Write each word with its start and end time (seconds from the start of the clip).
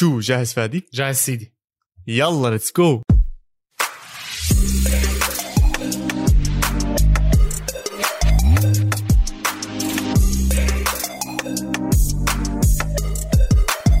شو 0.00 0.20
جاهز 0.20 0.52
فادي؟ 0.52 0.88
جاهز 0.94 1.16
سيدي 1.16 1.54
يلا 2.06 2.50
let's 2.50 2.72
go 2.76 3.02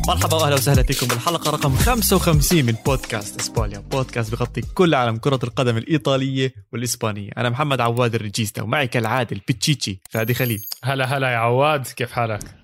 مرحبا 0.08 0.36
وأهلا 0.36 0.54
وسهلا 0.54 0.82
فيكم 0.82 1.06
بالحلقة 1.06 1.50
رقم 1.50 1.76
55 1.76 2.64
من 2.64 2.74
بودكاست 2.86 3.40
إسبانيا، 3.40 3.78
بودكاست 3.78 4.32
بغطي 4.32 4.60
كل 4.60 4.94
عالم 4.94 5.16
كرة 5.16 5.40
القدم 5.44 5.76
الإيطالية 5.76 6.54
والإسبانية، 6.72 7.30
أنا 7.36 7.48
محمد 7.48 7.80
عواد 7.80 8.14
الرجيستا 8.14 8.62
ومعي 8.62 8.86
كالعادة 8.86 9.36
البتشيتشي 9.36 10.00
فادي 10.10 10.34
خليل. 10.34 10.64
هلا 10.84 11.16
هلا 11.16 11.30
يا 11.32 11.36
عواد 11.36 11.86
كيف 11.86 12.12
حالك؟ 12.12 12.56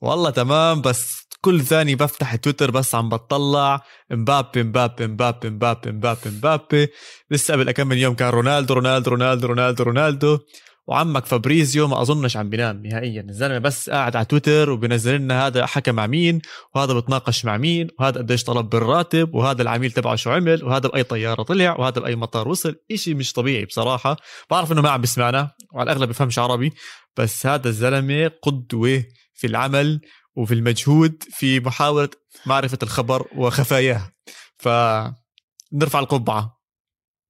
والله 0.00 0.30
تمام 0.30 0.80
بس 0.80 1.27
كل 1.40 1.60
ثاني 1.60 1.94
بفتح 1.94 2.36
تويتر 2.36 2.70
بس 2.70 2.94
عم 2.94 3.08
بطلع 3.08 3.82
مبابي 4.10 4.62
مبابي 4.62 5.06
مبابي 5.06 5.50
مبابي 5.50 5.92
مبابي 5.92 6.30
مبابي. 6.30 6.88
لسه 7.30 7.54
قبل 7.54 7.70
كم 7.72 7.86
من 7.86 7.98
يوم 7.98 8.14
كان 8.14 8.28
رونالدو 8.28 8.74
رونالدو 8.74 9.10
رونالدو 9.10 9.46
رونالدو 9.46 9.84
رونالدو. 9.84 10.38
وعمك 10.86 11.26
فابريزيو 11.26 11.88
ما 11.88 12.02
أظنش 12.02 12.36
عم 12.36 12.50
بينام 12.50 12.82
نهائيا. 12.86 13.26
الزلمة 13.28 13.58
بس 13.58 13.90
قاعد 13.90 14.16
على 14.16 14.24
تويتر 14.24 14.70
وبنزل 14.70 15.14
لنا 15.14 15.46
هذا 15.46 15.66
حكى 15.66 15.92
مع 15.92 16.06
مين 16.06 16.40
وهذا 16.74 16.92
بتناقش 16.92 17.44
مع 17.44 17.56
مين 17.56 17.88
وهذا 17.98 18.18
قديش 18.20 18.44
طلب 18.44 18.68
بالراتب 18.68 19.34
وهذا 19.34 19.62
العميل 19.62 19.90
تبعه 19.90 20.16
شو 20.16 20.30
عمل 20.30 20.64
وهذا 20.64 20.88
بأي 20.88 21.02
طيارة 21.02 21.42
طلع 21.42 21.76
وهذا 21.78 22.00
بأي 22.00 22.16
مطار 22.16 22.48
وصل. 22.48 22.74
إشي 22.90 23.14
مش 23.14 23.32
طبيعي 23.32 23.64
بصراحة. 23.64 24.16
بعرف 24.50 24.72
إنه 24.72 24.82
ما 24.82 24.90
عم 24.90 25.00
بيسمعنا 25.00 25.50
وعلى 25.74 25.92
الأغلب 25.92 26.08
بفهمش 26.08 26.38
عربي 26.38 26.72
بس 27.16 27.46
هذا 27.46 27.68
الزلمة 27.68 28.30
قدوة 28.42 29.04
في 29.34 29.46
العمل. 29.46 30.00
وفي 30.38 30.54
المجهود 30.54 31.22
في 31.30 31.60
محاولة 31.60 32.08
معرفة 32.46 32.78
الخبر 32.82 33.28
وخفاياه. 33.36 34.12
فنرفع 34.58 35.98
القبعة. 35.98 36.58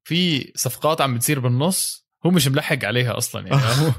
في 0.04 0.52
صفقات 0.56 1.00
عم 1.00 1.14
بتصير 1.14 1.40
بالنص 1.40 2.08
هو 2.26 2.30
مش 2.30 2.48
ملحق 2.48 2.84
عليها 2.84 3.18
أصلا 3.18 3.46
يعني. 3.46 3.62
هو 3.62 3.92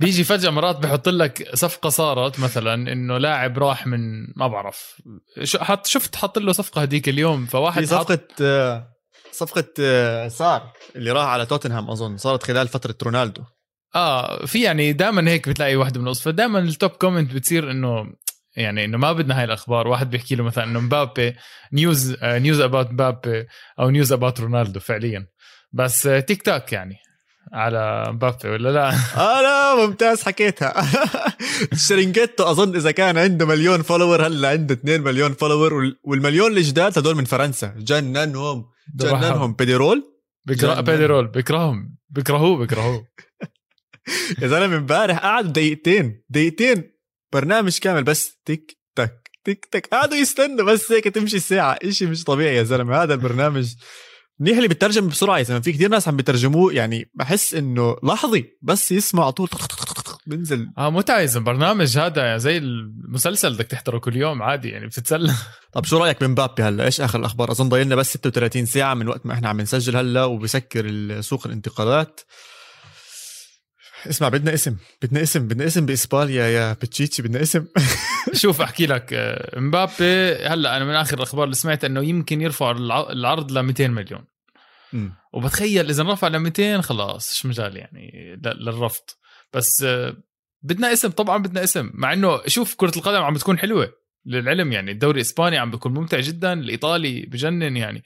بيجي 0.00 0.24
فجأة 0.24 0.50
مرات 0.50 0.76
بحط 0.76 1.08
لك 1.08 1.54
صفقة 1.54 1.88
صارت 1.88 2.40
مثلا 2.40 2.92
إنه 2.92 3.18
لاعب 3.18 3.58
راح 3.58 3.86
من 3.86 3.98
ما 4.36 4.48
بعرف. 4.48 5.02
حط 5.56 5.86
شفت 5.86 6.16
حط 6.16 6.38
له 6.38 6.52
صفقة 6.52 6.82
هذيك 6.82 7.08
اليوم 7.08 7.46
فواحد 7.46 7.84
صفقه 7.84 8.14
حط... 8.14 8.42
صفقة 9.32 9.64
صار 10.28 10.72
اللي 10.96 11.12
راح 11.12 11.26
على 11.26 11.46
توتنهام 11.46 11.90
أظن 11.90 12.16
صارت 12.16 12.42
خلال 12.42 12.68
فترة 12.68 12.94
رونالدو. 13.02 13.42
آه 13.94 14.46
في 14.46 14.62
يعني 14.62 14.92
دائما 14.92 15.30
هيك 15.30 15.48
بتلاقي 15.48 15.76
واحد 15.76 15.98
من 15.98 16.04
النص 16.06 16.20
فدائما 16.20 16.58
ال 16.58 16.66
top 16.66 16.90
comment 16.90 17.34
بتصير 17.34 17.70
إنه 17.70 18.06
يعني 18.60 18.84
إنه 18.84 18.98
ما 18.98 19.12
بدنا 19.12 19.38
هاي 19.38 19.44
الأخبار. 19.44 19.88
واحد 19.88 20.10
بيحكي 20.10 20.34
له 20.34 20.44
مثلا 20.44 20.64
إنه 20.64 20.80
مبابي 20.80 21.34
news 21.72 22.16
news 22.22 22.60
about 22.60 22.90
مبابي 22.90 23.46
أو 23.80 23.90
news 23.90 24.12
about 24.12 24.40
رونالدو 24.40 24.80
فعليا. 24.80 25.26
بس 25.72 26.02
تيك 26.02 26.42
توك 26.42 26.72
يعني 26.72 26.96
على 27.52 28.04
مبابي 28.12 28.48
ولا 28.48 28.68
لا؟ 28.68 28.88
آه 29.16 29.42
لا 29.42 29.86
ممتاز 29.86 30.22
حكيتها. 30.22 30.86
شرينجيتو 31.88 32.44
أظن 32.50 32.76
إذا 32.76 32.90
كان 32.90 33.18
عنده 33.18 33.46
مليون 33.46 33.82
follower 33.82 34.26
هلا 34.26 34.48
عنده 34.48 34.74
2 34.74 35.00
مليون 35.00 35.32
follower 35.32 35.92
والمليون 36.04 36.56
الجداد 36.56 36.98
هدول 36.98 37.16
من 37.16 37.24
فرنسا. 37.24 37.74
جننهم 37.78 38.64
جننهم. 38.96 39.52
بيديرول؟ 39.52 40.02
بيكره 40.44 40.80
بيديرول. 40.80 41.26
بيكرههم. 41.26 41.96
بيكرهوه 42.10 42.56
بيكرهوه. 42.58 43.06
يا 44.42 44.48
زلمة 44.48 44.76
امبارح 44.76 45.18
قعدوا 45.18 45.50
دقيقتين. 45.50 46.22
دقيقتين. 46.28 46.99
برنامج 47.32 47.78
كامل 47.78 48.04
بس 48.04 48.38
تك 48.44 48.76
تك 48.96 49.30
تك 49.44 49.64
تك. 49.72 49.88
قعدوا 49.92 50.16
يستنوا 50.16 50.66
بس 50.66 50.92
هيك 50.92 51.04
تمشي 51.04 51.36
الساعة. 51.36 51.78
إشي 51.82 52.06
مش 52.06 52.24
طبيعي 52.24 52.56
يا 52.56 52.62
زلمة. 52.62 53.02
هذا 53.02 53.14
البرنامج 53.14 53.74
منيح 54.38 54.56
اللي 54.56 54.68
بترجم 54.68 55.08
بسرعة 55.08 55.38
يا 55.38 55.42
زلمة. 55.42 55.60
في 55.60 55.72
كثير 55.72 55.88
ناس 55.88 56.08
عم 56.08 56.16
بترجموه. 56.16 56.72
يعني 56.72 57.10
بحس 57.14 57.54
إنه 57.54 57.96
لحظي 58.02 58.44
بس 58.62 58.92
يسمع 58.92 59.22
على 59.22 59.32
طول. 59.32 59.48
بنزل. 60.26 60.70
آه 60.78 60.90
متعة 60.90 61.30
البرنامج 61.36 61.98
هذا 61.98 62.36
زي 62.36 62.58
المسلسل 62.58 63.54
بدك 63.54 63.66
تحضره 63.66 63.98
كل 63.98 64.16
يوم 64.16 64.42
عادي. 64.42 64.68
يعني 64.68 64.86
بتتسلى. 64.86 65.32
طب 65.72 65.84
شو 65.84 65.98
رأيك 65.98 66.24
بمبابي 66.24 66.62
هلا؟ 66.62 66.84
إيش 66.84 67.00
آخر 67.00 67.18
الأخبار؟ 67.18 67.50
أظن 67.50 67.68
ضايلنا 67.68 67.96
بس 67.96 68.12
36 68.12 68.66
ساعة 68.66 68.94
من 68.94 69.08
وقت 69.08 69.26
ما 69.26 69.34
إحنا 69.34 69.48
عم 69.48 69.60
نسجل 69.60 69.96
هلا 69.96 70.24
وبسكر 70.24 71.20
سوق 71.20 71.46
الانتقالات. 71.46 72.20
اسمع 74.08 74.28
بدنا 74.28 74.54
اسم 74.54 74.76
بدنا 75.02 75.22
اسم 75.22 75.48
بدنا 75.48 75.66
اسم 75.66 75.86
باسبانيا 75.86 76.46
يا 76.46 76.72
بتشيتشي 76.72 77.22
بدنا 77.22 77.42
اسم. 77.42 77.66
شوف 78.42 78.60
أحكي 78.60 78.86
لك 78.86 79.38
مبابي 79.56 80.34
هلأ 80.34 80.76
أنا 80.76 80.84
من 80.84 80.94
آخر 80.94 81.16
الأخبار 81.16 81.44
اللي 81.44 81.54
سمعت 81.54 81.84
إنه 81.84 82.04
يمكن 82.04 82.40
يرفع 82.40 82.70
العرض 83.10 83.52
ل 83.52 83.62
200 83.62 83.88
مليون. 83.88 84.24
م. 84.92 85.08
وبتخيل 85.32 85.88
إذا 85.88 86.02
رفع 86.02 86.28
ل 86.28 86.38
200 86.38 86.80
خلاص 86.80 87.30
إيش 87.30 87.46
مجال 87.46 87.76
يعني 87.76 88.36
للرفض؟ 88.44 89.04
بس 89.54 89.86
بدنا 90.62 90.92
اسم 90.92 91.08
طبعا 91.08 91.38
بدنا 91.38 91.64
اسم 91.64 91.90
مع 91.94 92.12
إنه 92.12 92.40
شوف 92.46 92.74
كرة 92.74 92.92
القدم 92.96 93.22
عم 93.22 93.34
بتكون 93.34 93.58
حلوة 93.58 93.92
للعلم 94.26 94.72
يعني 94.72 94.90
الدوري 94.90 95.16
الإسباني 95.16 95.58
عم 95.58 95.70
بيكون 95.70 95.94
ممتع 95.94 96.20
جدا 96.20 96.52
الإيطالي 96.52 97.22
بجنن 97.22 97.76
يعني. 97.76 98.02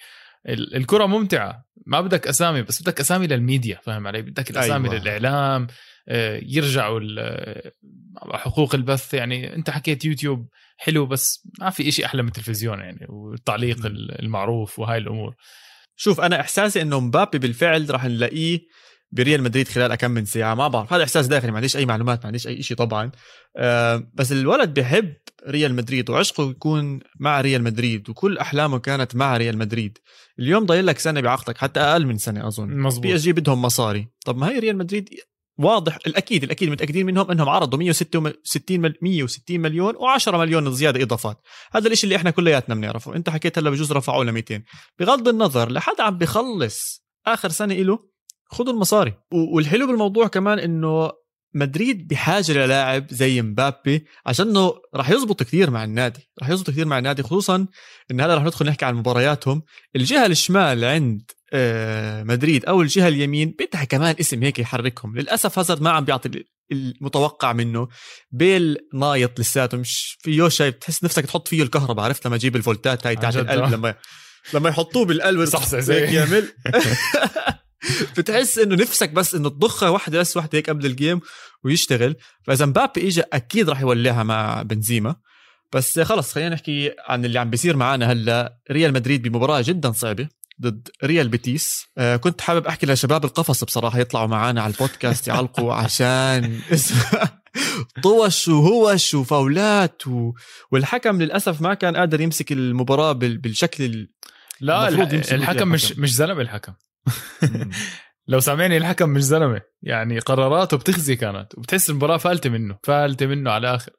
الكرة 0.49 1.07
ممتعة. 1.07 1.65
ما 1.87 2.01
بدك 2.01 2.27
أسامي 2.27 2.63
بس 2.63 2.83
بدك 2.83 3.01
أسامي 3.01 3.27
للميديا 3.27 3.81
فاهم 3.83 4.07
علي؟ 4.07 4.23
بدك 4.23 4.51
الأسامي 4.51 4.91
أيوة. 4.91 5.01
للإعلام 5.03 5.67
يرجعوا 6.43 7.01
حقوق 8.33 8.75
البث. 8.75 9.15
يعني 9.15 9.57
أنت 9.57 9.71
حكيت 9.71 10.05
يوتيوب 10.05 10.49
حلو 10.77 11.07
بس 11.07 11.49
ما 11.61 11.71
في 11.71 11.89
إشي 11.89 12.05
أحلى 12.05 12.23
من 12.23 12.29
التلفزيون 12.29 12.79
يعني 12.79 13.07
والتعليق 13.09 13.87
المعروف 14.21 14.79
وهاي 14.79 14.99
الأمور. 14.99 15.35
شوف 15.97 16.21
أنا 16.21 16.41
إحساسي 16.41 16.83
إنه 16.83 17.01
مبابي 17.01 17.39
بالفعل 17.39 17.91
راح 17.91 18.05
نلاقيه 18.05 18.61
بريال 19.13 19.43
مدريد 19.43 19.69
خلال 19.69 19.95
كم 19.95 20.11
من 20.11 20.25
ساعة 20.25 20.55
ما 20.55 20.69
بعرف. 20.69 20.93
هذا 20.93 21.03
إحساس 21.03 21.27
داخلي 21.27 21.51
ما 21.51 21.57
عنديش 21.57 21.77
أي 21.77 21.87
معلومات 21.87 22.19
ما 22.19 22.27
عنديش 22.27 22.47
أي 22.47 22.63
شيء 22.63 22.77
طبعا. 22.77 23.11
أه 23.57 24.11
بس 24.15 24.33
الولد 24.33 24.81
بحب 24.81 25.15
ريال 25.49 25.75
مدريد 25.75 26.11
وعشقه 26.11 26.51
يكون 26.51 27.01
مع 27.21 27.41
ريال 27.41 27.63
مدريد 27.63 28.11
وكل 28.11 28.39
أحلامه 28.39 28.79
كانت 28.79 29.17
مع 29.17 29.37
ريال 29.37 29.59
مدريد. 29.59 29.99
اليوم 30.39 30.67
ضايل 30.67 30.87
لك 30.87 30.99
سنة 30.99 31.21
بعقدك 31.21 31.59
حتى 31.59 31.81
أقل 31.81 32.07
من 32.07 32.19
سنة 32.19 32.49
أظن. 32.49 32.69
مزبوط. 32.69 33.03
بي 33.03 33.15
إس 33.15 33.21
جي 33.21 33.33
بدهم 33.33 33.63
مصاري. 33.63 34.09
طب 34.27 34.37
ما 34.37 34.49
هي 34.49 34.59
ريال 34.59 34.77
مدريد 34.77 35.09
واضح 35.59 35.99
الأكيد 36.07 36.43
الأكيد 36.43 36.69
متأكدين 36.69 37.07
منهم 37.07 37.31
إنهم 37.31 37.49
عرضوا 37.49 37.79
160 37.79 38.33
160 39.03 39.61
مليون 39.61 39.95
و10 39.95 40.29
مليون 40.29 40.73
زيادة 40.73 41.03
إضافات. 41.03 41.41
هذا 41.73 41.89
الشيء 41.89 42.05
اللي 42.05 42.17
إحنا 42.17 42.31
كلياتنا 42.31 42.75
بنعرفه. 42.75 43.17
أنت 43.17 43.31
حكيت 43.31 43.59
هلا 43.59 43.71
بجوز 43.71 43.93
رفعوه 43.93 44.25
ل 44.25 44.33
200 44.33 44.63
بغض 44.99 45.29
النظر 45.29 45.73
لحد 45.73 46.01
عم 46.01 46.19
بخلص 46.19 47.05
آخر 47.27 47.49
سنة 47.49 47.75
له 47.75 48.14
خذوا 48.55 48.73
المصاري. 48.73 49.15
والحلو 49.33 49.87
بالموضوع 49.87 50.27
كمان 50.27 50.59
إنه 50.59 51.13
مدريد 51.55 52.09
بحاجة 52.09 52.53
للاعب 52.53 53.07
زي 53.11 53.43
مبابي 53.43 54.07
عشانه 54.27 54.75
راح 54.95 55.11
يزبط 55.11 55.43
كثير 55.43 55.71
مع 55.71 55.85
النادي 55.85 56.31
راح 56.41 56.49
يزبط 56.49 56.71
كثير 56.71 56.87
مع 56.87 56.99
النادي 56.99 57.23
خصوصا 57.23 57.67
إن 58.11 58.21
هلا 58.21 58.35
راح 58.35 58.43
ندخل 58.45 58.67
نحكي 58.67 58.85
عن 58.85 58.95
مبارياتهم. 58.95 59.63
الجهة 59.97 60.27
الشمال 60.27 60.85
عند 60.85 61.31
مدريد 62.29 62.65
أو 62.65 62.83
الجهة 62.83 63.09
اليمين 63.09 63.55
بدها 63.59 63.85
كمان 63.85 64.15
اسم 64.21 64.43
هيك 64.43 64.59
يحركهم. 64.59 65.17
للأسف 65.19 65.59
هازارد 65.59 65.83
ما 65.83 65.91
عم 65.91 66.05
بيعطي 66.05 66.45
المتوقع 66.73 67.53
منه. 67.53 67.89
بيل 68.31 68.77
نايط 68.95 69.41
لساته 69.41 69.79
مش 69.79 70.19
فيه 70.21 70.49
شيء 70.49 70.71
بتحس 70.71 71.05
نفسك 71.05 71.27
تحط 71.27 71.49
فيه 71.49 71.63
الكهرباء 71.63 72.05
عرفت؟ 72.05 72.27
لما 72.27 72.37
أجيب 72.37 72.57
الفولتات 72.57 73.07
هاي 73.07 73.17
تاعت 73.17 73.37
القلب 73.37 73.73
لما 73.73 73.95
لما 74.55 74.69
يحطوه 74.69 75.05
بالقلب 75.05 75.45
صح 75.45 75.67
زي. 75.67 76.15
يعمل. 76.15 76.49
بتحس 78.19 78.59
إنه 78.59 78.75
نفسك 78.75 79.11
بس 79.11 79.35
إنه 79.35 79.49
تضخها 79.49 79.89
واحدة 79.89 80.19
بس 80.19 80.37
واحدة 80.37 80.59
هيك 80.59 80.71
قبل 80.71 80.87
الجيم 80.87 81.21
ويشتغل. 81.65 82.17
فإذا 82.43 82.67
مبابي 82.67 83.09
اجى 83.09 83.23
أكيد 83.33 83.71
راح 83.71 83.81
يوليها 83.81 84.23
مع 84.23 84.63
بنزيما. 84.63 85.17
بس 85.73 86.01
خلص 86.01 86.33
خلينا 86.33 86.55
نحكي 86.55 86.91
عن 87.09 87.25
اللي 87.25 87.39
عم 87.39 87.51
بيصير 87.51 87.77
معنا 87.77 88.13
هلأ. 88.13 88.59
ريال 88.71 88.93
مدريد 88.93 89.23
بمباراة 89.23 89.61
جدا 89.61 89.93
صعبة 89.93 90.29
ضد 90.63 90.89
ريال 91.05 91.29
بيتيس. 91.29 91.87
آه 91.99 92.17
كنت 92.17 92.41
حابب 92.41 92.67
أحكي 92.67 92.87
لشباب 92.87 93.25
القفص 93.25 93.65
بصراحة 93.65 93.99
يطلعوا 93.99 94.27
معنا 94.27 94.63
على 94.63 94.73
البودكاست 94.73 95.29
يعلقوا 95.29 95.75
عشان 95.83 96.61
طوش 98.03 98.49
وهوش 98.49 99.15
وفاولات 99.15 100.07
و... 100.07 100.33
والحكم 100.73 101.23
للأسف 101.23 101.61
ما 101.61 101.75
كان 101.75 101.97
قادر 101.97 102.21
يمسك 102.21 102.53
المباراة 102.53 103.13
بال... 103.13 103.39
بالشكل 103.39 104.09
لا 104.61 104.89
الحكم 104.89 105.69
مش 105.69 105.93
مش 105.93 106.15
زلمه 106.15 106.41
الحكم. 106.41 106.73
لو 108.29 108.41
سامعني 108.41 108.77
الحكم 108.77 109.09
مش 109.09 109.23
زلمة. 109.23 109.61
يعني 109.83 110.19
قراراته 110.19 110.77
بتخزي 110.77 111.17
كانت 111.17 111.59
وبتحس 111.59 111.91
المباراة 111.91 112.17
فالتة 112.17 112.51
منه 112.51 112.79
فالتة 112.83 113.27
منه 113.27 113.51
على 113.51 113.69
الآخر 113.69 113.93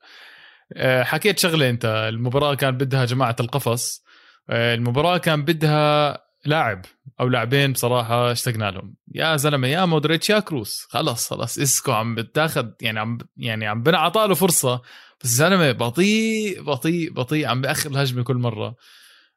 حكيت 1.04 1.40
شغلة 1.40 1.70
أنت 1.70 1.86
المباراة 1.86 2.56
كان 2.56 2.78
بدها 2.78 3.06
جماعة 3.06 3.36
القفص. 3.40 4.04
المباراة 4.50 5.18
كان 5.18 5.46
بدها 5.46 6.18
لاعب 6.46 6.86
أو 7.20 7.28
لاعبين 7.28 7.72
بصراحة 7.74 8.32
اشتقنا 8.32 8.72
لهم. 8.72 8.96
يا 9.16 9.36
زلمة 9.36 9.68
يا 9.68 9.86
مودريتش 9.86 10.30
يا 10.30 10.40
كروس. 10.40 10.88
خلص 10.90 11.30
خلص 11.34 11.60
اسكو 11.60 11.92
عم 11.92 12.16
بتاخذ 12.16 12.68
يعني 12.82 13.00
عم 13.00 13.18
يعني 13.38 13.68
عم 13.68 13.84
بنعطى 13.84 14.28
له 14.28 14.36
فرصة. 14.36 14.82
بس 15.24 15.28
زلمة 15.28 15.72
بطيء 15.72 16.64
بطيء 16.64 17.14
بطيء 17.14 17.48
عم 17.48 17.62
باخر 17.62 17.90
الهجمة 17.92 18.24
كل 18.24 18.36
مرة. 18.36 18.76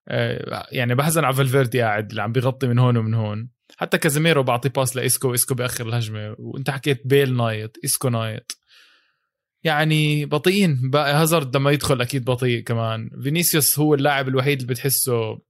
آه، 0.09 0.67
يعني 0.73 0.95
بحزن 0.95 1.25
على 1.25 1.35
فالفيردي 1.35 1.83
قاعد 1.83 2.11
اللي 2.11 2.23
عم 2.23 2.33
بيغطي 2.33 2.67
من 2.67 2.79
هون 2.79 2.97
ومن 2.97 3.15
هون. 3.15 3.58
حتى 3.77 3.99
كازيميرو 3.99 4.43
بعطي 4.43 4.69
pass 4.69 4.97
لإسكو 4.97 5.35
إسكو 5.35 5.55
بآخر 5.55 5.89
الهجمة 5.89 6.37
وأنت 6.39 6.71
حكيت 6.71 7.07
بيل 7.07 7.37
late 7.37 7.77
إسكو 7.85 8.09
late. 8.09 8.53
يعني 9.65 10.27
بطيئين. 10.27 10.91
هازارد 10.95 11.57
لما 11.57 11.71
يدخل 11.71 12.01
أكيد 12.01 12.25
بطيء 12.25 12.63
كمان. 12.63 13.11
فينيسيوس 13.23 13.79
هو 13.79 13.95
اللاعب 13.95 14.29
الوحيد 14.29 14.61
اللي 14.61 14.73
بتحسه 14.73 15.41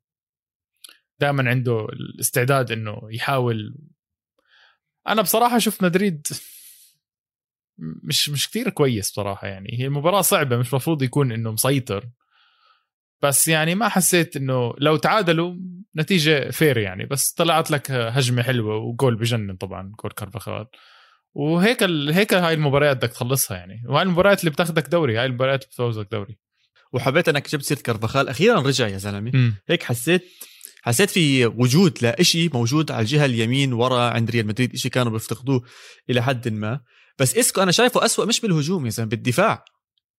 دائما 1.21 1.51
عنده 1.51 1.87
الاستعداد 1.87 2.73
إنه 2.73 3.01
يحاول. 3.11 3.79
أنا 5.09 5.23
بصراحة 5.23 5.59
شفت 5.59 5.83
مدريد 5.83 6.27
مش 7.79 8.29
مش 8.29 8.49
كثير 8.49 8.71
كويس 8.71 9.11
بصراحة 9.11 9.47
يعني. 9.49 9.79
هي 9.81 9.87
المباراة 9.87 10.21
صعبة 10.21 10.57
مش 10.57 10.75
مفروض 10.75 11.03
يكون 11.03 11.33
إنه 11.33 11.53
مسيطر. 11.53 12.09
بس 13.23 13.49
يعني 13.49 13.75
ما 13.75 13.89
حسيت 13.89 14.37
إنه 14.37 14.75
لو 14.79 14.97
تعادلوا 14.97 15.55
نتيجة 15.97 16.51
fair 16.51 16.79
يعني. 16.79 17.07
بس 17.07 17.33
طلعت 17.33 17.71
لك 17.71 17.91
هجمة 17.91 18.43
حلوة 18.43 18.77
وجول 18.77 19.17
بجنن 19.17 19.57
طبعا 19.57 19.93
جول 20.03 20.13
كارفاخال. 20.13 20.67
وهيك 21.35 21.83
ال... 21.83 22.13
هيك 22.13 22.35
هاي 22.35 22.55
المباريات 22.55 22.97
بدك 22.97 23.11
تخلصها 23.11 23.57
يعني. 23.57 23.83
وهاي 23.89 24.03
المباريات 24.03 24.41
اللي 24.41 24.51
بتاخذك 24.51 24.89
دوري 24.89 25.19
هاي 25.19 25.27
المباريات 25.27 25.63
اللي 25.63 25.71
بتفوزك 25.71 26.09
دوري. 26.13 26.39
وحبيت 26.93 27.29
إنك 27.29 27.51
جبت 27.51 27.63
سيرة 27.63 27.79
كارفاخال. 27.79 28.29
أخيرا 28.29 28.61
رجع 28.61 28.89
يا 28.89 28.99
زلمة. 28.99 29.31
هيك 29.69 29.83
حسيت 29.83 30.25
حسيت 30.83 31.11
في 31.11 31.47
وجود 31.47 31.99
لإشي 32.03 32.49
موجود 32.49 32.91
على 32.91 33.01
الجهة 33.01 33.25
اليمين 33.25 33.73
ورا 33.73 34.01
عند 34.01 34.31
ريال 34.31 34.47
مدريد 34.47 34.75
إشي 34.75 34.89
كانوا 34.89 35.13
بيفتقدوه 35.13 35.63
إلى 36.11 36.23
حد 36.23 36.49
ما. 36.49 36.81
بس 37.19 37.37
إسكو 37.37 37.63
أنا 37.63 37.73
شايفه 37.73 38.05
أسوأ 38.05 38.25
مش 38.25 38.41
بالهجوم 38.41 38.85
يا 38.85 38.91
زلمة 38.91 39.09
بالدفاع. 39.09 39.65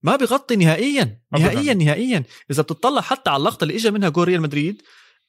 ما 0.03 0.15
بيغطي 0.15 0.55
نهائيا 0.55 1.19
نهائيا 1.33 1.73
نهائيا. 1.73 2.23
إذا 2.51 2.63
بتطلع 2.63 3.01
حتى 3.01 3.29
على 3.29 3.39
اللقطة 3.39 3.63
اللي 3.63 3.75
اجى 3.75 3.91
منها 3.91 4.09
جول 4.09 4.27
ريال 4.27 4.41
مدريد 4.41 4.81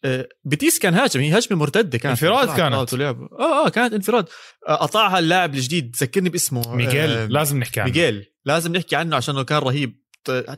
آه، 0.05 0.29
بيتيس 0.45 0.79
كان 0.79 0.95
هاجم 0.95 1.21
هي 1.21 1.39
هجمة 1.39 1.59
مرتدة 1.59 1.99
كانت. 1.99 2.23
انفراد 2.23 2.57
كانت. 2.57 2.95
آه 2.95 3.67
آه 3.67 3.69
كانت 3.69 3.95
انفراد. 3.95 4.27
آه، 4.69 4.75
قطعها 4.75 5.19
اللاعب 5.19 5.55
الجديد 5.55 5.97
ذكرني 6.01 6.29
باسمه. 6.29 6.75
ميغيل 6.75 7.11
آه 7.11 7.27
لازم 7.27 7.59
نحكي 7.59 7.81
عنه. 7.81 7.93
ميغيل. 7.93 8.25
لازم 8.45 8.77
نحكي 8.77 8.97
عنه 8.97 9.17
عشانه 9.17 9.43
كان 9.43 9.59
رهيب. 9.59 10.01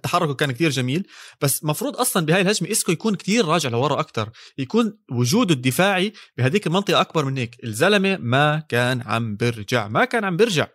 تحركه 0.03 0.35
كان 0.35 0.53
كتير 0.53 0.71
جميل. 0.71 1.07
بس 1.41 1.65
مفروض 1.65 1.97
أصلا 1.97 2.27
بهاي 2.27 2.41
الهجمة 2.41 2.71
إسكو 2.71 2.93
يكون 2.93 3.15
كتير 3.15 3.45
راجع 3.45 3.69
لورا 3.69 4.01
أكثر 4.01 4.31
يكون 4.59 4.99
وجوده 5.13 5.55
الدفاعي 5.55 6.13
بهذيك 6.37 6.67
المنطقة 6.67 7.01
أكبر 7.01 7.25
من 7.25 7.39
هيك. 7.39 7.57
الزلمة 7.65 8.17
ما 8.21 8.63
كان 8.69 9.03
عم 9.03 9.37
برجع. 9.37 9.89
ما 9.89 10.05
كان 10.05 10.25
عم 10.25 10.37
برجع. 10.37 10.67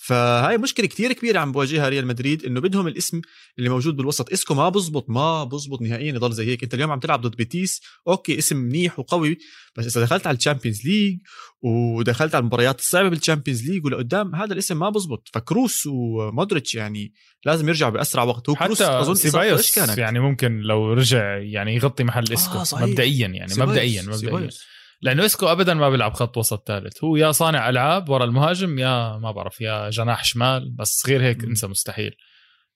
فهاي 0.00 0.58
مشكلة 0.58 0.86
كتير 0.86 1.12
كبيرة 1.12 1.38
عم 1.38 1.52
بواجهها 1.52 1.88
ريال 1.88 2.06
مدريد 2.06 2.44
إنه 2.44 2.60
بدهم 2.60 2.86
الاسم 2.86 3.20
اللي 3.58 3.68
موجود 3.68 3.96
بالوسط. 3.96 4.32
إسكو 4.32 4.54
ما 4.54 4.68
بزبط 4.68 5.10
ما 5.10 5.44
بزبط 5.44 5.82
نهائيا 5.82 6.12
يضل 6.12 6.32
زي 6.32 6.46
هيك. 6.46 6.62
أنت 6.62 6.74
اليوم 6.74 6.90
عم 6.90 7.00
تلعب 7.00 7.20
ضد 7.20 7.36
بيتيس 7.36 7.80
okay 8.08 8.38
اسم 8.38 8.56
منيح 8.56 8.98
وقوي 8.98 9.38
بس 9.76 9.96
إذا 9.96 10.04
دخلت 10.04 10.26
على 10.26 10.36
ال 10.36 10.41
Champions 10.41 10.86
League 10.86 11.18
ودخلت 11.62 12.34
على 12.34 12.42
المباريات 12.42 12.78
الصعبة 12.80 13.08
بال 13.08 13.19
Champions 13.19 13.70
League 13.70 13.84
ولقدام 13.84 14.34
هذا 14.34 14.52
الاسم 14.52 14.78
ما 14.78 14.90
بزبط. 14.90 15.28
فكروس 15.32 15.86
ومودريتش 15.86 16.74
يعني 16.74 17.12
لازم 17.44 17.68
يرجع 17.68 17.88
بأسرع 17.88 18.22
وقت. 18.22 18.48
هو 18.48 18.54
كروس 18.54 18.82
أظن 18.82 19.14
سيبايوس 19.14 19.74
كانت؟ 19.74 19.98
يعني 19.98 20.20
ممكن 20.20 20.60
لو 20.60 20.92
رجع 20.92 21.36
يعني 21.36 21.74
يغطي 21.74 22.04
محل 22.04 22.32
إسكو 22.32 22.76
آه 22.76 22.86
مبدئيا 22.86 23.28
يعني 23.28 23.48
سيبايوس. 23.48 23.70
مبدئيا 23.70 24.02
مبدئيا. 24.02 24.16
سيبايوس. 24.18 24.77
لأنه 25.00 25.24
إسكو 25.24 25.46
ابدا 25.46 25.74
ما 25.74 25.90
بيلعب 25.90 26.14
خط 26.14 26.36
وسط 26.36 26.68
ثالث. 26.68 27.04
هو 27.04 27.16
يا 27.16 27.32
صانع 27.32 27.68
ألعاب 27.68 28.08
ورا 28.08 28.24
المهاجم 28.24 28.78
يا 28.78 29.18
ما 29.18 29.32
بعرف 29.32 29.60
يا 29.60 29.90
جناح 29.90 30.24
شمال 30.24 30.70
بس 30.70 31.02
غير 31.08 31.22
هيك 31.22 31.44
إنسى 31.44 31.66
مستحيل. 31.66 32.14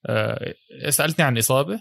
أه 0.05 0.53
سألتني 0.89 1.25
عن 1.25 1.37
إصابة. 1.37 1.79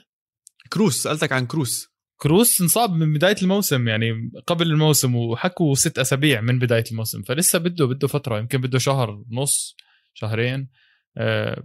كروس 0.72 1.02
سألتك 1.02 1.32
عن 1.32 1.46
كروس. 1.46 1.92
كروس 2.16 2.60
انصاب 2.60 2.92
من 2.92 3.12
بداية 3.12 3.36
الموسم 3.42 3.88
يعني 3.88 4.30
قبل 4.46 4.66
الموسم 4.66 5.16
وحكوا 5.16 5.74
ست 5.74 5.98
أسابيع 5.98 6.40
من 6.40 6.58
بداية 6.58 6.84
الموسم 6.90 7.22
فلسه 7.22 7.58
بده 7.58 7.86
بده 7.86 8.08
فترة 8.08 8.38
يمكن 8.38 8.60
بده 8.60 8.78
شهر 8.78 9.10
ونص 9.10 9.76
شهرين. 10.14 10.70
أه 11.16 11.62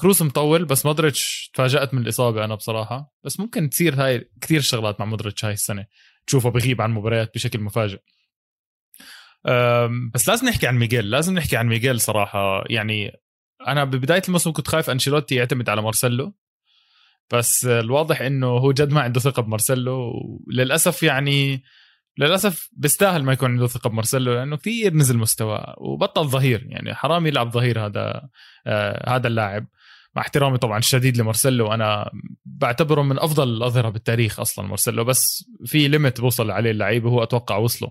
كروس 0.00 0.22
مطول 0.22 0.64
بس 0.64 0.86
مودريتش 0.86 1.50
تفاجأت 1.54 1.94
من 1.94 2.02
الإصابة 2.02 2.44
أنا 2.44 2.54
بصراحة. 2.54 3.14
بس 3.24 3.40
ممكن 3.40 3.70
تصير 3.70 3.94
هاي 3.94 4.30
كثير 4.40 4.60
شغلات 4.60 5.00
مع 5.00 5.06
مودريتش 5.06 5.44
هاي 5.44 5.52
السنة. 5.52 5.86
تشوفه 6.26 6.50
بغيب 6.50 6.82
عن 6.82 6.90
مباريات 6.90 7.34
بشكل 7.34 7.60
مفاجئ. 7.60 8.00
بس 10.14 10.28
لازم 10.28 10.48
نحكي 10.48 10.66
عن 10.66 10.78
ميغيل 10.78 11.10
لازم 11.10 11.34
نحكي 11.34 11.56
عن 11.56 11.66
ميغيل 11.66 12.00
صراحة. 12.00 12.64
يعني 12.70 13.12
أنا 13.68 13.84
ببداية 13.84 14.22
الموسم 14.28 14.52
كنت 14.52 14.68
خايف 14.68 14.90
أنشيلوتي 14.90 15.34
يعتمد 15.34 15.68
على 15.68 15.82
مارسيلو. 15.82 16.34
بس 17.32 17.64
الواضح 17.66 18.20
إنه 18.20 18.46
هو 18.46 18.72
جد 18.72 18.92
ما 18.92 19.00
عنده 19.00 19.20
ثقة 19.20 19.42
بمارسيلو. 19.42 20.12
وللأسف 20.46 21.02
يعني 21.02 21.62
للأسف 22.18 22.70
بيستاهل 22.72 23.22
ما 23.22 23.32
يكون 23.32 23.50
عنده 23.50 23.66
ثقة 23.66 23.90
بمارسيلو 23.90 24.34
لأنه 24.34 24.56
كثير 24.56 24.94
نزل 24.94 25.18
مستواه 25.18 25.74
وبطل 25.78 26.24
ظهير 26.28 26.66
يعني 26.68 26.94
حرام 26.94 27.26
يلعب 27.26 27.50
ظهير 27.50 27.86
هذا 27.86 28.28
آه 28.66 29.16
هذا 29.16 29.28
اللاعب. 29.28 29.66
مع 30.16 30.22
احترامي 30.22 30.58
طبعا 30.58 30.78
الشديد 30.78 31.16
لمارسيلو 31.16 31.74
أنا 31.74 32.10
بعتبره 32.44 33.02
من 33.02 33.18
أفضل 33.18 33.48
الأظهرة 33.48 33.88
بالتاريخ 33.88 34.40
أصلا 34.40 34.66
مارسيلو 34.66 35.04
بس 35.04 35.44
في 35.66 35.88
limit 35.88 36.20
بوصل 36.20 36.50
عليه 36.50 36.70
اللعيبه 36.70 37.10
هو 37.10 37.22
أتوقع 37.22 37.56
وصله. 37.56 37.90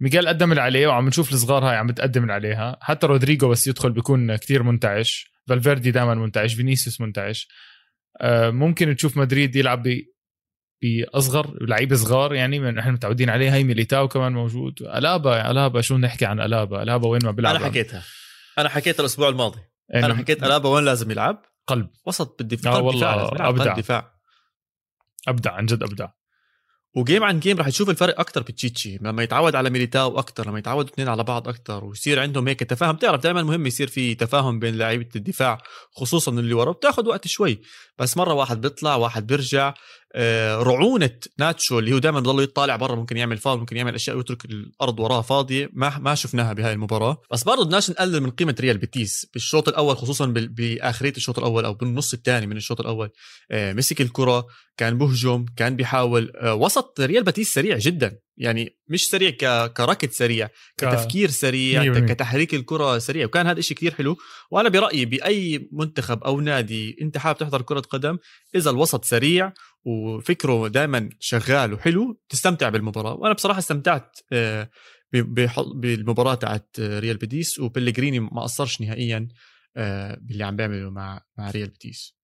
ميغيل 0.00 0.28
قدم 0.28 0.50
اللي 0.50 0.62
عليه 0.62 0.86
وعم 0.86 1.06
نشوف 1.08 1.32
الصغار 1.32 1.64
هاي 1.64 1.76
عم 1.76 1.94
اللي 2.00 2.32
عليها. 2.32 2.78
حتى 2.80 3.06
رودريجو 3.06 3.48
بس 3.48 3.66
يدخل 3.66 3.92
بيكون 3.92 4.36
كتير 4.36 4.62
منتعش. 4.62 5.32
فالفيردي 5.48 5.90
دائما 5.90 6.14
منتعش 6.14 6.54
فينيسيوس 6.54 7.00
منتعش. 7.00 7.48
آه، 8.20 8.50
ممكن 8.50 8.96
تشوف 8.96 9.16
مدريد 9.16 9.56
يلعب 9.56 9.82
بأصغر 10.82 11.56
لعيبة 11.60 11.96
صغار 11.96 12.34
يعني 12.34 12.58
من 12.58 12.78
إحنا 12.78 12.92
متعودين 12.92 13.30
عليه. 13.30 13.54
هاي 13.54 13.64
ميليتاو 13.64 14.08
كمان 14.08 14.32
موجود. 14.32 14.82
ألابا 14.82 15.50
ألابا 15.50 15.80
شو 15.80 15.96
نحكي 15.96 16.26
عن 16.26 16.40
ألابا؟ 16.40 16.82
ألابا 16.82 17.08
وين 17.08 17.20
ما 17.24 17.30
بيلعب؟ 17.30 17.56
أنا 17.56 17.64
حكيتها. 17.64 18.04
أنا 18.58 18.68
حكيتها 18.68 19.00
الأسبوع 19.00 19.28
الماضي. 19.28 19.60
أنا 19.94 20.14
حكيت 20.14 20.42
ألابا 20.42 20.68
وين 20.68 20.84
لازم 20.84 21.10
يلعب؟ 21.10 21.42
قلب. 21.66 21.88
وسط 22.06 22.38
بالدفاع. 22.38 22.72
آه 22.72 22.80
والله 22.80 23.48
أبدع. 23.48 23.74
دفاع. 23.74 24.12
أبدع 25.28 25.52
عن 25.52 25.66
جد 25.66 25.82
أبدع. 25.82 26.08
و 26.96 27.02
game 27.02 27.24
عن 27.24 27.40
game 27.40 27.58
رح 27.58 27.68
تشوف 27.68 27.90
الفرق 27.90 28.20
أكثر 28.20 28.42
بتشيتشي. 28.42 28.98
لما 29.00 29.22
يتعود 29.22 29.54
على 29.54 29.70
ميليتاو 29.70 30.18
أكثر 30.18 30.48
لما 30.48 30.58
يتعودوا 30.58 30.90
اثنين 30.90 31.08
على 31.08 31.24
بعض 31.24 31.48
أكثر 31.48 31.84
ويصير 31.84 32.20
عندهم 32.20 32.48
هيك 32.48 32.60
تفاهم. 32.60 32.96
بتعرف 32.96 33.22
دائما 33.22 33.42
مهم 33.42 33.66
يصير 33.66 33.88
في 33.88 34.14
تفاهم 34.14 34.58
بين 34.58 34.78
لعيبة 34.78 35.08
الدفاع 35.16 35.62
خصوصا 35.96 36.32
اللي 36.32 36.54
ورا. 36.54 36.72
بتاخذ 36.72 37.08
وقت 37.08 37.26
شوي. 37.26 37.60
بس 37.98 38.16
مرة 38.16 38.32
واحد 38.32 38.60
بيطلع 38.60 38.94
واحد 38.94 39.26
بيرجع. 39.26 39.74
رعونة 40.62 41.10
ناتشو 41.38 41.78
اللي 41.78 41.92
هو 41.92 41.98
دائما 41.98 42.20
بضل 42.20 42.42
يطالع 42.42 42.76
برا 42.76 42.94
ممكن 42.94 43.16
يعمل 43.16 43.38
فاول 43.38 43.58
ممكن 43.58 43.76
يعمل 43.76 43.94
أشياء 43.94 44.16
ويترك 44.16 44.44
الأرض 44.44 45.00
وراه 45.00 45.20
فاضية. 45.20 45.70
ما 45.72 45.98
ما 45.98 46.14
شفناها 46.14 46.52
بهاي 46.52 46.72
المباراة. 46.72 47.22
بس 47.32 47.42
برضه 47.42 47.64
بدناش 47.64 47.90
نقلل 47.90 48.20
من 48.20 48.30
قيمة 48.30 48.54
ريال 48.60 48.78
بيتيس 48.78 49.26
بالشوط 49.32 49.68
الأول 49.68 49.96
خصوصا 49.96 50.26
بآخرية 50.26 51.12
الشوط 51.16 51.38
الأول 51.38 51.64
أو 51.64 51.74
بالنص 51.74 52.12
الثاني 52.12 52.46
من 52.46 52.56
الشوط 52.56 52.80
الأول. 52.80 53.10
آه، 53.50 53.72
مسك 53.72 54.00
الكرة 54.00 54.46
كان 54.76 54.98
بهجم 54.98 55.46
كان 55.56 55.76
بيحاول. 55.76 56.32
آه، 56.36 56.54
وسط 56.54 57.00
ريال 57.00 57.24
بيتيس 57.24 57.54
سريع 57.54 57.78
جدا. 57.78 58.18
يعني 58.36 58.78
مش 58.88 59.06
سريع 59.06 59.30
كركض 59.66 60.10
سريع 60.10 60.48
كتفكير 60.76 61.30
سريع 61.30 61.98
كتحريك 61.98 62.54
الكرة 62.54 62.98
سريع. 62.98 63.26
وكان 63.26 63.46
هذا 63.46 63.58
الشيء 63.58 63.76
كثير 63.76 63.94
حلو. 63.94 64.16
وأنا 64.50 64.68
برأيي 64.68 65.04
بأي 65.04 65.68
منتخب 65.72 66.24
أو 66.24 66.40
نادي 66.40 66.96
أنت 67.02 67.18
حابب 67.18 67.38
تحضر 67.38 67.62
كرة 67.62 67.80
قدم 67.80 68.18
إذا 68.54 68.70
الوسط 68.70 69.04
سريع 69.04 69.52
وفكره 69.88 70.68
دائما 70.68 71.10
شغال 71.20 71.72
وحلو 71.72 72.20
تستمتع 72.28 72.68
بالمباراة. 72.68 73.14
وأنا 73.14 73.34
بصراحة 73.34 73.58
استمتعت 73.58 74.16
آه، 74.32 74.70
بالمباراة 75.74 76.34
تاعت 76.34 76.76
ريال 76.80 77.16
بيتيس 77.16 77.58
وبلغريني 77.58 78.20
ما 78.20 78.42
قصرش 78.42 78.80
نهائيا 78.80 79.28
آه، 79.76 80.18
باللي 80.20 80.44
عم 80.44 80.56
بيعمله 80.56 80.90
مع 80.90 81.20
مع 81.38 81.50
ريال 81.50 81.68
بيتيس. 81.68 82.18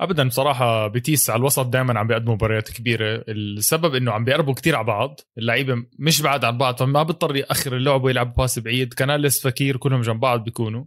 ابدا 0.00 0.28
بصراحة 0.28 0.86
بيتيس 0.88 1.30
على 1.30 1.40
الوسط 1.40 1.66
دائما 1.66 1.98
عم 1.98 2.06
بيقدموا 2.06 2.34
مباريات 2.34 2.70
كبيرة. 2.70 3.24
السبب 3.28 3.94
إنه 3.94 4.12
عم 4.12 4.24
بيقربوا 4.24 4.54
كتير 4.54 4.76
على 4.76 4.86
بعض. 4.86 5.20
اللعيبة 5.38 5.74
مش 5.98 6.22
بعاد 6.22 6.44
عن 6.44 6.58
بعض 6.58 6.78
فما 6.78 7.02
بيضطر 7.02 7.36
يأخر 7.36 7.76
اللعب 7.76 8.04
ويلعب 8.04 8.34
pass 8.34 8.58
بعيد. 8.58 8.94
كاناليس 8.94 9.42
فكير 9.42 9.76
كلهم 9.76 10.00
جنب 10.00 10.20
بعض 10.20 10.44
بيكونوا. 10.44 10.84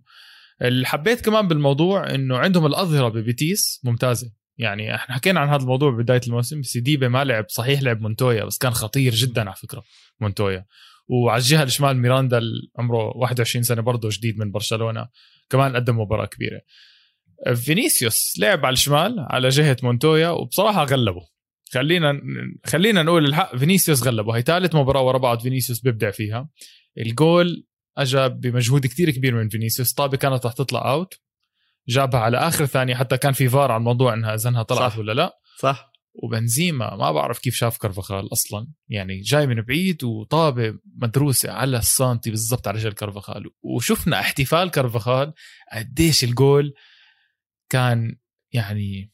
اللي 0.62 0.86
حبيت 0.86 1.26
كمان 1.26 1.48
بالموضوع 1.48 2.16
إنه 2.16 2.38
عندهم 2.38 2.66
الأظهرة 2.66 3.10
ببيتيس 3.10 3.82
ممتازة. 3.84 4.32
يعني 4.58 4.96
إحنا 4.96 5.16
حكينا 5.16 5.40
عن 5.40 5.50
هذا 5.50 5.62
الموضوع 5.62 5.92
بدايه 5.92 6.22
الموسم 6.28 6.62
سيديبي 6.62 7.08
ما 7.08 7.24
لعب 7.24 7.46
صحيح 7.50 7.82
لعب 7.82 8.02
مونتويا 8.02 8.46
بس 8.46 8.58
كان 8.58 8.72
خطير 8.72 9.14
جدا 9.14 9.42
على 9.42 9.56
فكرة 9.56 9.84
مونتويا. 10.20 10.66
وعلى 11.08 11.40
الجهة 11.40 11.64
الشمال 11.64 11.98
ميراندا 11.98 12.42
عمره 12.80 13.18
21 13.18 13.64
سنة 13.64 13.82
برضه 13.82 14.10
جديد 14.12 14.40
من 14.40 14.52
برشلونة 14.52 15.08
كمان 15.50 15.76
قدم 15.76 16.00
مباراة 16.00 16.26
كبيرة. 16.26 16.62
فينيسيوس 17.56 18.34
لعب 18.40 18.66
على 18.66 18.74
الشمال 18.74 19.16
على 19.20 19.50
جهة 19.50 19.78
مونتويا 19.84 20.30
وبصراحة 20.30 20.84
غلبه. 20.84 21.28
خلينا 21.72 22.22
خلينا 22.66 23.04
نقول 23.04 23.26
الحق 23.26 23.56
فينيسيوس 23.56 24.04
غلبه. 24.04 24.38
هي 24.38 24.42
ثالث 24.42 24.76
مباراة 24.76 25.02
ورا 25.02 25.18
بعض 25.18 25.40
فينيسيوس 25.40 25.80
بيبدع 25.80 26.12
فيها. 26.12 26.50
الجول 26.98 27.66
اجى 27.98 28.30
بمجهود 28.30 28.88
كتير 28.88 29.10
كبير 29.12 29.36
من 29.36 29.50
فينيسيوس 29.50 29.94
طابة 29.94 30.18
كانت 30.18 30.46
رح 30.46 30.54
تطلع 30.54 30.92
out 30.92 31.14
جابها 31.88 32.20
على 32.20 32.38
آخر 32.38 32.66
ثانية 32.66 32.96
حتى 32.96 33.18
كان 33.18 33.34
في 33.34 33.50
فار 33.50 33.72
على 33.72 33.80
الموضوع 33.80 34.14
إنها 34.14 34.34
إذا 34.36 34.50
إنها 34.50 34.64
طلعت 34.64 34.92
صح. 34.92 35.00
ولا 35.00 35.12
لا. 35.12 35.40
صح. 35.60 35.94
وبنزيما 36.24 36.96
ما 36.96 37.12
بعرف 37.12 37.40
كيف 37.40 37.56
شاف 37.56 37.78
كرفخال 37.78 38.32
أصلا. 38.32 38.68
يعني 38.88 39.22
جاي 39.22 39.48
من 39.48 39.62
بعيد 39.62 40.04
وطابة 40.04 40.74
مدروسة 41.02 41.52
على 41.52 41.78
السانتي 41.78 42.30
بالضبط 42.30 42.68
على 42.68 42.78
رجل 42.78 42.94
كرفخال 42.94 43.44
وشفنا 43.62 44.20
احتفال 44.20 44.72
كرفخال 44.72 45.34
قديش 45.74 46.24
الجول 46.24 46.74
كان 47.70 48.16
يعني 48.52 49.14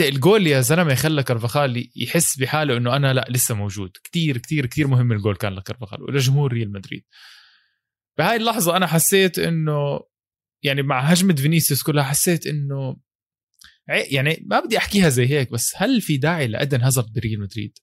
إيه 0.00 0.08
الجول 0.08 0.46
يا 0.46 0.60
زلمة 0.60 0.94
خلى 0.94 1.22
كرفخال 1.22 1.90
يحس 1.96 2.38
بحاله 2.38 2.76
إنه 2.76 2.96
أنا 2.96 3.12
لا 3.12 3.26
لسه 3.28 3.54
موجود. 3.54 3.90
كتير 4.04 4.38
كتير 4.38 4.66
كتير 4.66 4.86
مهم 4.86 5.12
الجول 5.12 5.36
كان 5.36 5.52
لكرفخال 5.52 6.02
ولجمهور 6.02 6.52
ريال 6.52 6.72
مدريد. 6.72 7.04
بهاي 8.18 8.36
اللحظة 8.36 8.76
أنا 8.76 8.86
حسيت 8.86 9.38
إنه 9.38 10.00
يعني 10.64 10.82
مع 10.82 11.00
هجمة 11.00 11.34
فينيسيوس 11.34 11.82
كلها 11.82 12.04
حسيت 12.04 12.46
إنه 12.46 12.96
يعني 13.88 14.44
ما 14.46 14.60
بدي 14.60 14.78
أحكيها 14.78 15.08
زي 15.08 15.26
هيك 15.26 15.50
بس 15.50 15.72
هل 15.76 16.00
في 16.00 16.16
داعي 16.16 16.46
لإيدن 16.46 16.80
هازارد 16.80 17.12
بريال 17.12 17.40
مدريد؟ 17.40 17.78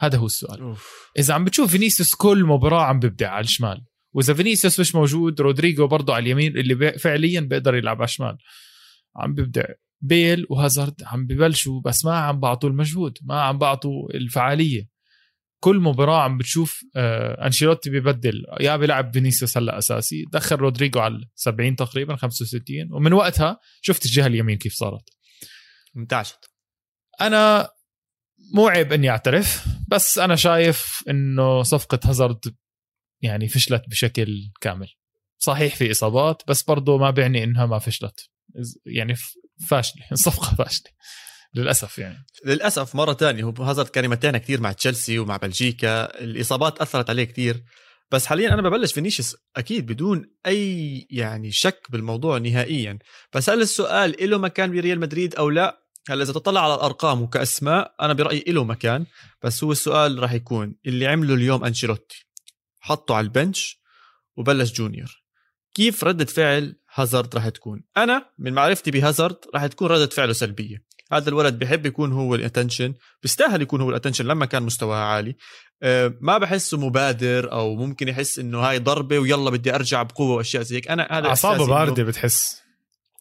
هذا 0.00 0.18
هو 0.18 0.26
السؤال 0.26 0.60
أوف. 0.60 1.10
إذا 1.18 1.34
عم 1.34 1.44
بتشوف 1.44 1.70
فينيسيوس 1.70 2.14
كل 2.14 2.44
مباراة 2.44 2.82
عم 2.82 3.00
ببدع 3.00 3.30
على 3.30 3.44
الشمال 3.44 3.84
وإذا 4.14 4.34
فينيسيوس 4.34 4.80
مش 4.80 4.94
موجود 4.94 5.40
رودريجو 5.40 5.86
برضه 5.86 6.14
على 6.14 6.22
اليمين 6.22 6.56
اللي 6.56 6.74
بي- 6.74 6.98
فعليا 6.98 7.40
بيقدر 7.40 7.74
يلعب 7.74 7.96
على 7.96 8.04
الشمال 8.04 8.36
عم 9.16 9.34
ببدع 9.34 9.64
بيل 10.00 10.46
وهازارد 10.50 11.02
عم 11.06 11.26
ببلشوا 11.26 11.80
بس 11.80 12.04
ما 12.04 12.14
عم 12.18 12.40
بعطوا 12.40 12.68
المجهود 12.68 13.18
ما 13.22 13.40
عم 13.42 13.58
بعطوا 13.58 14.14
الفعالية 14.14 14.88
كل 15.64 15.76
مباراة 15.76 16.22
عم 16.22 16.38
بتشوف 16.38 16.84
آه 16.96 17.46
أنشيلوتي 17.46 17.90
ببدل. 17.90 18.44
يا 18.60 18.76
بيلعب 18.76 19.12
فينيسيوس 19.12 19.56
هلا 19.58 19.78
أساسي. 19.78 20.24
دخل 20.32 20.56
رودريجو 20.56 21.00
على 21.00 21.20
70 21.34 21.76
تقريبا 21.76 22.16
65 22.16 22.92
ومن 22.92 23.12
وقتها 23.12 23.60
شفت 23.82 24.04
الجهة 24.04 24.26
اليمين 24.26 24.58
كيف 24.58 24.74
صارت. 24.74 25.02
انتعشت. 25.96 26.38
أنا 27.20 27.68
مو 28.54 28.68
عيب 28.68 28.92
إني 28.92 29.10
أعترف 29.10 29.64
بس 29.88 30.18
أنا 30.18 30.36
شايف 30.36 31.02
إنه 31.08 31.62
صفقة 31.62 32.00
هازارد 32.04 32.56
يعني 33.22 33.48
فشلت 33.48 33.88
بشكل 33.88 34.50
كامل. 34.60 34.88
صحيح 35.38 35.76
في 35.76 35.90
إصابات 35.90 36.42
بس 36.48 36.62
برضه 36.62 36.98
ما 36.98 37.10
بيعني 37.10 37.44
إنها 37.44 37.66
ما 37.66 37.78
فشلت. 37.78 38.30
يعني 38.86 39.14
فاشلة. 39.68 40.02
صفقة 40.26 40.56
فاشلة. 40.56 40.90
للأسف 41.54 41.98
يعني. 41.98 42.26
للأسف 42.44 42.94
مرة 42.94 43.12
تانية 43.12 43.44
هو 43.44 43.50
هازارد 43.50 43.88
كان 43.88 44.04
يمتعنا 44.04 44.38
كثير 44.38 44.60
مع 44.60 44.72
تشيلسي 44.72 45.18
ومع 45.18 45.36
بلجيكا 45.36 46.20
الإصابات 46.20 46.80
أثرت 46.80 47.10
عليه 47.10 47.24
كثير 47.24 47.64
بس 48.10 48.26
حاليا 48.26 48.54
أنا 48.54 48.62
ببلش 48.62 48.92
فينيسيوس 48.92 49.36
أكيد 49.56 49.86
بدون 49.86 50.30
أي 50.46 51.06
يعني 51.10 51.52
شك 51.52 51.86
بالموضوع 51.90 52.38
نهائيا. 52.38 52.98
بس 53.34 53.50
هل 53.50 53.60
السؤال 53.60 54.30
له 54.30 54.38
مكان 54.38 54.70
بريال 54.70 55.00
مدريد 55.00 55.34
أو 55.34 55.50
لا؟ 55.50 55.84
هلا 56.08 56.22
إذا 56.22 56.32
تطلع 56.32 56.64
على 56.64 56.74
الأرقام 56.74 57.22
وكأسماء 57.22 57.94
أنا 58.00 58.12
برأيي 58.12 58.44
له 58.48 58.64
مكان. 58.64 59.06
بس 59.42 59.64
هو 59.64 59.72
السؤال 59.72 60.18
راح 60.18 60.32
يكون 60.32 60.76
اللي 60.86 61.06
عمله 61.06 61.34
اليوم 61.34 61.64
أنشيلوتي 61.64 62.26
حطه 62.80 63.14
على 63.14 63.24
ال 63.24 63.33
bench 63.33 63.80
وبلش 64.36 64.72
جونيور. 64.72 65.24
كيف 65.74 66.04
ردة 66.04 66.24
فعل 66.24 66.76
هازارد 66.94 67.34
راح 67.34 67.48
تكون؟ 67.48 67.84
أنا 67.96 68.30
من 68.38 68.52
معرفتي 68.52 68.90
بهازارد 68.90 69.36
راح 69.54 69.66
تكون 69.66 69.88
ردة 69.88 70.06
فعله 70.06 70.32
سلبية. 70.32 70.84
هذا 71.12 71.28
الولد 71.28 71.58
بحب 71.58 71.86
يكون 71.86 72.12
هو 72.12 72.34
ال 72.34 72.40
attention 72.40 72.94
بيستاهل 73.22 73.62
يكون 73.62 73.80
هو 73.80 73.90
ال 73.90 73.93
attention 73.93 74.24
لما 74.24 74.46
كان 74.46 74.62
مستواه 74.62 74.96
عالي. 74.96 75.36
أه، 75.82 76.14
ما 76.20 76.38
بحسه 76.38 76.78
مبادر 76.78 77.52
أو 77.52 77.76
ممكن 77.76 78.08
يحس 78.08 78.38
إنه 78.38 78.58
هاي 78.58 78.78
ضربة 78.78 79.18
ويلا 79.18 79.50
بدي 79.50 79.74
أرجع 79.74 80.02
بقوة 80.02 80.36
وأشياء 80.36 80.62
زي 80.62 80.76
هيك. 80.76 80.88
أنا 80.88 81.08
هذا 81.10 81.26
أعصابه 81.26 81.66
باردة 81.66 82.02
بتحس. 82.02 82.64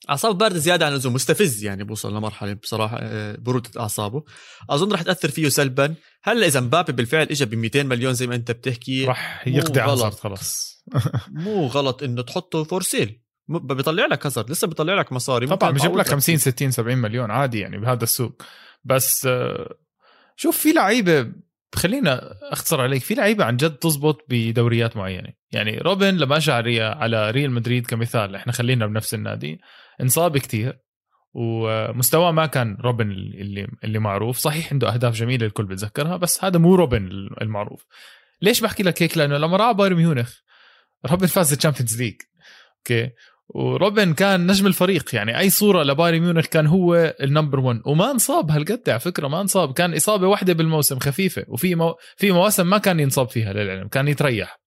اعصاب 0.09 0.37
باردة 0.37 0.57
زيادة 0.57 0.85
عن 0.85 0.91
اللزوم 0.91 1.13
مستفز 1.13 1.63
يعني 1.63 1.83
بوصل 1.83 2.15
لمرحلة 2.15 2.53
بصراحة 2.53 2.97
آه، 3.01 3.35
برودة 3.39 3.69
أعصابه. 3.79 4.23
أظن 4.69 4.91
رح 4.91 5.01
تأثر 5.01 5.29
فيه 5.29 5.49
سلبا. 5.49 5.95
هلأ 6.23 6.47
إذا 6.47 6.59
مبابي 6.59 6.93
بالفعل 6.93 7.27
اجى 7.31 7.45
ب 7.45 7.55
200 7.55 7.83
مليون 7.83 8.13
زي 8.13 8.27
ما 8.27 8.35
أنت 8.35 8.51
بتحكي 8.51 9.05
مو 9.05 9.13
يقضي. 9.45 9.79
هازارد 9.79 10.13
خلاص 10.13 10.83
مو 11.31 11.67
غلط 11.67 12.03
إنه 12.03 12.21
تحطه 12.21 12.63
for 12.63 12.81
sale 12.81 13.23
بيطلع 13.47 14.05
لك 14.05 14.25
هازارد 14.25 14.49
لسه 14.51 14.67
بيطلع 14.67 14.93
لك 14.93 15.11
مصاري 15.13 15.47
طبعا 15.47 15.71
بجيب 15.71 15.97
لك 15.97 16.07
50 16.07 16.37
60 16.37 16.71
70 16.71 16.97
مليون 16.97 17.31
عادي 17.31 17.59
يعني 17.59 17.77
بهذا 17.77 18.03
السوق. 18.03 18.41
بس 18.83 19.25
آه، 19.25 19.75
شوف 20.35 20.57
في 20.57 20.73
لعيبة 20.73 21.31
خلينا 21.75 22.33
أختصر 22.51 22.81
عليك 22.81 23.01
في 23.03 23.13
لعيبة 23.13 23.45
عن 23.45 23.57
جد 23.57 23.75
تزبط 23.75 24.25
بدوريات 24.29 24.97
معينة. 24.97 25.29
يعني 25.51 25.77
روبن 25.77 26.17
لما 26.17 26.37
اجى 26.37 26.51
على 26.51 26.63
ريا- 26.65 26.95
على 26.95 27.31
ريال 27.31 27.51
مدريد 27.51 27.87
كمثال 27.87 28.35
إحنا 28.35 28.53
خلينا 28.53 28.87
بنفس 28.87 29.13
النادي. 29.13 29.59
انصاب 30.01 30.37
كتير 30.37 30.79
ومستواه 31.33 32.31
ما 32.31 32.45
كان 32.45 32.77
روبن 32.81 33.11
اللي 33.11 33.67
اللي 33.83 33.99
معروف. 33.99 34.37
صحيح 34.37 34.73
عنده 34.73 34.93
أهداف 34.93 35.13
جميلة 35.13 35.45
الكل 35.45 35.65
بتذكرها 35.65 36.17
بس 36.17 36.43
هذا 36.43 36.59
مو 36.59 36.75
روبن 36.75 37.05
المعروف. 37.41 37.85
ليش 38.41 38.61
بحكي 38.61 38.83
لك 38.83 39.03
هيك؟ 39.03 39.17
لأنه 39.17 39.37
لما 39.37 39.57
راح 39.57 39.71
بايرن 39.71 39.95
ميونخ 39.95 40.33
روبن 41.05 41.27
فاز 41.27 41.53
ال 41.53 41.58
Champions 41.58 42.01
League 42.01 42.15
okay؟ 42.77 43.09
وروبن 43.53 44.13
كان 44.13 44.47
نجم 44.47 44.67
الفريق 44.67 45.15
يعني 45.15 45.39
أي 45.39 45.49
صورة 45.49 45.83
لبايرن 45.83 46.19
ميونخ 46.19 46.45
كان 46.45 46.67
هو 46.67 47.15
ال 47.21 47.27
number 47.27 47.59
1 47.59 47.81
وما 47.85 48.11
انصاب 48.11 48.51
هالقد 48.51 48.89
على 48.89 48.99
فكرة 48.99 49.27
ما 49.27 49.41
انصاب. 49.41 49.73
كان 49.73 49.93
إصابة 49.93 50.27
واحدة 50.27 50.53
بالموسم 50.53 50.99
خفيفة. 50.99 51.45
وفي 51.47 51.75
مو... 51.75 51.95
في 52.17 52.31
مواسم 52.31 52.69
ما 52.69 52.77
كان 52.77 52.99
ينصاب 52.99 53.29
فيها 53.29 53.53
للعلم 53.53 53.87
كان 53.87 54.07
يتريح. 54.07 54.59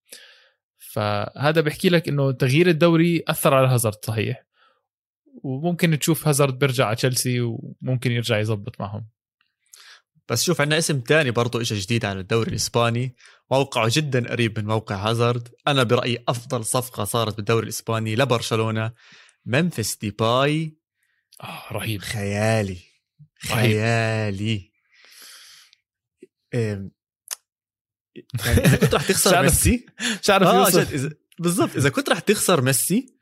فهذا 0.92 1.60
بحكي 1.60 1.88
لك 1.88 2.08
إنه 2.08 2.32
تغيير 2.32 2.68
الدوري 2.68 3.24
أثر 3.28 3.54
على 3.54 3.68
هازارد 3.68 4.04
صحيح. 4.04 4.46
وممكن 5.42 5.98
تشوف 5.98 6.28
هازارد 6.28 6.58
بيرجع 6.58 6.86
على 6.86 6.96
تشيلسي 6.96 7.40
وممكن 7.40 8.12
يرجع 8.12 8.38
يزبط 8.38 8.80
معهم. 8.80 9.06
بس 10.28 10.42
شوف 10.44 10.60
عندنا 10.60 10.78
اسم 10.78 11.00
تاني 11.00 11.30
برضه 11.30 11.60
اجى 11.60 11.74
جديد 11.74 12.04
على 12.04 12.20
الدوري 12.20 12.50
الإسباني. 12.50 13.16
موقعه 13.50 13.90
جدا 13.92 14.30
قريب 14.30 14.58
من 14.58 14.66
موقع 14.66 14.96
هازارد. 14.96 15.48
أنا 15.68 15.82
برأيي 15.82 16.24
أفضل 16.28 16.64
صفقة 16.64 17.04
صارت 17.04 17.36
بالدوري 17.36 17.64
الإسباني 17.64 18.16
لبرشلونة. 18.16 18.92
منفس 19.46 19.96
ديباي. 19.96 20.76
آه 21.42 21.72
رهيب. 21.72 22.00
خيالي. 22.00 22.78
خيالي. 23.38 24.72
يعني 28.46 28.58
إذا 28.64 28.76
كنت 28.76 28.94
رح 28.94 29.08
تخسر 29.08 29.42
ميسي 29.42 29.86
مش 30.22 30.30
عارف 30.30 30.76
اذا 30.76 31.10
بالضبط 31.38 31.76
إذا 31.76 31.88
كنت 31.88 32.08
رح 32.08 32.18
تخسر 32.18 32.60
ميسي 32.60 33.15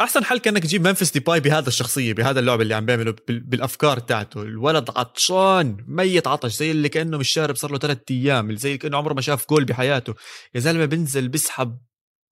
أحسن 0.00 0.24
حل 0.24 0.38
كأنك 0.38 0.62
تجيب 0.62 0.86
ممفيس 0.86 1.10
ديباي 1.12 1.40
بهذا 1.40 1.68
الشخصية 1.68 2.12
بهذا 2.12 2.40
اللعب 2.40 2.60
اللي 2.60 2.74
عم 2.74 2.86
بيعمله 2.86 3.14
بال- 3.28 3.40
بالأفكار 3.40 3.98
تاعته. 3.98 4.42
الولد 4.42 4.90
عطشان 4.96 5.76
ميت 5.88 6.26
عطش 6.26 6.56
زي 6.56 6.70
اللي 6.70 6.88
كأنه 6.88 7.18
مش 7.18 7.28
شارب 7.28 7.56
صار 7.56 7.70
له 7.72 7.78
ثلاث 7.78 7.98
أيام 8.10 8.46
اللي 8.48 8.58
زي 8.60 8.78
كأنه 8.78 8.96
عمره 8.96 9.14
ما 9.14 9.20
شاف 9.20 9.48
جول 9.50 9.64
بحياته. 9.64 10.14
يا 10.54 10.60
زلمة 10.60 10.84
بنزل 10.84 11.28
بسحب 11.28 11.78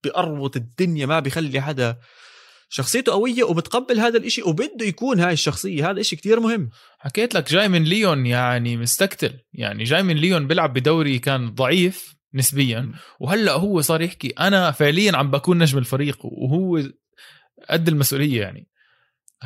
بأربط 0.05 0.57
الدنيا 0.57 1.07
ما 1.07 1.21
بيخلي 1.21 1.61
حدا. 1.61 1.99
شخصيته 2.69 3.13
قوية 3.13 3.45
وبتقبل 3.45 4.01
هذا 4.01 4.19
الإشي 4.19 4.43
وبده 4.43 4.87
يكون 4.87 5.21
هاي 5.21 5.33
الشخصية. 5.33 5.91
هذا 5.91 6.01
إشي 6.01 6.17
كتير 6.17 6.41
مهم. 6.41 6.71
حكيت 6.99 7.35
لك 7.35 7.51
جاي 7.53 7.69
من 7.69 7.85
ليون 7.85 8.27
يعني 8.27 8.77
مستقتل 8.77 9.39
يعني 9.53 9.85
جاي 9.85 10.03
من 10.03 10.17
ليون 10.17 10.47
بيلعب 10.47 10.73
بدوري 10.73 11.19
كان 11.19 11.55
ضعيف 11.55 12.15
نسبيا. 12.35 12.93
وهلأ 13.21 13.53
هو 13.53 13.81
صار 13.81 14.03
يحكي 14.03 14.29
أنا 14.29 14.71
فعليا 14.71 15.17
عم 15.17 15.31
بكون 15.31 15.59
نجم 15.59 15.79
الفريق 15.79 16.19
وهو 16.23 16.83
قد 17.71 17.89
المسؤولية 17.89 18.41
يعني. 18.41 18.69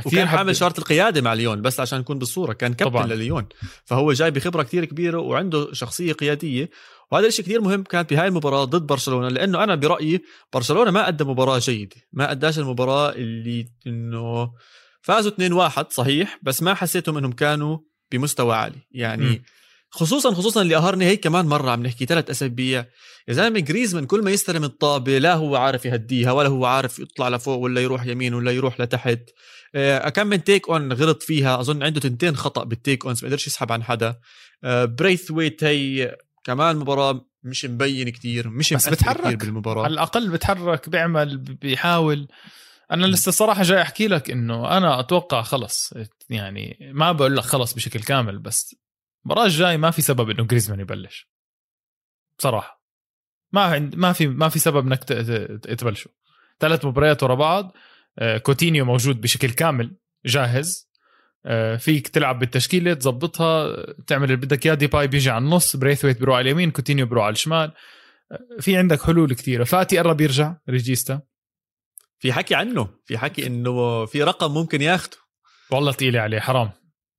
وكان 0.05 0.29
حامل 0.29 0.57
شارة 0.57 0.79
القيادة 0.79 1.21
مع 1.21 1.35
ليون 1.35 1.63
بس 1.63 1.81
عشان 1.81 1.99
نكون 1.99 2.19
بالصورة 2.19 2.53
كان 2.53 2.75
كابتن 2.75 2.95
طبعاً. 2.95 3.07
لليون. 3.07 3.47
فهو 3.85 4.13
جاي 4.13 4.31
بخبرة 4.31 4.63
كتير 4.63 4.85
كبيرة 4.85 5.19
وعنده 5.19 5.73
شخصية 5.73 6.13
قيادية. 6.13 6.71
وهذا 7.13 7.27
الشيء 7.27 7.45
كتير 7.45 7.61
مهم 7.61 7.83
كانت 7.83 8.11
بهاي 8.11 8.29
المباراة 8.29 8.65
ضد 8.65 8.87
برشلونة 8.87 9.29
لأنه 9.29 9.65
أنا 9.65 9.75
برأيي 9.75 10.23
برشلونة 10.53 10.91
ما 10.91 11.07
قدم 11.07 11.31
مباراة 11.31 11.59
جيدة. 11.59 11.97
ما 12.13 12.31
قداش 12.31 12.59
المباراة 12.59 13.13
اللي 13.13 13.69
إنه 13.87 14.53
فازوا 15.03 15.33
2-1 15.71 15.91
صحيح 15.91 16.39
بس 16.43 16.63
ما 16.63 16.75
حسيتهم 16.75 17.17
إنهم 17.19 17.33
كانوا 17.33 17.79
بمستوى 18.13 18.57
عالي. 18.57 18.79
يعني 18.91 19.25
م. 19.31 19.43
خصوصا 19.97 20.35
خصوصا 20.35 20.63
اللي 20.63 20.75
قهرني 20.75 21.05
هيك 21.05 21.21
كمان 21.25 21.47
مرة 21.47 21.71
عم 21.71 21.83
نحكي 21.87 22.07
ثلاث 22.07 22.31
أسابيع. 22.31 22.85
يا 23.29 23.33
زلمة 23.35 23.61
جريزمان 23.61 24.07
كل 24.07 24.23
ما 24.23 24.31
يستلم 24.31 24.65
الطابة 24.65 25.19
لا 25.19 25.35
هو 25.35 25.57
عارف 25.57 25.85
يهديها 25.85 26.33
ولا 26.33 26.49
هو 26.49 26.67
عارف 26.67 26.99
يطلع 26.99 27.29
لفوق 27.29 27.59
ولا 27.59 27.81
يروح 27.81 28.07
يمين 28.07 28.35
ولا 28.35 28.51
يروح 28.51 28.81
لتحت. 28.81 29.21
آه، 29.75 30.09
كم 30.09 30.27
من 30.27 30.45
take 30.45 30.69
on 30.69 30.93
غلط 30.93 31.23
فيها. 31.23 31.61
أظن 31.61 31.83
عنده 31.83 32.01
تنتين 32.01 32.37
خطأ 32.37 32.65
بال 32.65 32.79
take 32.79 33.07
ons 33.07 33.23
ما 33.25 33.29
قدرش 33.29 33.47
يسحب 33.47 33.73
عن 33.73 33.83
حدا. 33.83 34.17
بريث 34.85 35.31
ويت 35.31 35.65
هي 35.65 36.17
كمان 36.45 36.77
مباراة 36.77 37.27
مش 37.45 37.65
مبين 37.65 38.09
كتير 38.09 38.49
مش 38.49 38.75
بس 38.75 38.89
بتحرك. 38.89 39.21
كتير 39.21 39.37
بالمباراة. 39.37 39.85
على 39.85 39.93
الأقل 39.93 40.29
بتحرك 40.31 40.89
بيعمل 40.89 41.39
بيحاول. 41.39 42.29
أنا 42.91 43.07
لسه 43.07 43.33
صراحة 43.33 43.63
جاي 43.63 43.83
أحكي 43.83 44.09
لك 44.09 44.31
إنه 44.31 44.77
أنا 44.77 45.01
أتوقع 45.01 45.43
خلص. 45.43 45.95
يعني 46.31 46.79
ما 46.95 47.13
بقول 47.13 47.37
لك 47.37 47.45
خلص 47.45 47.75
بشكل 47.75 48.01
كامل 48.01 48.39
بس 48.39 48.77
المباراة 49.27 49.47
الجاي 49.47 49.77
ما 49.77 49.91
في 49.91 50.03
سبب 50.03 50.31
إنه 50.31 50.45
جريزمان 50.45 50.81
يبلش. 50.81 51.31
بصراحة. 52.39 52.83
ما 53.53 53.61
عند 53.61 53.97
ما 53.97 54.13
في 54.13 54.27
ما 54.27 54.49
في 54.49 54.59
سبب 54.59 54.87
إنك 54.87 55.05
تبلشوا. 55.79 56.11
ثلاث 56.61 56.85
مباريات 56.85 57.23
ورا 57.23 57.35
بعض 57.35 57.73
آه، 58.19 58.39
كوتينيو 58.39 58.85
موجود 58.85 59.21
بشكل 59.21 59.51
كامل 59.51 59.97
جاهز. 60.27 60.91
آه، 61.47 61.77
فيك 61.77 62.09
تلعب 62.09 62.39
بالتشكيلة 62.39 62.95
تظبطها 62.95 63.77
تعمل 64.07 64.25
اللي 64.25 64.37
بدك 64.37 64.67
إياه. 64.67 64.75
ديباي 64.75 65.07
بيجي 65.09 65.31
على 65.31 65.45
النص 65.45 65.77
بريثويت 65.77 66.19
بيروح 66.19 66.37
على 66.37 66.43
اليمين 66.45 66.71
كوتينيو 66.71 67.07
بيروح 67.07 67.25
على 67.25 67.33
الشمال. 67.33 67.73
آه، 68.33 68.61
في 68.61 68.77
عندك 68.77 69.03
حلول 69.03 69.35
كثيره 69.35 69.65
فاتي 69.65 69.99
قرب 69.99 70.21
يرجع 70.21 70.57
ريجيستا. 70.69 71.21
في 72.19 72.33
حكي 72.33 72.55
عنه. 72.55 72.89
في 73.05 73.19
حكي 73.19 73.47
إنه 73.47 74.07
في 74.07 74.23
رقم 74.23 74.55
ممكن 74.55 74.83
ياخده. 74.83 75.17
والله 75.71 75.93
ثقيله 75.93 76.21
عليه 76.21 76.41
حرام. 76.41 76.71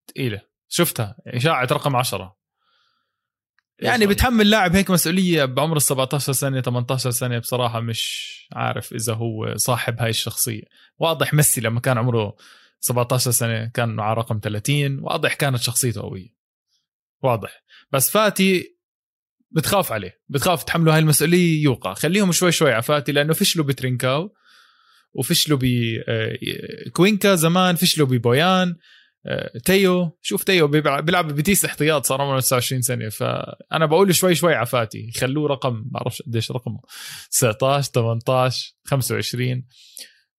ثقيله 0.09 0.46
شفتها. 0.69 1.15
إشاعة 1.27 1.67
رقم 1.71 1.95
عشرة. 1.95 2.37
يعني 3.79 4.07
بتحمل 4.07 4.49
لاعب 4.49 4.75
هيك 4.75 4.91
مسؤولية 4.91 5.45
بعمر 5.45 5.75
ال 5.75 5.81
17 5.81 6.33
سنة 6.33 6.61
18 6.61 7.11
سنة 7.11 7.39
بصراحة 7.39 7.79
مش 7.79 8.27
عارف 8.53 8.93
إذا 8.93 9.13
هو 9.13 9.53
صاحب 9.55 9.99
هاي 9.99 10.09
الشخصية. 10.09 10.63
واضح 10.97 11.33
ميسي 11.33 11.61
لما 11.61 11.79
كان 11.79 11.97
عمره 11.97 12.35
17 12.79 13.31
سنة 13.31 13.65
كان 13.73 13.99
على 13.99 14.13
رقم 14.13 14.39
30 14.43 14.99
واضح 14.99 15.33
كانت 15.33 15.61
شخصيته 15.61 16.01
قوية. 16.01 16.37
واضح. 17.23 17.63
بس 17.91 18.11
فاتي 18.11 18.77
بتخاف 19.51 19.91
عليه 19.91 20.21
بتخاف 20.29 20.63
تحمله 20.63 20.93
هاي 20.93 20.99
المسؤولية 20.99 21.63
يوقع. 21.63 21.93
خليهم 21.93 22.31
شوي 22.31 22.51
شوي 22.51 22.73
على 22.73 22.83
فاتي 22.83 23.11
لأنه 23.11 23.33
فشلوا 23.33 23.65
بترينكاو 23.65 24.33
وفشلوا 25.13 25.59
بكوينكا 25.61 27.31
آه، 27.31 27.35
زمان 27.35 27.75
فشلوا 27.75 28.07
ببويان. 28.07 28.75
تيو 29.65 30.17
شوف 30.21 30.43
تيو 30.43 30.67
بيلعب 30.67 31.27
ببيتيس 31.27 31.65
احتياط 31.65 32.05
صار 32.05 32.21
عمره 32.21 32.39
29 32.39 32.81
سنة. 32.81 33.09
فأنا 33.09 33.85
بقول 33.85 34.15
شوي 34.15 34.35
شوي 34.35 34.55
عفاتي 34.55 35.11
خلوه 35.19 35.47
رقم 35.47 35.73
ما 35.73 35.83
بعرفش 35.85 36.21
قديش 36.21 36.51
رقمه 36.51 36.79
19 37.31 37.91
18 37.91 38.73
25 38.83 39.63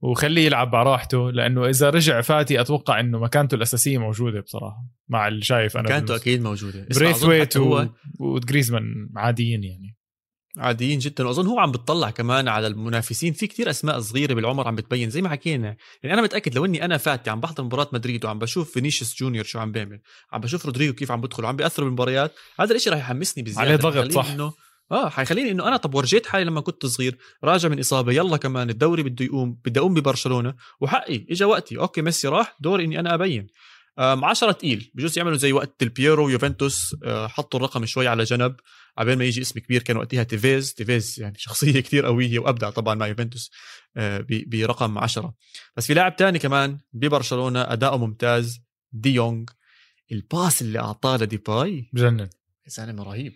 وخليه 0.01 0.47
يلعب 0.47 0.75
على 0.75 0.91
راحته 0.91 1.31
لأنه 1.31 1.67
إذا 1.67 1.91
رجع 1.91 2.21
فاتي 2.21 2.61
أتوقع 2.61 3.01
إنه 3.01 3.19
مكانته 3.19 3.55
الأساسية 3.55 3.99
موجودة 3.99 4.41
بصراحة 4.41 4.85
مع 5.09 5.29
اللي 5.29 5.43
شايف 5.43 5.77
أنا 5.77 5.85
مكانته 5.85 6.17
أكيد 6.17 6.43
موجودة. 6.43 6.87
بريثويت 6.95 7.57
و... 7.57 7.87
وجريزمان 8.21 9.09
عاديين 9.17 9.65
يعني. 9.65 9.98
عاديين 10.57 10.99
جدا. 10.99 11.27
وأظن 11.27 11.47
هو 11.47 11.59
عم 11.59 11.73
بتطلع 11.73 12.11
كمان 12.11 12.49
على 12.49 12.67
المنافسين. 12.67 13.33
في 13.33 13.47
كتير 13.47 13.71
أسماء 13.71 14.01
صغيرة 14.01 14.35
بالعمر 14.35 14.69
عم 14.69 14.75
بتبين 14.75 15.11
زي 15.11 15.23
ما 15.23 15.29
حكينا. 15.29 15.77
يعني 16.03 16.15
أنا 16.15 16.23
متأكد 16.23 16.55
لو 16.55 16.65
إني 16.65 16.85
أنا 16.85 16.97
فاتي 16.97 17.31
عم 17.31 17.41
بحضر 17.41 17.65
مباراة 17.65 17.89
مدريد 17.93 18.25
وعم 18.25 18.39
بشوف 18.39 18.73
فينيسيوس 18.73 19.17
جونيور 19.19 19.45
شو 19.45 19.59
عم 19.59 19.73
بيعمل 19.73 20.01
عم 20.33 20.41
بشوف 20.41 20.67
رودريجو 20.67 20.93
كيف 20.93 21.11
عم 21.11 21.21
بدخل 21.21 21.45
وعم 21.45 21.57
بياثر 21.57 21.85
بالمباريات 21.85 22.35
هذا 22.61 22.75
الشيء 22.75 22.93
رح 22.93 22.99
يحمسني 22.99 23.43
بزيادة. 23.45 23.61
عليه 23.61 23.77
ضغط 23.77 24.13
صح. 24.13 24.31
إنه 24.31 24.53
آه 24.93 25.09
حيخليني 25.09 25.51
إنه 25.51 25.69
أنا 25.69 25.77
طب 25.77 25.95
ورجيت 25.95 26.27
حالي 26.27 26.45
لما 26.45 26.61
كنت 26.61 26.87
صغير 26.87 27.19
راجع 27.45 27.69
من 27.69 27.79
إصابة 27.79 28.13
يلا 28.13 28.37
كمان 28.37 28.71
الدوري 28.71 29.03
بده 29.03 29.25
يقوم 29.25 29.59
بدي 29.65 29.81
أقوم 29.81 29.95
ببرشلونة. 29.95 30.55
وحقي 30.81 31.27
اجى 31.31 31.45
وقتي. 31.45 31.79
okay 31.79 32.03
ميسي 32.03 32.29
راح 32.29 32.57
دور 32.61 32.81
إني 32.81 33.01
أنا 33.01 33.15
أبين. 33.15 33.47
10 33.99 34.53
تقيل. 34.53 34.91
بجوز 34.95 35.19
يعملوا 35.19 35.37
زي 35.37 35.53
وقت 35.53 35.83
ديل 35.83 35.99
بييرو 35.99 36.27
ويوفنتوس 36.27 36.97
آه، 37.05 37.27
حطوا 37.27 37.61
الرقم 37.61 37.87
شوي 37.87 38.09
على 38.09 38.25
جنب. 38.25 38.57
عبين 38.99 39.19
ما 39.19 39.25
يجي 39.25 39.41
اسم 39.41 39.61
كبير 39.61 39.83
كان 39.83 39.97
وقتها 39.97 40.23
تيفيز. 40.23 40.75
تيفيز 40.75 41.21
يعني 41.21 41.39
شخصية 41.39 41.81
كتير 41.87 42.07
قوية 42.07 42.39
وأبدع 42.39 42.71
طبعا 42.71 42.95
مع 42.95 43.07
يوفنتوس 43.07 43.51
آه، 43.97 44.27
برقم 44.29 44.99
10 44.99 45.35
بس 45.77 45.87
في 45.87 45.95
لاعب 45.95 46.17
تاني 46.17 46.39
كمان 46.39 46.79
ببرشلونة 46.93 47.73
اداؤه 47.73 47.97
ممتاز 47.97 48.61
دي 48.93 49.15
يونغ 49.15 49.45
ال 50.13 50.23
pass 50.23 50.63
اللي 50.63 50.79
أعطاه 50.79 51.17
لديباي. 51.17 51.91
بجنن 51.93 52.29
زلمه 52.67 53.03
رهيب. 53.03 53.33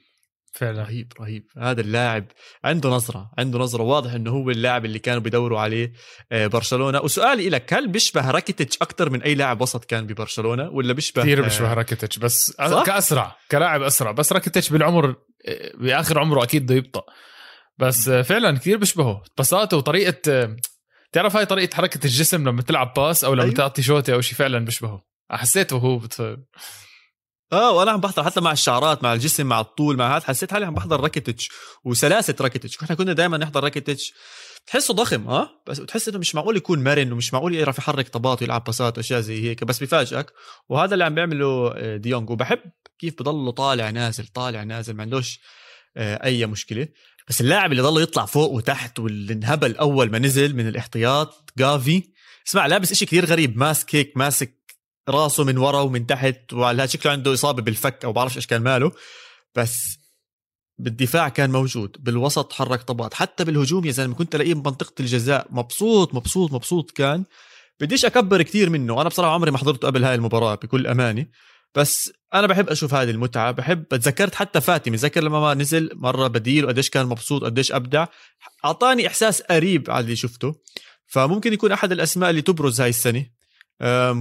فعلا. 0.53 0.83
رهيب 0.83 1.13
رهيب. 1.21 1.47
هذا 1.59 1.81
اللاعب 1.81 2.25
عنده 2.65 2.91
نظرة 2.91 3.31
عنده 3.39 3.59
نظرة 3.59 3.83
واضح 3.83 4.13
إنه 4.13 4.31
هو 4.31 4.51
اللاعب 4.51 4.85
اللي 4.85 4.99
كانوا 4.99 5.21
بيدوروا 5.21 5.61
عليه 5.61 5.93
آه، 6.33 6.47
برشلونة. 6.47 7.01
وسؤالي 7.01 7.49
لك 7.49 7.75
هل 7.75 7.89
بيشبه 7.89 8.31
راكيتيتش 8.31 8.77
أكثر 8.77 9.11
من 9.11 9.23
أي 9.23 9.35
لاعب 9.35 9.61
وسط 9.61 9.85
كان 9.85 10.07
ببرشلونة 10.07 10.69
ولا 10.71 10.93
بيشبه 10.93 11.23
كثير 11.23 11.43
بيشبه 11.43 11.71
آه، 11.71 11.75
راكيتيتش 11.75 12.19
بس 12.19 12.51
صح؟ 12.51 12.85
كأسرع 12.87 13.37
كلاعب 13.51 13.83
أسرع. 13.83 14.11
بس 14.13 14.33
راكيتيتش 14.33 14.71
بالعمر 14.71 15.17
آه، 15.49 15.73
بآخر 15.75 16.19
عمره 16.19 16.43
أكيد 16.43 16.63
بده 16.63 16.75
يبطأ. 16.75 17.03
بس 17.79 18.11
فعلا 18.11 18.59
كثير 18.59 18.77
بيشبهه. 18.77 19.23
بساطه 19.39 19.77
وطريقة 19.77 20.49
تعرف 21.13 21.37
هاي 21.37 21.47
طريقة 21.47 21.75
حركة 21.77 22.05
الجسم 22.05 22.49
لما 22.49 22.63
تلعب 22.63 22.95
pass 22.97 23.25
أو 23.25 23.35
لما 23.35 23.43
أيوه. 23.43 23.55
تعطي 23.55 23.83
شوطة 23.83 24.13
أو 24.15 24.21
شيء 24.21 24.35
فعلا 24.39 24.65
بيشبهه. 24.65 25.03
حسيته 25.31 25.77
هو 25.77 25.99
بت... 25.99 26.39
آه 27.53 27.73
وأنا 27.73 27.91
عم 27.91 28.01
بحضر 28.01 28.25
حتى 28.25 28.41
مع 28.41 28.53
الشعرات 28.53 29.03
مع 29.03 29.13
الجسم 29.13 29.47
مع 29.47 29.61
الطول 29.61 29.97
مع 29.97 30.17
هذا 30.17 30.25
حسيت 30.25 30.53
حالي 30.53 30.67
عم 30.67 30.75
بحضر 30.75 31.01
راكيتيتش 31.01 31.51
وسلاسة 31.85 32.35
راكيتيتش 32.41 32.83
إحنا 32.83 32.97
كنا 32.97 33.13
دائما 33.13 33.39
نحضر 33.39 33.65
راكيتيتش 33.65 34.15
تحسه 34.67 34.95
ضخم 34.95 35.29
آه؟ 35.29 35.49
بس 35.67 35.81
بتحس 35.81 36.09
إنه 36.09 36.19
مش 36.19 36.35
معقول 36.35 36.57
يكون 36.57 36.85
مرن 36.85 37.13
ومش 37.13 37.35
معقول 37.35 37.55
يعرف 37.55 37.79
يحرك 37.79 38.09
طبات 38.09 38.43
ويلعب 38.43 38.65
باسات 38.65 38.99
وأشياء 38.99 39.21
زي 39.21 39.43
هيك 39.51 39.65
بس 39.65 39.83
بفاجئك. 39.83 40.27
وهذا 40.69 40.95
اللي 40.95 41.05
عم 41.05 41.15
بيعمله 41.15 41.73
آه، 41.77 41.97
دي 41.97 42.06
يونغ. 42.06 42.31
وبحب 42.31 42.59
كيف 42.99 43.15
بضله 43.15 43.51
طالع 43.51 43.91
نازل 43.91 44.27
طالع 44.27 44.63
نازل 44.63 44.95
ما 44.95 45.03
عندوش 45.03 45.41
آه، 45.97 46.25
أي 46.25 46.47
مشكلة. 46.47 46.89
بس 47.29 47.41
اللاعب 47.41 47.73
اللي 47.73 47.83
ضله 47.83 48.03
يطلع 48.03 48.27
فوق 48.27 48.51
وتحت 48.51 48.99
واللي 48.99 49.33
انهبل 49.33 49.77
أول 49.77 50.11
ما 50.11 50.19
نزل 50.19 50.57
من 50.57 50.69
الاحتياط 50.69 51.53
جافي 51.59 52.03
اسمع 52.49 52.67
لابس 52.67 52.93
إشي 52.93 53.07
كثير 53.07 53.25
غريب 53.25 53.59
ماسك 53.59 53.95
هيك 53.95 54.13
ماسك 54.17 54.62
راسه 55.09 55.45
من 55.45 55.59
ورا 55.59 55.81
ومن 55.81 56.07
تحت 56.07 56.53
وعلى 56.53 56.89
شكله 56.89 57.13
عنده 57.13 57.35
إصابة 57.35 57.63
بالفك 57.63 58.05
أو 58.05 58.13
بعرفش 58.13 58.37
إيش 58.37 58.47
كان 58.47 58.63
ماله. 58.63 58.93
بس 59.55 59.99
بالدفاع 60.79 61.29
كان 61.29 61.51
موجود 61.51 61.97
بالوسط 62.01 62.53
حرك 62.53 62.83
طبات 62.83 63.15
حتى 63.15 63.45
بالهجوم 63.45 63.85
يا 63.85 63.93
زلمة 63.93 64.15
كنت 64.15 64.35
ألاقيه 64.35 64.55
بمنطقة 64.55 64.95
الجزاء 65.01 65.47
مبسوط 65.51 66.15
مبسوط 66.15 66.53
مبسوط 66.53 66.91
كان. 66.91 67.25
بديش 67.81 68.05
أكبر 68.05 68.43
كثير 68.43 68.71
منه 68.71 69.01
أنا 69.01 69.09
بصراحة 69.09 69.35
عمري 69.35 69.51
ما 69.51 69.59
حضرته 69.59 69.87
قبل 69.87 70.05
هاي 70.05 70.15
المباراة 70.15 70.55
بكل 70.55 70.87
امانه 70.87 71.27
بس 71.75 72.13
أنا 72.35 72.47
بحب 72.47 72.69
أشوف 72.69 72.95
هذه 72.95 73.11
المتعة 73.11 73.51
بحب 73.51 73.89
تذكرت 73.89 74.35
حتى 74.35 74.61
فاتي 74.61 74.91
متذكر 74.91 75.23
لما 75.25 75.41
ما 75.41 75.55
نزل 75.55 75.91
مرة 75.95 76.29
بديل 76.29 76.65
وقديش 76.65 76.91
كان 76.91 77.07
مبسوط 77.07 77.45
قديش 77.45 77.73
أبدع. 77.73 78.07
أعطاني 78.65 79.07
إحساس 79.07 79.43
قريب 79.43 79.91
على 79.91 80.05
اللي 80.05 80.17
شفته. 80.17 80.55
فممكن 81.07 81.53
يكون 81.53 81.73
أحد 81.73 81.93
الأسماء 81.93 82.31
اللي 82.31 82.43
تبرز 82.43 82.81
هاي 82.81 82.91
السنة. 82.91 83.27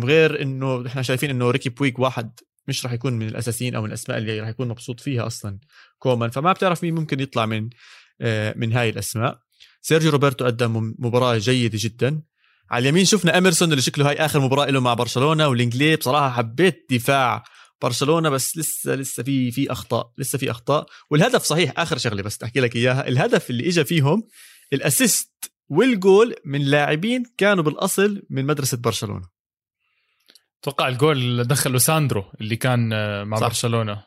غير 0.03 0.41
إنه 0.41 0.87
إحنا 0.87 1.01
شايفين 1.01 1.29
إنه 1.29 1.51
ريكي 1.51 1.69
بويك 1.69 1.99
واحد 1.99 2.39
مش 2.67 2.85
راح 2.85 2.93
يكون 2.93 3.13
من 3.13 3.27
الأساسيين 3.27 3.75
أو 3.75 3.81
من 3.81 3.87
الأسماء 3.87 4.17
اللي 4.17 4.39
راح 4.39 4.49
يكون 4.49 4.67
مبسوط 4.67 4.99
فيها 4.99 5.27
أصلا 5.27 5.59
كومان. 5.99 6.29
فما 6.29 6.53
بتعرف 6.53 6.83
مين 6.83 6.95
ممكن 6.95 7.19
يطلع 7.19 7.45
من 7.45 7.69
آه، 8.21 8.53
من 8.57 8.73
هاي 8.73 8.89
الأسماء. 8.89 9.39
سيرجيو 9.81 10.11
روبرتو 10.11 10.45
قدم 10.45 10.95
مباراة 10.99 11.37
جيدة 11.37 11.77
جدا. 11.81 12.21
على 12.71 12.81
اليمين 12.81 13.05
شفنا 13.05 13.37
اميرسون 13.37 13.71
اللي 13.71 13.81
شكله 13.81 14.09
هاي 14.09 14.15
آخر 14.15 14.39
مباراة 14.39 14.65
له 14.65 14.79
مع 14.79 14.93
برشلونة 14.93 15.47
والانجلي 15.47 15.95
بصراحة 15.95 16.29
حبيت 16.29 16.85
دفاع 16.89 17.43
برشلونة 17.81 18.29
بس 18.29 18.57
لسه 18.57 18.95
لسه 18.95 19.23
في 19.23 19.51
في 19.51 19.71
أخطاء 19.71 20.11
لسه 20.17 20.37
في 20.37 20.51
أخطاء. 20.51 20.85
والهدف 21.09 21.43
صحيح 21.43 21.73
آخر 21.77 21.97
شغلة 21.97 22.23
بس 22.23 22.43
احكي 22.43 22.59
لك 22.59 22.75
إياها. 22.75 23.07
الهدف 23.07 23.49
اللي 23.49 23.67
اجى 23.67 23.83
فيهم 23.85 24.27
ال 24.73 24.82
assist 24.82 25.31
وال 25.69 25.91
goal 25.91 26.35
من 26.45 26.61
لاعبين 26.61 27.23
كانوا 27.37 27.63
بالأصل 27.63 28.23
من 28.29 28.45
مدرسة 28.45 28.77
برشلونة. 28.77 29.40
أتوقع 30.61 30.87
الجول 30.87 31.43
دخله 31.43 31.77
ساندرو 31.77 32.25
اللي 32.41 32.55
كان 32.55 32.93
آه، 32.93 33.23
مع 33.23 33.37
صح. 33.37 33.47
برشلونة. 33.47 34.03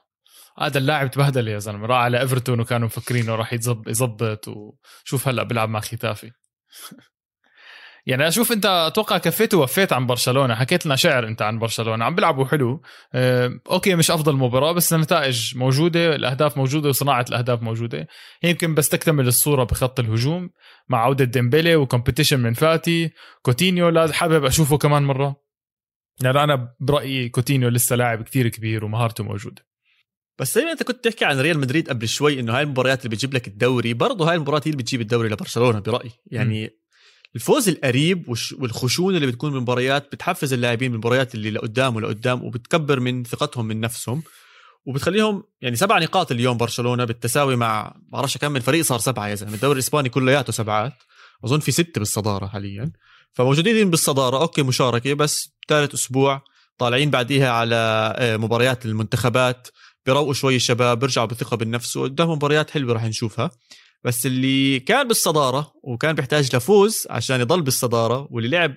هذا 0.58 0.78
اللاعب 0.78 1.10
تبهدل 1.10 1.48
يا 1.48 1.58
زلمة. 1.58 1.86
راح 1.86 1.98
على 1.98 2.20
إيفرتون 2.20 2.60
وكانوا 2.60 2.86
مفكرينه 2.86 3.34
راح 3.34 3.52
يظبط 3.52 4.48
وشوف 4.48 5.28
هلأ 5.28 5.42
بيلعب 5.42 5.68
مع 5.68 5.80
خيتافي. 5.80 6.30
يعني 8.06 8.28
أشوف 8.28 8.52
أنت 8.52 8.66
أتوقع 8.66 9.18
كفيت 9.18 9.54
ووفيت 9.54 9.92
عن 9.92 10.06
برشلونة. 10.06 10.54
حكيت 10.54 10.86
لنا 10.86 10.96
شعر 10.96 11.26
أنت 11.28 11.42
عن 11.42 11.58
برشلونة. 11.58 12.04
عم 12.04 12.14
بيلعبوا 12.14 12.44
حلو. 12.44 12.82
آه 13.14 13.50
okay 13.70 13.94
مش 13.94 14.10
أفضل 14.10 14.36
مباراة 14.36 14.72
بس 14.72 14.92
النتائج 14.92 15.56
موجودة 15.56 16.14
الأهداف 16.14 16.56
موجودة 16.56 16.88
وصناعة 16.88 17.24
الأهداف 17.28 17.62
موجودة. 17.62 18.06
يمكن 18.42 18.74
بس 18.74 18.88
تكتمل 18.88 19.26
الصورة 19.26 19.64
بخط 19.64 20.00
الهجوم 20.00 20.50
مع 20.88 20.98
عودة 20.98 21.24
ديمبلي 21.24 21.76
و 21.76 21.82
competition 21.82 22.40
من 22.40 22.54
فاتي. 22.54 23.10
كوتينيو 23.42 23.88
لا 23.88 24.12
حابب 24.12 24.44
أشوفه 24.44 24.78
كمان 24.78 25.02
مرة. 25.02 25.43
يعني 26.22 26.44
أنا 26.44 26.74
برأيي 26.80 27.28
كوتينيو 27.28 27.68
لسه 27.68 27.96
لاعب 27.96 28.22
كثير 28.22 28.48
كبير 28.48 28.84
ومهارته 28.84 29.24
موجودة. 29.24 29.66
بس 30.38 30.54
زي 30.54 30.64
ما 30.64 30.72
أنت 30.72 30.82
كنت 30.82 31.04
تحكي 31.04 31.24
عن 31.24 31.40
ريال 31.40 31.58
مدريد 31.58 31.88
قبل 31.88 32.08
شوي 32.08 32.40
إنه 32.40 32.56
هاي 32.56 32.62
المباريات 32.62 32.98
اللي 32.98 33.16
بتجيب 33.16 33.34
لك 33.34 33.48
الدوري 33.48 33.94
برضه 33.94 34.30
هاي 34.30 34.34
المباريات 34.34 34.68
هي 34.68 34.70
اللي 34.70 34.82
بتجيب 34.82 35.00
الدوري 35.00 35.28
لبرشلونة 35.28 35.78
برأيي. 35.78 36.10
يعني 36.26 36.66
م. 36.66 36.70
الفوز 37.34 37.68
القريب 37.68 38.28
والخشونة 38.58 39.16
اللي 39.16 39.26
بتكون 39.26 39.50
بالمباريات 39.50 40.12
بتحفز 40.12 40.52
اللاعبين 40.52 40.90
بالمباريات 40.90 41.34
اللي 41.34 41.50
لقدام 41.50 41.96
ولقدام 41.96 42.44
وبتكبر 42.44 43.00
من 43.00 43.24
ثقتهم 43.24 43.66
من 43.66 43.80
نفسهم 43.80 44.22
وبتخليهم 44.86 45.44
يعني 45.60 45.76
سبع 45.76 45.98
نقاط 45.98 46.32
اليوم 46.32 46.56
برشلونة 46.56 47.04
بالتساوي 47.04 47.56
مع 47.56 47.96
بعرفش 48.08 48.38
كم 48.38 48.52
من 48.52 48.60
فريق 48.60 48.84
صار 48.84 48.98
سبعة 48.98 49.28
يا 49.28 49.34
زلمة. 49.34 49.54
الدوري 49.54 49.72
الإسباني 49.72 50.08
كلياته 50.08 50.52
سبعات 50.52 50.92
أظن 51.44 51.60
في 51.60 51.72
ستة 51.72 51.98
بالصدارة 51.98 52.46
حاليا. 52.46 52.92
فموجودين 53.32 53.90
بالصدارة 53.90 54.40
okay 54.40 54.62
مشاركة 54.62 55.14
بس 55.14 55.53
ثالث 55.68 55.94
أسبوع 55.94 56.42
طالعين 56.78 57.10
بعديها 57.10 57.50
على 57.50 58.14
آه، 58.18 58.36
مباريات 58.36 58.86
المنتخبات 58.86 59.68
بيروقوا 60.06 60.32
شوي 60.32 60.56
الشباب 60.56 60.98
بيرجعوا 60.98 61.26
بثقة 61.26 61.56
بالنفس. 61.56 61.96
وقدام 61.96 62.30
مباريات 62.30 62.70
حلوة 62.70 62.94
راح 62.94 63.04
نشوفها. 63.04 63.50
بس 64.04 64.26
اللي 64.26 64.80
كان 64.80 65.08
بالصدارة 65.08 65.72
وكان 65.82 66.12
بيحتاج 66.12 66.56
لفوز 66.56 67.06
عشان 67.10 67.40
يضل 67.40 67.62
بالصدارة 67.62 68.28
واللي 68.30 68.48
لعب 68.48 68.76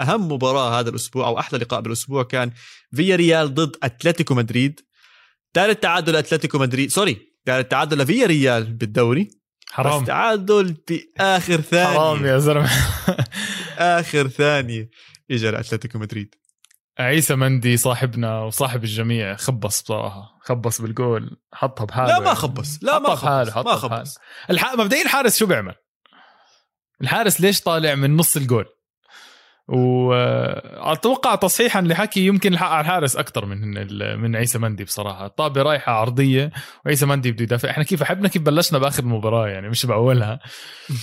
أهم 0.00 0.32
مباراة 0.32 0.80
هذا 0.80 0.90
الأسبوع 0.90 1.26
أو 1.26 1.38
أحلى 1.38 1.58
لقاء 1.58 1.80
بالأسبوع 1.80 2.22
كان 2.22 2.50
فياريال 2.96 3.54
ضد 3.54 3.76
أتلتيكو 3.82 4.34
مدريد. 4.34 4.80
ثالث 5.54 5.78
تعادل 5.80 6.16
أتلتيكو 6.16 6.58
مدريد 6.58 6.90
sorry 6.90 7.18
ثالث 7.46 7.68
تعادل 7.68 7.98
لفيا 7.98 8.26
ريال 8.26 8.72
بالدوري. 8.72 9.28
حرام. 9.70 10.02
بس 10.02 10.06
تعادل 10.06 10.76
بآخر 10.88 11.60
ثانية. 11.60 11.98
حرام 11.98 12.26
يا 12.26 12.38
زلمة. 12.38 12.70
اخر 13.78 14.28
ثانية. 14.28 14.90
اجى 15.30 15.50
لاتلتيكو 15.50 15.98
مدريد. 15.98 16.34
عيسى 16.98 17.34
مندي 17.34 17.76
صاحبنا 17.76 18.40
وصاحب 18.40 18.84
الجميع 18.84 19.36
خبص 19.36 19.82
بصراحة. 19.82 20.38
خبص 20.42 20.80
بالجول 20.80 21.40
حطها 21.52 21.84
بحاله. 21.84 22.08
لا 22.08 22.20
ما 22.20 22.34
خبص. 22.34 22.78
لا 22.82 22.98
ما 22.98 23.08
خبص. 23.08 23.22
بحاله 23.22 23.50
ما 23.50 23.56
حطها 23.56 23.76
خبص. 23.76 24.18
الح... 24.50 24.74
مبدئيا 24.74 25.02
الحارس 25.02 25.38
شو 25.38 25.46
بيعمل؟ 25.46 25.74
الحارس 27.00 27.40
ليش 27.40 27.60
طالع 27.60 27.94
من 27.94 28.16
نص 28.16 28.36
الجول؟ 28.36 28.66
وأتوقع 29.70 31.34
تصحيحا 31.34 31.80
لحكي 31.80 32.26
يمكن 32.26 32.52
الحق 32.52 32.68
على 32.68 32.80
الحارس 32.80 33.16
أكثر 33.16 33.46
من 33.46 33.58
من 34.20 34.36
عيسى 34.36 34.58
مندي 34.58 34.84
بصراحة. 34.84 35.26
الطابه 35.26 35.62
رايحة 35.62 35.92
عرضية 35.92 36.50
وعيسى 36.86 37.06
مندي 37.06 37.32
بده 37.32 37.42
يدافع. 37.42 37.70
إحنا 37.70 37.84
كيف 37.84 38.02
حبنا 38.02 38.28
كيف 38.28 38.42
بلشنا 38.42 38.78
بآخر 38.78 39.02
المباراه 39.02 39.48
يعني 39.48 39.68
مش 39.68 39.86
بأولها. 39.86 40.40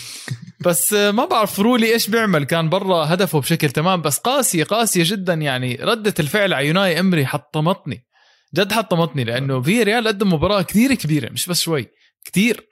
بس 0.66 0.94
ما 0.94 1.26
بعرف 1.26 1.60
رولي 1.60 1.94
إيش 1.94 2.10
بيعمل. 2.10 2.44
كان 2.44 2.70
برا 2.70 3.14
هدفه 3.14 3.40
بشكل 3.40 3.70
تمام. 3.70 4.02
بس 4.02 4.18
قاسية 4.18 4.64
قاسية 4.64 5.04
جدا. 5.06 5.34
يعني 5.34 5.76
ردة 5.82 6.14
الفعل 6.20 6.54
على 6.54 6.68
أوناي 6.68 7.00
إيمري 7.00 7.26
حطمتني. 7.26 8.08
جد 8.56 8.74
حطمتني 8.74 9.24
لأنه 9.24 9.62
فياريال 9.62 10.08
قدم 10.08 10.34
مباراة 10.34 10.62
كثير 10.62 10.94
كبيرة 10.94 11.30
مش 11.30 11.48
بس 11.48 11.62
شوي 11.62 11.88
كثير. 12.26 12.68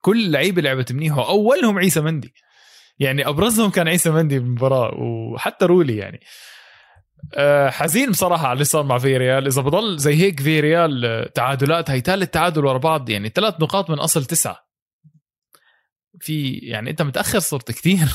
كل 0.00 0.26
اللعيبه 0.26 0.62
لعبت 0.62 0.92
منيح. 0.92 1.16
وأولهم 1.18 1.78
عيسى 1.78 2.00
مندي. 2.00 2.34
يعني 3.00 3.28
أبرزهم 3.28 3.70
كان 3.70 3.88
عيسى 3.88 4.10
مندي 4.10 4.38
بالمباراه 4.38 4.94
وحتى 4.94 5.64
رولي 5.64 5.96
يعني. 5.96 6.20
أه 7.34 7.70
حزين 7.70 8.10
بصراحة 8.10 8.46
على 8.46 8.52
اللي 8.52 8.64
صار 8.64 8.82
مع 8.82 8.98
في 8.98 9.16
ريال 9.16 9.46
إذا 9.46 9.62
بضل 9.62 9.98
زي 9.98 10.14
هيك 10.14 10.40
في 10.40 10.60
ريال 10.60 11.04
آه، 11.04 11.26
تعادلات 11.26 11.90
هي 11.90 12.00
ثالث 12.00 12.30
تعادل 12.30 12.64
ورا 12.64 12.78
بعض 12.78 13.10
يعني 13.10 13.28
ثلاث 13.28 13.54
نقاط 13.60 13.90
من 13.90 13.98
أصل 13.98 14.24
تسعة. 14.24 14.70
في 16.20 16.52
يعني 16.52 16.90
أنت 16.90 17.02
متأخر 17.02 17.38
صرت 17.38 17.70
كثير 17.70 18.08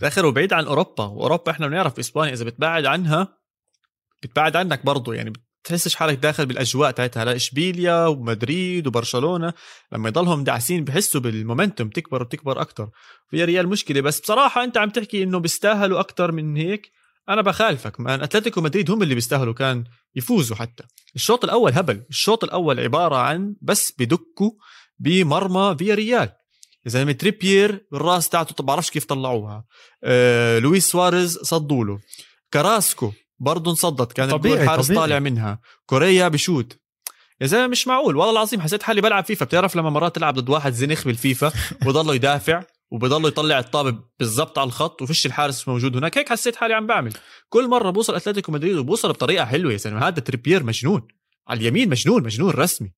الآخر 0.00 0.26
وبعيد 0.26 0.52
عن 0.52 0.64
أوروبا. 0.64 1.04
وأوروبا 1.04 1.52
إحنا 1.52 1.66
بنعرف 1.66 1.98
إسبانيا 1.98 2.32
إذا 2.32 2.44
بتبعد 2.44 2.86
عنها 2.86 3.38
بتبعد 4.22 4.56
عنك 4.56 4.86
برضه 4.86 5.14
يعني 5.14 5.32
بتحسش 5.64 5.94
حالك 5.94 6.18
داخل 6.18 6.46
بالأجواء 6.46 6.90
تاعتها؟ 6.90 7.22
هلا 7.22 7.36
إشبيليا 7.36 8.06
ومدريد 8.06 8.86
وبرشلونة 8.86 9.52
لما 9.92 10.08
يضلهم 10.08 10.44
داعسين 10.44 10.84
بحسوا 10.84 11.20
بالمومنتوم 11.20 11.88
تكبر 11.88 12.22
وتكبر 12.22 12.60
أكثر 12.60 12.88
فياريال 13.30 13.68
مشكلة 13.68 14.00
بس 14.00 14.20
بصراحة 14.20 14.64
أنت 14.64 14.78
عم 14.78 14.90
تحكي 14.90 15.22
إنه 15.22 15.38
بيستاهلوا 15.38 16.00
أكثر 16.00 16.32
من 16.32 16.56
هيك 16.56 16.90
أنا 17.28 17.42
بخالفك. 17.42 18.00
man 18.00 18.22
أتلتيكو 18.22 18.60
مدريد 18.60 18.90
هم 18.90 19.02
اللي 19.02 19.14
بيستاهلوا 19.14 19.54
كان 19.54 19.84
يفوزوا 20.14 20.56
حتى. 20.56 20.84
الشوط 21.14 21.44
الأول 21.44 21.72
هبل 21.72 22.02
الشوط 22.10 22.44
الأول 22.44 22.80
عبارة 22.80 23.16
عن 23.16 23.54
بس 23.62 23.92
بدكوا 23.98 24.50
بمرمى 24.98 25.76
فياريال. 25.78 26.28
يا 26.86 26.90
زلمه 26.90 27.12
تريبير 27.12 27.86
بالراس 27.92 28.28
تاعته 28.28 28.64
بعرفش 28.64 28.90
كيف 28.90 29.04
طلعوها. 29.04 29.64
آه 30.04 30.58
لويس 30.58 30.90
سواريز 30.90 31.38
صدوا 31.38 31.84
له. 31.84 32.00
كراسكو 32.52 33.12
برضه 33.40 33.70
انصدت. 33.70 34.12
كان 34.12 34.30
طبيعي، 34.30 34.54
الجول 34.54 34.68
حارس. 34.68 34.92
طالع 34.92 35.18
منها. 35.18 35.60
كوريا 35.86 36.28
بشوت 36.28 36.78
يا 37.40 37.46
زلمة 37.46 37.66
مش 37.66 37.86
معقول. 37.86 38.16
والله 38.16 38.32
العظيم 38.32 38.60
حسيت 38.60 38.82
حالي 38.82 39.00
بلعب 39.00 39.24
فيفا. 39.24 39.44
بتعرف 39.44 39.76
لما 39.76 39.90
مرات 39.90 40.14
تلعب 40.14 40.34
ضد 40.34 40.48
واحد 40.48 40.72
زنخ 40.72 41.04
بالفيفا 41.04 41.52
وبضله 41.82 42.14
يدافع 42.14 42.62
وبضله 42.90 43.28
يطلع 43.28 43.58
الطابة 43.58 43.98
بالضبط 44.18 44.58
على 44.58 44.66
الخط 44.66 45.02
وفيش 45.02 45.26
الحارس 45.26 45.68
موجود 45.68 45.96
هناك 45.96 46.18
هيك 46.18 46.28
حسيت 46.28 46.56
حالي 46.56 46.74
عم 46.74 46.86
بعمل. 46.86 47.12
كل 47.48 47.68
مرة 47.68 47.90
بوصل 47.90 48.14
أتلتيكو 48.14 48.52
مدريد 48.52 48.76
وبوصل 48.76 49.08
بطريقة 49.08 49.44
حلوة 49.44 49.72
يا 49.72 49.76
زلمة. 49.76 50.08
هذا 50.08 50.20
تريبير 50.20 50.62
مجنون. 50.62 51.08
على 51.48 51.60
اليمين 51.60 51.88
مجنون 51.88 52.22
مجنون 52.22 52.50
رسمي. 52.50 52.92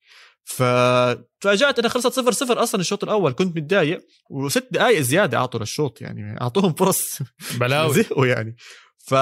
فتفاجات 0.45 1.79
إنها 1.79 1.91
خلصت 1.91 2.13
صفر 2.13 2.33
صفر 2.33 2.63
أصلا 2.63 2.81
الشوط 2.81 3.05
الأول. 3.05 3.33
كنت 3.33 3.57
متضايق 3.57 4.01
وست 4.31 4.69
دقائق 4.71 5.01
زيادة 5.01 5.39
أعطوا 5.39 5.61
للشوط 5.61 6.01
يعني 6.01 6.41
أعطوهم 6.41 6.73
فرص. 6.75 7.19
بلاوي. 7.55 7.95
زهقوا 8.03 8.27
يعني. 8.27 8.57
ف 8.99 9.15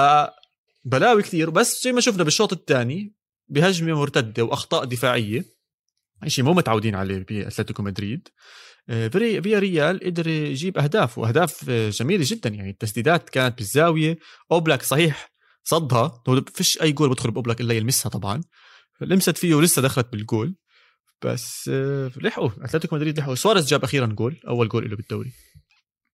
بلاوي 0.83 1.21
كثير 1.21 1.49
بس 1.49 1.83
زي 1.83 1.91
ما 1.91 2.01
شفنا 2.01 2.23
بالشوط 2.23 2.53
الثاني 2.53 3.13
بهجمة 3.47 3.93
مرتدة 3.93 4.43
وأخطاء 4.43 4.85
دفاعية. 4.85 5.45
شيء 6.27 6.45
مو 6.45 6.53
متعودين 6.53 6.95
عليه 6.95 7.25
بأتلتيكو 7.29 7.83
مدريد. 7.83 8.27
آه، 8.89 9.07
فياريال 9.07 9.99
قدر 9.99 10.27
يجيب 10.27 10.77
أهداف 10.77 11.17
وأهداف 11.17 11.69
آه، 11.69 11.89
جميلة 11.89 12.23
جدا. 12.27 12.49
يعني 12.49 12.69
التسديدات 12.69 13.29
كانت 13.29 13.57
بالزاوية. 13.57 14.17
أوبلاك 14.51 14.83
صحيح 14.83 15.31
صدها. 15.63 16.23
هو 16.29 16.41
فيش 16.53 16.81
أي 16.81 16.91
جول 16.91 17.09
بدخل 17.09 17.31
بأوبلاك 17.31 17.61
إلا 17.61 17.73
يلمسها 17.73 18.09
طبعا. 18.09 18.41
لمست 19.01 19.37
فيه 19.37 19.55
ولسه 19.55 19.81
دخلت 19.81 20.07
بالجول. 20.11 20.55
بس 21.21 21.69
آه، 21.73 22.11
لحقوا 22.17 22.49
أتلتيكو 22.61 22.95
مدريد 22.95 23.19
لحقوا 23.19 23.35
سواريز 23.35 23.67
جاب 23.67 23.83
أخيرا 23.83 24.05
جول 24.05 24.39
أول 24.47 24.69
جول 24.69 24.89
له 24.89 24.95
بالدوري. 24.95 25.31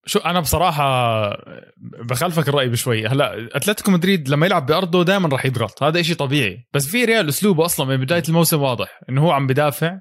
شو 0.07 0.19
أنا 0.19 0.39
بصراحة 0.39 1.29
بخالفك 2.03 2.49
الرأي 2.49 2.69
بشوي. 2.69 3.07
هلأ 3.07 3.49
أتلتيكو 3.51 3.91
مدريد 3.91 4.29
لما 4.29 4.45
يلعب 4.45 4.65
بأرضه 4.65 5.03
دائما 5.03 5.29
راح 5.29 5.45
يضغط. 5.45 5.83
هذا 5.83 5.99
إشي 5.99 6.15
طبيعي. 6.15 6.57
بس 6.73 6.87
فياريال 6.87 7.29
أسلوبه 7.29 7.65
أصلا 7.65 7.85
من 7.85 7.97
بداية 7.97 8.23
الموسم 8.29 8.61
واضح 8.61 8.99
إنه 9.09 9.21
هو 9.21 9.31
عم 9.31 9.47
بدافع. 9.47 9.97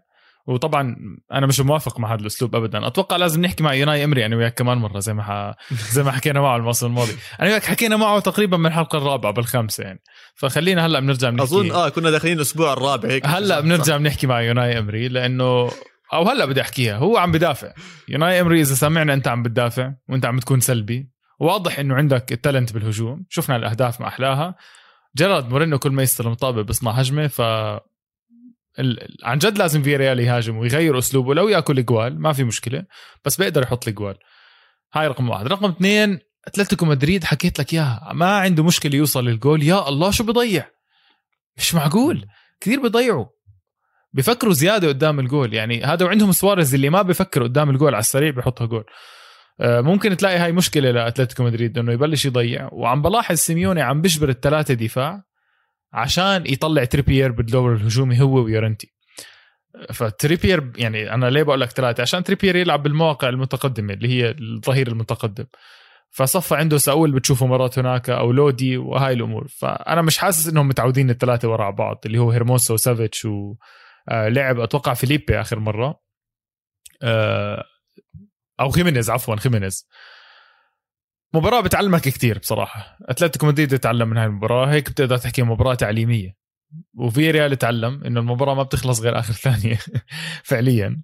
وطبعا 0.49 0.97
أنا 1.33 1.47
مش 1.47 1.61
موافق 1.61 2.01
مع 2.01 2.15
هذا 2.15 2.21
الأسلوب 2.21 2.57
ابدا. 2.57 2.87
أتوقع 2.87 3.17
لازم 3.17 3.41
نحكي 3.41 3.63
مع 3.63 3.75
يوناي 3.75 4.05
إمري 4.05 4.27
أنا 4.27 4.37
وياك 4.37 4.55
كمان 4.55 4.79
مرة 4.79 4.99
زي 4.99 5.15
ما 5.15 5.23
ح... 5.23 5.55
زي 5.93 6.03
ما 6.03 6.13
حكينا 6.13 6.41
معه 6.41 6.57
الموسم 6.57 6.87
الماضي. 6.87 7.13
أنا 7.41 7.51
وياك 7.51 7.65
حكينا 7.65 7.97
معه 7.97 8.21
تقريبا 8.21 8.57
من 8.57 8.67
الحلقة 8.67 8.99
الرابعة 8.99 9.33
بالخامسة 9.33 9.85
يعني. 9.85 10.01
فخلينا 10.35 10.87
هلأ 10.87 11.01
بنرجع 11.01 11.31
بنحكي. 11.31 11.49
أظن 11.49 11.71
آه 11.71 11.89
كنا 11.89 12.11
داخلين 12.11 12.37
الأسبوع 12.37 12.73
الرابع 12.73 13.09
هيك. 13.09 13.27
هلأ 13.27 13.61
بنرجع 13.61 13.97
بنحكي 13.97 14.27
مع 14.27 14.41
يوناي 14.41 14.79
إمري 14.79 15.09
لأنه 15.09 15.71
أو 16.13 16.29
هلا 16.29 16.45
بدي 16.45 16.61
أحكيها. 16.61 16.97
هو 16.97 17.17
عم 17.17 17.33
بدافع. 17.33 17.73
يوناي 18.09 18.41
امري 18.41 18.61
إذا 18.61 18.75
سمعنا 18.75 19.15
أنت 19.15 19.29
عم 19.29 19.43
بتدافع 19.43 19.93
وأنت 20.09 20.27
عم 20.27 20.37
بتكون 20.37 20.61
سلبي 20.61 21.11
واضح 21.41 21.79
إنه 21.79 21.95
عندك 21.95 22.33
التالنت 22.33 22.73
بالهجوم. 22.73 23.27
شفنا 23.29 23.57
الأهداف 23.57 24.01
ما 24.01 24.09
أحلاها. 24.09 24.55
جيرارد 25.17 25.49
مورينو 25.49 25.79
كل 25.79 25.91
ما 25.91 26.03
يستلم 26.03 26.35
طابة 26.35 26.63
بيصنع 26.63 26.91
هجمة 26.91 27.27
ف 27.27 27.41
عن 29.25 29.39
جد 29.39 29.59
لازم 29.59 29.83
فياريال 29.83 30.21
يهاجم 30.21 30.57
ويغير 30.57 30.99
أسلوبه. 30.99 31.35
لو 31.35 31.49
يأكل 31.49 31.79
إجوال 31.79 32.21
ما 32.21 32.33
في 32.33 32.45
مشكلة 32.45 32.85
بس 33.25 33.37
بيقدر 33.37 33.63
يحط 33.63 33.89
الإجوال. 33.89 34.17
هاي 34.95 35.09
رقم 35.09 35.31
واحد. 35.31 35.47
رقم 35.47 35.71
اثنين 35.71 36.19
أتلتيكو 36.47 36.87
مدريد 36.87 37.25
حكيت 37.25 37.59
لك 37.59 37.75
إياها. 37.75 38.13
ما 38.15 38.39
عنده 38.39 38.65
مشكلة 38.65 38.97
يوصل 38.97 39.25
للجول. 39.25 39.63
يا 39.63 39.89
الله 39.89 40.11
شو 40.11 40.25
بضيع؟ 40.25 40.71
مش 41.57 41.75
معقول. 41.75 42.27
كثير 42.61 42.81
بيضيعوا 42.81 43.27
بفكروا 44.17 44.53
زيادة 44.53 44.89
قدام 44.89 45.21
الجول. 45.21 45.55
يعني 45.55 45.85
هذا 45.85 46.07
وعندهم 46.07 46.33
سواريز 46.33 46.75
اللي 46.75 46.91
ما 46.91 47.03
بفكر 47.03 47.43
قدام 47.43 47.71
الجول 47.71 47.95
على 47.95 48.01
السريع 48.01 48.31
بحطها 48.31 48.67
جول. 48.67 48.85
آه، 49.61 49.81
ممكن 49.81 50.17
تلاقي 50.17 50.37
هاي 50.37 50.53
مشكلة 50.53 50.91
لأتلتيكو 50.91 51.45
مدريد 51.45 51.79
إنه 51.79 51.93
يبلش 51.93 52.27
يضيع. 52.27 52.69
وعم 52.73 53.03
بلاحظ 53.03 53.37
سيميوني 53.37 53.83
عم 53.83 54.03
بجبر 54.03 54.29
الثلاثة 54.29 54.75
دفاع 54.75 55.23
عشان 55.93 56.47
يطلع 56.47 56.85
تريبيير 56.85 57.33
بالدور 57.33 57.75
الهجومي 57.75 58.21
هو 58.21 58.45
ويورنتي. 58.45 58.93
فتريبيير 59.93 60.73
يعني 60.77 61.15
أنا 61.15 61.27
ليه 61.31 61.43
بقول 61.43 61.61
لك 61.61 61.71
ثلاثة؟ 61.71 62.01
عشان 62.01 62.25
تريبيير 62.25 62.57
يلعب 62.57 62.83
بالمواقع 62.83 63.29
المتقدمة 63.29 63.93
اللي 63.93 64.09
هي 64.09 64.31
الظهير 64.41 64.89
المتقدم. 64.89 65.45
فصفى 66.11 66.55
عنده 66.55 66.79
ساول 66.79 67.13
بتشوفه 67.13 67.47
مرات 67.47 67.79
هناك 67.79 68.11
أو 68.11 68.33
لودي 68.33 68.77
وهاي 68.77 69.13
الأمور. 69.13 69.47
فأنا 69.49 70.03
مش 70.03 70.19
حاسس 70.19 70.49
إنهم 70.49 70.69
متعودين 70.69 71.11
الثلاثة 71.11 71.49
ورا 71.49 71.71
بعض 71.71 72.01
اللي 72.07 72.19
هو 72.19 72.31
هيرموسو 72.31 72.75
وسافيتش 72.75 73.27
ولعب 74.11 74.61
أتوقع 74.61 74.95
فيليبي 74.95 75.41
آخر 75.41 75.59
مرة. 75.59 76.01
آه، 77.03 77.65
أو 78.61 78.71
خيمينيز 78.71 79.11
عفوا 79.11 79.37
خيمينيز. 79.37 79.89
مباراة 81.35 81.61
بتعلمك 81.61 82.01
كتير 82.01 82.39
بصراحة. 82.39 82.99
أتلتيكو 83.03 83.47
مدريد 83.47 83.73
يتعلم 83.73 84.09
من 84.09 84.17
هاي 84.17 84.27
المباراة. 84.27 84.67
هيك 84.67 84.91
بتقدر 84.91 85.17
تحكي 85.19 85.43
مباراة 85.43 85.75
تعليمية. 85.75 86.37
وفي 86.95 87.31
ريال 87.31 87.53
يتعلم 87.53 88.05
إنه 88.05 88.21
المباراة 88.21 88.55
ما 88.55 88.63
بتخلص 88.63 89.01
غير 89.01 89.19
آخر 89.19 89.33
ثانية 89.33 89.79
فعليا. 90.45 91.03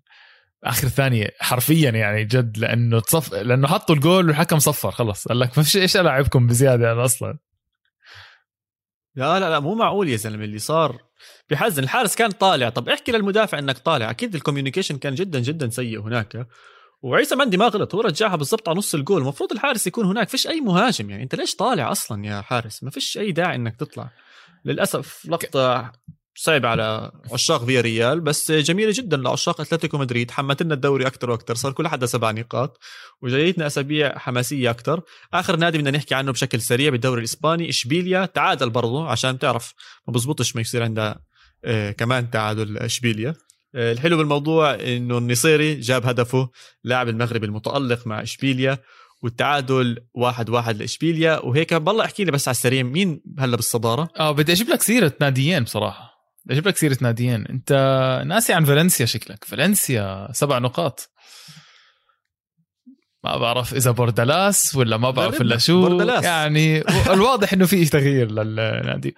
آخر 0.65 0.89
ثانية 0.89 1.31
حرفيا 1.41 1.91
يعني 1.91 2.25
جد 2.25 2.59
لأنه 2.59 3.01
تصف 3.01 3.35
لأنه 3.35 3.69
حطوا 3.69 3.95
الجول 3.95 4.27
والحكم 4.27 4.59
صفر 4.59 4.91
خلص. 4.91 5.29
قال 5.29 5.41
لك 5.41 5.59
ما 5.59 5.65
فيش 5.65 5.77
إيش 5.77 5.97
ألعبكم 5.97 6.47
بزيادة 6.47 6.93
أنا 6.93 7.05
أصلا. 7.05 7.39
لا 9.15 9.41
لا 9.41 9.51
لا 9.51 9.61
مو 9.61 9.75
معقول 9.75 10.09
يا 10.09 10.17
زلمة 10.17 10.45
اللي 10.45 10.59
صار 10.59 10.99
بحزن 11.51 11.83
الحارس 11.83 12.15
كان 12.15 12.31
طالع. 12.31 12.69
طب 12.69 12.89
احكي 12.89 13.13
للمدافع 13.13 13.59
إنك 13.59 13.79
طالع. 13.79 14.11
أكيد 14.11 14.35
الكوميونيكيشن 14.35 14.99
كان 14.99 15.15
جدا 15.15 15.41
جدا 15.41 15.71
سيء 15.71 16.01
هناك. 16.01 16.47
وعيسى 17.03 17.37
مندي 17.37 17.57
ما 17.57 17.67
غلط. 17.69 17.95
هو 17.95 18.01
رجعها 18.01 18.37
بالضبط 18.37 18.69
على 18.69 18.79
نص 18.79 18.95
الجول. 18.95 19.23
المفروض 19.23 19.53
الحارس 19.53 19.87
يكون 19.87 20.07
هناك. 20.07 20.29
فيش 20.29 20.47
أي 20.47 20.61
مهاجم. 20.61 21.11
يعني 21.11 21.23
أنت 21.23 21.35
ليش 21.35 21.57
طالع 21.57 21.93
أصلا 21.93 22.27
يا 22.27 22.41
حارس؟ 22.41 22.83
ما 22.83 22.91
فيش 22.91 23.19
أي 23.19 23.33
داعي 23.33 23.57
إنك 23.57 23.77
تطلع. 23.77 24.11
للأسف 24.65 25.27
لقطة 25.27 25.93
صعب 26.35 26.67
على 26.67 27.13
عشاق 27.33 27.65
فيا 27.65 27.81
ريال 27.81 28.21
بس 28.21 28.53
جميلة 28.53 28.93
جدا. 28.97 29.17
لعشاق 29.17 29.61
أتلتيكو 29.61 29.99
مدريد. 29.99 30.31
حمت 30.31 30.63
لنا 30.63 30.75
الدوري 30.75 31.07
أكثر 31.07 31.31
وأكثر 31.31 31.55
صار 31.55 31.73
كل 31.73 31.89
حدا 31.89 32.07
سبع 32.07 32.31
نقاط. 32.31 32.79
وجايتنا 33.23 33.67
أسابيع 33.67 34.19
حماسية 34.19 34.71
أكثر 34.71 35.01
آخر 35.35 35.57
نادي 35.57 35.79
بدنا 35.79 35.91
نحكي 35.91 36.15
عنه 36.15 36.33
بشكل 36.33 36.61
سريع 36.61 36.91
بالدوري 36.91 37.19
الإسباني 37.19 37.69
إشبيليا. 37.69 38.27
تعادل 38.27 38.71
برضه 38.71 39.09
عشان 39.09 39.39
تعرف 39.39 39.75
ما 40.09 40.13
بزبطش 40.13 40.57
ما 40.57 40.61
يصير 40.61 40.83
عندها 40.83 41.21
آه 41.65 41.91
كمان 41.91 42.31
تعادل 42.31 42.79
إشبيليا. 42.79 43.35
آه 43.75 43.93
الحلو 43.93 44.17
بالموضوع 44.17 44.75
إنه 44.75 45.19
النصيري 45.19 45.81
جاب 45.81 46.07
هدفه 46.07 46.51
لاعب 46.85 47.09
المغرب 47.09 47.45
المتألق 47.45 48.07
مع 48.07 48.23
إشبيليا. 48.23 48.79
والتعادل 49.23 49.99
واحد 50.15 50.51
واحد 50.51 50.77
لإشبيليا. 50.77 51.39
وهيك 51.39 51.75
بالله 51.75 52.05
احكي 52.05 52.25
لي 52.25 52.31
بس 52.31 52.49
على 52.49 52.55
السريع 52.55 52.83
مين 52.83 53.23
هلا 53.39 53.57
بالصدارة؟ 53.57 54.09
آه 54.19 54.33
بدي 54.33 54.53
أجيب 54.53 54.69
لك 54.69 54.83
سيرة 54.83 55.13
ناديين 55.21 55.63
بصراحة. 55.63 56.12
أجيب 56.51 56.69
لك 56.69 56.77
سيرة 56.77 56.99
ناديين. 57.01 57.47
أنت 57.47 57.73
ناسي 58.27 58.53
عن 58.53 58.65
فالنسيا 58.65 59.07
شكلك. 59.07 59.45
فالنسيا 59.45 60.29
سبع 60.33 60.59
نقاط. 60.59 61.11
ما 63.25 63.37
بعرف 63.37 63.75
إذا 63.75 63.91
بوردالاس 63.91 64.77
ولا 64.77 64.97
ما 64.97 65.11
بعرف 65.11 65.41
إلا 65.41 65.59
شو. 65.59 65.89
بوردالاس. 65.89 66.25
يعني 66.25 66.83
الواضح 67.11 67.53
إنه 67.53 67.67
في 67.67 67.85
تغيير 67.85 68.31
للنادي. 68.31 69.15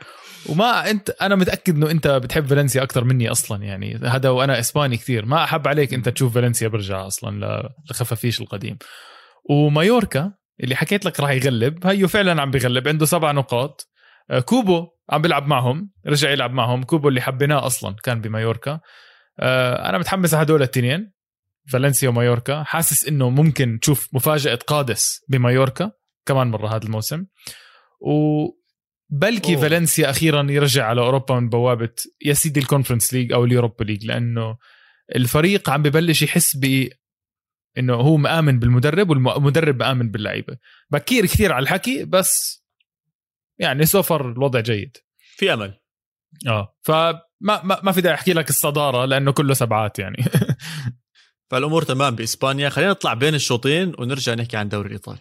وما 0.48 0.90
أنت 0.90 1.10
أنا 1.10 1.34
متأكد 1.34 1.76
إنه 1.76 1.90
أنت 1.90 2.08
بتحب 2.08 2.46
فالنسيا 2.46 2.82
أكثر 2.82 3.04
مني 3.04 3.30
أصلا. 3.30 3.64
يعني 3.64 4.00
هذا 4.04 4.28
وأنا 4.28 4.58
إسباني 4.58 4.96
كثير. 4.96 5.26
ما 5.26 5.44
أحب 5.44 5.68
عليك 5.68 5.94
أنت 5.94 6.08
تشوف 6.08 6.34
فالنسيا 6.34 6.68
برجع 6.68 7.06
أصلا 7.06 7.70
لخفافيش 7.90 8.40
القديم. 8.40 8.78
ومايوركا 9.50 10.32
اللي 10.60 10.76
حكيت 10.76 11.04
لك 11.04 11.20
راح 11.20 11.30
يغلب. 11.30 11.86
هيو 11.86 12.08
فعلا 12.08 12.42
عم 12.42 12.50
بيغلب. 12.50 12.88
عنده 12.88 13.06
سبع 13.06 13.32
نقاط. 13.32 13.88
آه، 14.30 14.40
كوبو 14.40 14.88
عم 15.10 15.22
بيلعب 15.22 15.46
معهم 15.46 15.90
رجع 16.06 16.30
يلعب 16.30 16.52
معهم. 16.52 16.82
كوبو 16.82 17.08
اللي 17.08 17.20
حبيناه 17.20 17.66
أصلا 17.66 17.96
كان 18.02 18.20
بمايوركا. 18.20 18.80
آه، 19.40 19.88
أنا 19.88 19.98
متحمس 19.98 20.34
على 20.34 20.42
هدول 20.42 20.56
الاثنين 20.56 21.12
فالنسيا 21.72 22.08
ومايوركا. 22.08 22.62
حاسس 22.62 23.08
إنه 23.08 23.30
ممكن 23.30 23.78
تشوف 23.82 24.08
مفاجأة 24.12 24.54
قادس 24.54 25.24
بمايوركا 25.28 25.90
كمان 26.26 26.46
مرة 26.46 26.68
هذا 26.68 26.84
الموسم. 26.84 27.24
وبلكي 28.00 29.54
أوه. 29.54 29.62
فالنسيا 29.62 30.10
أخيرا 30.10 30.46
يرجع 30.50 30.86
على 30.86 31.00
أوروبا 31.00 31.40
من 31.40 31.48
بوابة 31.48 31.94
يا 32.24 32.34
سيدي 32.34 32.60
ال 32.60 32.65
Conference 32.65 33.14
League 33.14 33.32
أو 33.32 33.44
ال 33.44 33.50
Europa 33.50 33.84
League 33.84 34.06
لأنه 34.06 34.56
الفريق 35.14 35.70
عم 35.70 35.82
ببلش 35.82 36.22
يحس 36.22 36.56
ب 36.56 36.88
إنه 37.78 37.94
هو 37.94 38.16
مآمن 38.16 38.58
بالمدرب 38.58 39.10
والمدرب 39.10 39.80
مآمن 39.80 40.10
باللعيبة. 40.10 40.56
بكير 40.90 41.26
كثير 41.26 41.52
على 41.52 41.62
الحكي 41.62 42.04
بس 42.04 42.63
يعني 43.58 43.86
so 43.86 44.04
far 44.04 44.30
الوضع 44.30 44.60
جيد. 44.60 44.96
في 45.36 45.52
أمل. 45.52 45.80
آه. 46.46 46.76
فما 46.82 47.20
ما, 47.40 47.80
ما 47.82 47.92
في 47.92 48.00
داعي 48.00 48.14
أحكي 48.14 48.32
لك 48.32 48.50
الصدارة 48.50 49.04
لأنه 49.04 49.32
كله 49.32 49.54
سبعات 49.54 49.98
يعني. 49.98 50.24
فالأمور 51.50 51.82
تمام 51.82 52.14
بإسبانيا. 52.14 52.68
خلينا 52.68 52.90
نطلع 52.90 53.14
بين 53.14 53.34
الشوطين 53.34 53.92
ونرجع 53.98 54.34
نحكي 54.34 54.56
عن 54.56 54.64
الدوري 54.64 54.86
الايطالي 54.86 55.20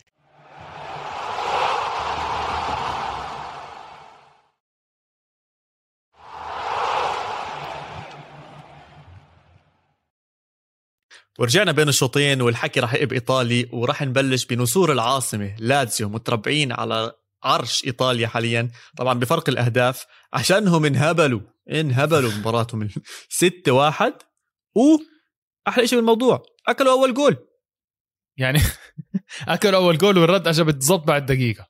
ورجعنا 11.40 11.72
بين 11.72 11.90
الشوطين 11.90 12.42
والحكي 12.42 12.80
راح 12.80 12.94
يبقى 12.94 13.16
إيطالي 13.16 13.70
وراح 13.72 14.02
نبلش 14.02 14.46
بنسور 14.46 14.92
العاصمة 14.92 15.56
لاتسيو 15.60 16.10
متربعين 16.10 16.72
على 16.72 17.12
عرش 17.44 17.86
إيطاليا 17.86 18.28
حاليا. 18.28 18.72
طبعا 18.98 19.20
بفرق 19.20 19.50
الأهداف 19.50 20.06
عشانهم 20.34 20.86
انهبلوا 20.86 21.42
انهبلوا 21.72 22.32
مباراتهم 22.32 22.90
6 23.30 23.72
1 23.72 24.14
و 24.76 24.82
أحلى 25.68 25.88
شيء 25.88 26.00
بالموضوع 26.00 26.44
أكلوا 26.68 26.92
أول 26.92 27.14
جول. 27.14 27.38
يعني 28.38 28.60
أكلوا 29.48 29.80
أول 29.80 29.98
جول 29.98 30.18
والرد 30.18 30.48
اجى 30.48 30.64
بالضبط 30.64 31.08
بعد 31.08 31.26
دقيقة. 31.26 31.68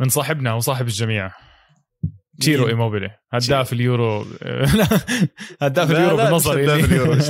من 0.00 0.08
صاحبنا 0.08 0.54
وصاحب 0.54 0.86
الجميع. 0.86 1.32
تشيرو 2.40 2.68
إيموبيلي 2.68 3.10
هداف 3.32 3.72
اليورو. 3.72 4.26
هداف 5.62 5.90
اليورو 5.90 6.16
بنظري 6.16 6.64
هداف 6.64 6.84
اليورو 6.84 7.14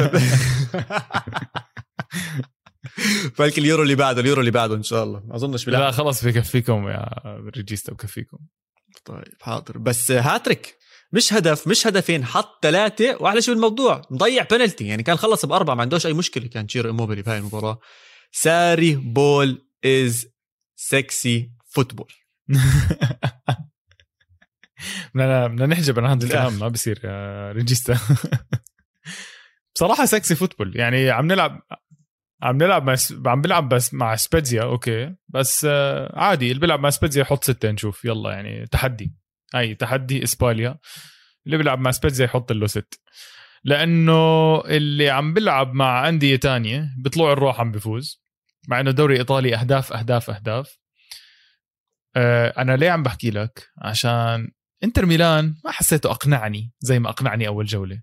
فالك 3.35 3.59
اليورو 3.59 3.83
اللي 3.83 3.94
بعده 3.94 4.20
اليورو 4.20 4.40
اللي 4.40 4.51
بعده 4.51 4.75
إن 4.75 4.83
شاء 4.83 5.05
الله. 5.05 5.22
ما 5.27 5.37
أظنش 5.37 5.64
بلعب. 5.64 5.83
لا 5.83 5.90
خلص 5.90 6.25
بكفيكم 6.25 6.88
يا 6.88 7.09
ريجيستا 7.57 7.92
بكفيكم 7.92 8.38
طيب 9.05 9.35
حاضر. 9.40 9.79
بس 9.79 10.11
هاتريك. 10.11 10.77
مش 11.12 11.33
هدف 11.33 11.68
مش 11.68 11.87
هدفين 11.87 12.25
حط 12.25 12.62
ثلاثة 12.62 13.16
وأحلى 13.20 13.42
شيء 13.42 13.55
بالموضوع. 13.55 14.03
مضيع 14.11 14.42
بنالتي 14.51 14.87
يعني 14.87 15.03
كان 15.03 15.16
خلص 15.16 15.44
بأربعة 15.46 15.75
ما 15.75 15.83
عندوش 15.83 16.07
أي 16.07 16.12
مشكلة. 16.12 16.46
كان 16.46 16.66
تشيرو 16.66 16.90
إيموبيلي 16.90 17.22
بهاي 17.22 17.38
المباراة. 17.38 17.79
ساري 18.33 18.94
ball 18.95 19.69
is 19.85 20.27
sexy 20.77 21.51
football 21.71 22.12
بدنا 25.14 25.46
بدنا 25.46 25.66
نحجب 25.66 25.99
عن 25.99 26.11
هذا 26.11 26.25
الكلام 26.25 26.59
ما 26.59 26.68
بصير 26.68 27.01
يا 27.05 27.53
ريجيستا. 27.53 27.99
بصراحة 29.75 30.05
sexy 30.05 30.35
football 30.35 30.77
يعني 30.77 31.11
عم 31.11 31.27
نلعب 31.27 31.61
عم 32.42 32.57
نلعب 32.57 32.90
مع 32.90 32.96
عم 33.27 33.40
بلعب 33.42 33.68
بس 33.68 33.94
مع 33.94 34.16
سبيتزيا 34.16 34.62
okay. 34.62 35.14
بس 35.29 35.66
آه، 35.70 36.18
عادي 36.18 36.49
اللي 36.49 36.61
بيلعب 36.61 36.81
مع 36.81 36.90
سبيتزيا 36.90 37.22
يحط 37.22 37.44
ستة 37.44 37.70
نشوف 37.70 38.05
يلا 38.05 38.31
يعني 38.31 38.66
تحدي. 38.66 39.14
أي 39.55 39.75
تحدي 39.75 40.22
سبيتزيا 40.23 40.79
اللي 41.46 41.57
بيلعب 41.57 41.79
مع 41.79 41.90
سبيتزيا 41.90 42.25
يحط 42.25 42.53
له 42.53 42.66
ست. 42.66 43.01
لأنه 43.64 44.61
اللي 44.61 45.11
عم 45.11 45.35
بيلعب 45.35 45.75
مع 45.75 46.09
أندية 46.09 46.37
تانية 46.37 46.88
بيطلعوا 46.99 47.33
الروح 47.33 47.61
عم 47.61 47.72
بفوز 47.72 48.22
مع 48.68 48.81
إنه 48.81 48.90
دوري 48.90 49.18
إيطالي 49.18 49.57
أهداف 49.57 49.92
أهداف 49.92 50.31
أهداف. 50.31 50.79
أه 52.16 52.55
أنا 52.59 52.77
ليه 52.77 52.90
عم 52.90 53.03
بحكي 53.03 53.31
لك؟ 53.31 53.68
عشان 53.83 54.49
إنتر 54.85 55.07
ميلان 55.07 55.55
ما 55.64 55.70
حسيته 55.70 56.11
أقنعني 56.11 56.72
زي 56.81 56.99
ما 56.99 57.09
أقنعني 57.09 57.49
أول 57.49 57.66
جولة. 57.66 58.03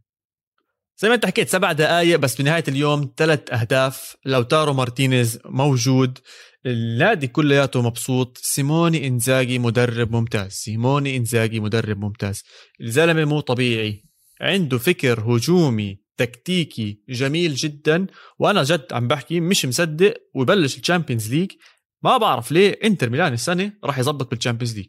زي 0.98 1.10
ما 1.10 1.16
انت 1.16 1.26
حكيت 1.26 1.50
سبع 1.50 1.72
دقائق 1.72 2.20
بس 2.20 2.42
بنهاية 2.42 2.64
اليوم 2.68 3.14
ثلاث 3.18 3.54
أهداف. 3.54 4.16
لوتارو 4.26 4.74
مارتينيز 4.74 5.40
موجود. 5.46 6.20
النادي 6.66 7.28
كلياته 7.28 7.82
مبسوط. 7.82 8.38
سيموني 8.42 9.08
إنزاجي 9.08 9.60
مدرب 9.60 10.12
ممتاز. 10.12 10.52
سيموني 10.52 11.18
إنزاجي 11.18 11.60
مدرب 11.60 11.98
ممتاز. 12.00 12.44
الزلمة 12.82 13.26
مو 13.26 13.40
طبيعي. 13.40 14.04
عنده 14.42 14.78
فكر 14.78 15.20
هجومي 15.20 16.00
تكتيكي 16.18 17.04
جميل 17.10 17.56
جدا. 17.56 18.08
وأنا 18.40 18.64
جد 18.64 18.88
عم 18.92 19.08
بحكي 19.08 19.40
مش 19.40 19.66
مصدق 19.66 20.14
ويبلش 20.36 20.78
الشامبيونز 20.78 21.34
ليج. 21.34 21.52
ما 22.04 22.18
بعرف 22.18 22.52
ليه 22.52 22.80
إنتر 22.84 23.10
ميلان 23.10 23.34
السنة 23.34 23.74
راح 23.84 24.00
يظبط 24.00 24.32
بال 24.32 24.40
Champions 24.40 24.76
League. 24.78 24.88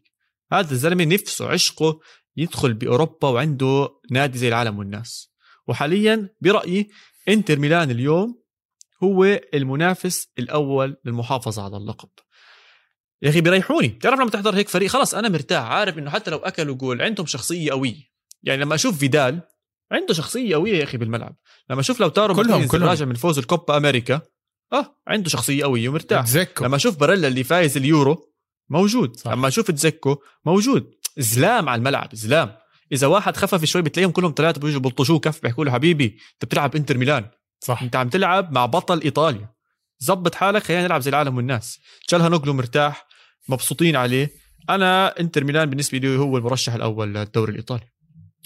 هذا 0.53 0.73
الزلمة 0.73 1.05
نفسه 1.05 1.49
عشقه 1.49 2.01
يدخل 2.37 2.75
بأوروبا 2.75 3.29
وعنده 3.29 3.89
نادي 4.11 4.39
زي 4.39 4.49
العالم 4.49 4.79
والناس. 4.79 5.34
وحاليا 5.69 6.29
برأيي 6.41 6.89
إنتر 7.29 7.59
ميلان 7.59 7.91
اليوم 7.91 8.43
هو 9.03 9.25
المنافس 9.55 10.29
الأول 10.39 10.97
للمحافظة 11.05 11.63
على 11.65 11.77
اللقب. 11.77 12.09
يا 13.23 13.31
أخي 13.31 13.41
بيريحوني 13.41 13.89
بتعرف 13.89 14.21
لما 14.21 14.31
تحضر 14.31 14.55
هيك 14.55 14.69
فريق 14.69 14.91
خلص 14.91 15.15
أنا 15.15 15.29
مرتاح. 15.29 15.65
عارف 15.65 15.99
إنه 15.99 16.11
حتى 16.11 16.31
لو 16.31 16.39
أكلوا 16.39 16.75
جول 16.75 17.03
عندهم 17.03 17.27
شخصية 17.27 17.71
قوية. 17.71 18.03
يعني 18.43 18.63
لما 18.63 18.75
أشوف 18.75 18.99
فيدال 18.99 19.41
عنده 19.93 20.15
شخصية 20.15 20.57
قوية 20.57 20.79
يا 20.79 20.85
أخي 20.85 20.97
بالملعب. 20.97 21.37
لما 21.71 21.81
أشوف 21.81 22.01
لوتارو 22.01 22.35
كلهم 22.35 22.67
كلهم. 22.67 22.89
راجع 22.89 23.05
من 23.05 23.15
فوز 23.15 23.39
الكوبا 23.39 23.77
أمريكا 23.77 24.21
آه 24.73 24.97
عنده 25.07 25.29
شخصية 25.29 25.65
قوية 25.65 25.89
ومرتاح. 25.89 26.27
دزيكو. 26.27 26.65
لما 26.65 26.77
أشوف 26.77 26.99
باريلا 26.99 27.29
اللي 27.29 27.45
فايز 27.45 27.77
اليورو 27.77 28.33
موجود. 28.71 29.17
صح. 29.17 29.31
لما 29.31 29.49
أشوف 29.49 29.71
دزيكو 29.71 30.17
موجود. 30.45 30.95
زلام 31.19 31.69
على 31.69 31.79
الملعب 31.79 32.15
زلام. 32.15 32.57
إذا 32.95 33.07
واحد 33.07 33.37
خفف 33.37 33.65
شوي 33.65 33.83
بتلاقيهم 33.83 34.11
كلهم 34.11 34.35
ثلاثة 34.37 34.61
بيجوا 34.61 34.81
بلطشوه 34.81 35.19
كف 35.19 35.43
بيحكوا 35.43 35.65
له 35.65 35.73
حبيبي 35.73 36.05
أنت 36.05 36.45
بتلعب 36.45 36.77
إنتر 36.77 36.99
ميلان. 36.99 37.31
صح. 37.61 37.83
أنت 37.83 37.97
عم 37.97 38.09
تلعب 38.09 38.53
مع 38.53 38.67
بطل 38.67 39.01
إيطاليا. 39.01 39.55
زبط 39.99 40.35
حالك 40.35 40.63
خلينا 40.63 40.83
نلعب 40.83 41.01
زي 41.01 41.11
العالم 41.11 41.37
والناس. 41.37 41.81
نوكلو 42.13 42.53
مرتاح 42.53 43.07
مبسوطين 43.49 43.97
عليه. 43.97 44.31
أنا 44.71 45.21
إنتر 45.21 45.45
ميلان 45.45 45.71
بالنسبة 45.71 45.99
لي 45.99 46.19
هو 46.19 46.39
المرشح 46.39 46.75
الأول 46.75 47.15
للدوري 47.15 47.53
الإيطالي. 47.53 47.87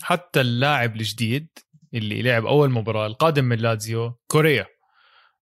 حتى 0.02 0.40
اللاعب 0.40 0.96
الجديد 0.96 1.48
اللي 1.94 2.22
لعب 2.22 2.46
أول 2.46 2.70
مباراة 2.70 3.06
القادم 3.06 3.44
من 3.44 3.56
لازيو 3.56 4.14
كوريا. 4.26 4.66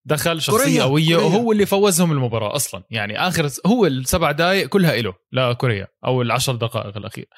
دخل 0.05 0.43
شخصية 0.43 0.83
قوية 0.83 1.17
وهو 1.17 1.53
اللي 1.53 1.67
فوزهم 1.67 2.13
المباراة 2.13 2.57
أصلا. 2.57 2.83
يعني 2.91 3.19
آخر 3.29 3.51
هو 3.67 3.87
السبع 3.87 4.33
دقائق 4.33 4.69
كلها 4.69 4.97
له 4.97 5.15
لكوريا 5.33 5.87
أو 6.05 6.23
العشر 6.23 6.55
دقائق 6.55 6.97
الاخيره 6.97 7.29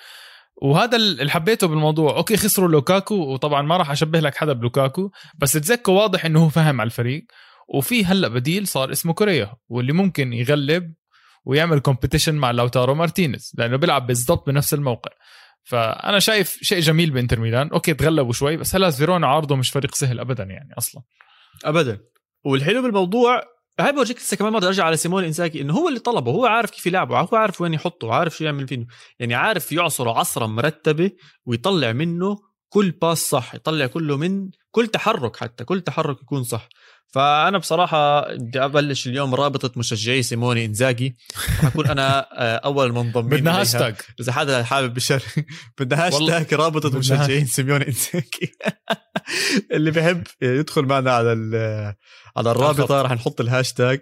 وهذا 0.62 0.96
اللي 0.96 1.30
حبيته 1.30 1.66
بالموضوع. 1.66 2.16
okay 2.16 2.36
خسروا 2.36 2.68
لوكاكو 2.68 3.14
وطبعا 3.14 3.62
ما 3.62 3.76
راح 3.76 3.90
أشبه 3.90 4.20
لك 4.20 4.36
حدا 4.36 4.52
بلوكاكو 4.52 5.10
بس 5.38 5.52
دزيكو 5.52 5.92
واضح 5.92 6.24
إنه 6.24 6.44
هو 6.44 6.48
فهم 6.48 6.80
على 6.80 6.86
الفريق. 6.86 7.26
وفي 7.74 8.04
هلأ 8.04 8.28
بديل 8.28 8.68
صار 8.68 8.92
اسمه 8.92 9.12
كوريا 9.12 9.54
واللي 9.68 9.92
ممكن 9.92 10.32
يغلب 10.32 10.94
ويعمل 11.44 11.80
competition 11.80 12.34
مع 12.34 12.50
لوتارو 12.50 12.94
مارتينيز 12.94 13.52
لأنه 13.58 13.76
بيلعب 13.76 14.06
بالضبط 14.06 14.46
بنفس 14.46 14.74
الموقع. 14.74 15.10
فأنا 15.64 16.18
شايف 16.18 16.58
شيء 16.62 16.80
جميل 16.80 17.10
بإنتر 17.10 17.40
ميلان. 17.40 17.68
okay 17.68 17.94
تغلبوا 17.94 18.32
شوي 18.32 18.56
بس 18.56 18.74
هلا 18.74 18.90
فيرونا 18.90 19.26
عارضه 19.26 19.56
مش 19.56 19.70
فريق 19.70 19.94
سهل 19.94 20.20
ابدا 20.20 20.44
يعني 20.44 20.74
أصلا. 20.78 21.02
ابدا. 21.64 22.00
والحلو 22.44 22.82
بالموضوع 22.82 23.42
هاي 23.80 23.92
بورجيك 23.92 24.16
لسه 24.16 24.36
كمان 24.36 24.52
مره 24.52 24.66
أرجع 24.66 24.84
على 24.84 24.96
سيموني 24.96 25.24
إنزاجي 25.24 25.60
إنه 25.60 25.74
هو 25.74 25.88
اللي 25.88 26.00
طلبه 26.00 26.32
هو 26.32 26.46
عارف 26.46 26.70
كيف 26.70 26.86
يلعبه 26.86 27.20
هو 27.20 27.36
عارف 27.36 27.60
وين 27.60 27.74
يحطه 27.74 28.06
وعارف 28.06 28.36
شو 28.36 28.44
يعمل 28.44 28.68
فيه 28.68 28.86
يعني 29.18 29.34
عارف 29.34 29.72
يعصره 29.72 30.18
عصرة 30.18 30.46
مرتبة 30.46 31.10
ويطلع 31.46 31.92
منه 31.92 32.36
كل 32.68 32.90
pass 32.90 33.18
صح 33.18 33.54
يطلع 33.54 33.86
كله 33.86 34.16
من 34.16 34.50
كل 34.70 34.86
تحرك 34.86 35.36
حتى 35.36 35.64
كل 35.64 35.80
تحرك 35.80 36.22
يكون 36.22 36.44
صح. 36.44 36.68
فأنا 37.08 37.58
بصراحة 37.58 38.34
بدي 38.34 38.64
أبلش 38.64 39.06
اليوم 39.06 39.34
رابطة 39.34 39.72
مشجعي 39.76 40.22
سيموني 40.22 40.64
إنزاجي. 40.64 41.16
حكون 41.36 41.86
أنا 41.86 42.28
آه، 42.32 42.56
أول 42.56 42.86
المنضمين 42.86 43.40
بدنا 43.40 43.60
هاشتاج. 43.60 43.94
إذا 44.20 44.32
حدا 44.32 44.62
حابب 44.62 44.94
بشر 44.94 45.22
بدنا 45.78 46.06
هاشتاج 46.06 46.54
رابطة 46.54 46.98
مشجعين 46.98 47.46
سيموني 47.46 47.86
إنزاجي. 47.86 48.56
اللي 49.72 49.90
بحب 49.90 50.22
يدخل 50.42 50.82
معنا 50.82 51.12
على 51.12 51.32
على 52.38 52.50
الرابطة 52.50 53.02
راح 53.02 53.12
نحط 53.12 53.40
الهاشتاج 53.40 54.00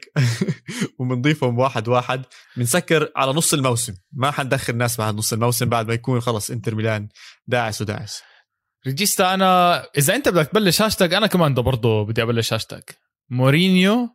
وبنضيفهم 0.98 1.58
واحد 1.58 1.88
واحد. 1.88 2.22
بنسكر 2.56 3.12
على 3.16 3.32
نص 3.32 3.54
الموسم. 3.54 3.94
ما 4.12 4.30
حندخل 4.30 4.76
ناس 4.76 5.00
مع 5.00 5.10
نص 5.10 5.32
الموسم 5.32 5.68
بعد 5.68 5.88
ما 5.88 5.94
يكون 5.94 6.20
خلص 6.20 6.50
انتر 6.50 6.74
ميلان 6.74 7.08
داعس 7.46 7.82
وداعس. 7.82 8.22
ريجيستا 8.86 9.34
أنا 9.34 9.82
إذا 9.98 10.14
أنت 10.14 10.28
بدك 10.28 10.46
تبلش 10.46 10.82
هاشتاج 10.82 11.14
أنا 11.14 11.26
كمان 11.26 11.54
ده 11.54 11.62
برضه 11.62 12.04
بدي 12.04 12.22
أبلش 12.22 12.52
هاشتاج. 12.52 12.82
مورينيو 13.30 14.08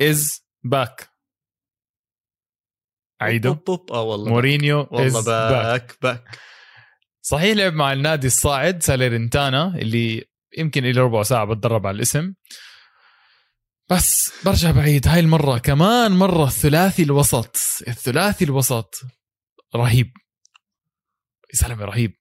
is 0.00 0.40
back 0.64 1.08
عيده 3.20 3.58
آه 3.90 4.02
والله 4.02 4.28
مورينيو 4.30 4.88
والله 4.90 5.24
back 5.24 5.98
back 6.02 6.38
صحيح 7.22 7.56
لعب 7.56 7.72
مع 7.72 7.92
النادي 7.92 8.26
الصاعد 8.26 8.82
ساليرنتانا 8.82 9.74
اللي 9.76 10.24
يمكن 10.58 10.84
له 10.84 11.02
ربع 11.02 11.22
ساعة 11.22 11.44
بتدرب 11.44 11.86
على 11.86 11.94
الاسم. 11.96 12.34
بس 13.90 14.32
برجع 14.44 14.70
بعيد. 14.70 15.08
هاي 15.08 15.20
المرة 15.20 15.58
كمان 15.58 16.12
مرة 16.12 16.44
الثلاثي 16.44 17.02
الوسط. 17.02 17.56
الثلاثي 17.88 18.44
الوسط 18.44 18.94
رهيب. 19.74 20.12
يا 21.54 21.68
زلمه 21.68 21.84
رهيب. 21.84 22.12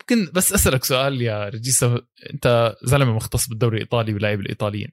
ممكن 0.00 0.30
بس 0.32 0.52
أسألك 0.52 0.84
سؤال 0.84 1.22
يا 1.22 1.48
ريجيستا 1.48 2.00
أنت 2.32 2.76
زلمة 2.82 3.12
مختص 3.12 3.48
بالدوري 3.48 3.76
الإيطالي 3.76 4.14
ولاعيبة 4.14 4.40
الإيطاليين. 4.40 4.88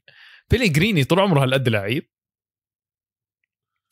بيليجريني 0.52 1.04
طول 1.04 1.20
عمره 1.20 1.44
هالقد 1.44 1.70
لعيب؟ 1.70 2.04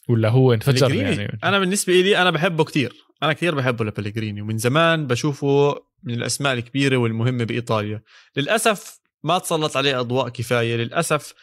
ولا 0.09 0.29
هو 0.29 0.53
انفجر 0.53 0.95
يعني؟ 0.95 1.39
أنا 1.43 1.59
بالنسبة 1.59 1.93
لي 1.93 2.17
أنا 2.17 2.31
بحبه 2.31 2.63
كثير 2.63 2.93
أنا 3.23 3.33
كثير 3.33 3.55
بحبه 3.55 3.85
لبليجريني 3.85 4.41
ومن 4.41 4.57
زمان 4.57 5.07
بشوفه 5.07 5.75
من 6.03 6.13
الأسماء 6.13 6.53
الكبيرة 6.53 6.97
والمهمة 6.97 7.43
بإيطاليا. 7.43 8.01
للأسف 8.35 8.99
ما 9.23 9.39
تسلط 9.39 9.77
عليه 9.77 9.99
أضواء 9.99 10.29
كفاية. 10.29 10.75
للأسف 10.75 11.33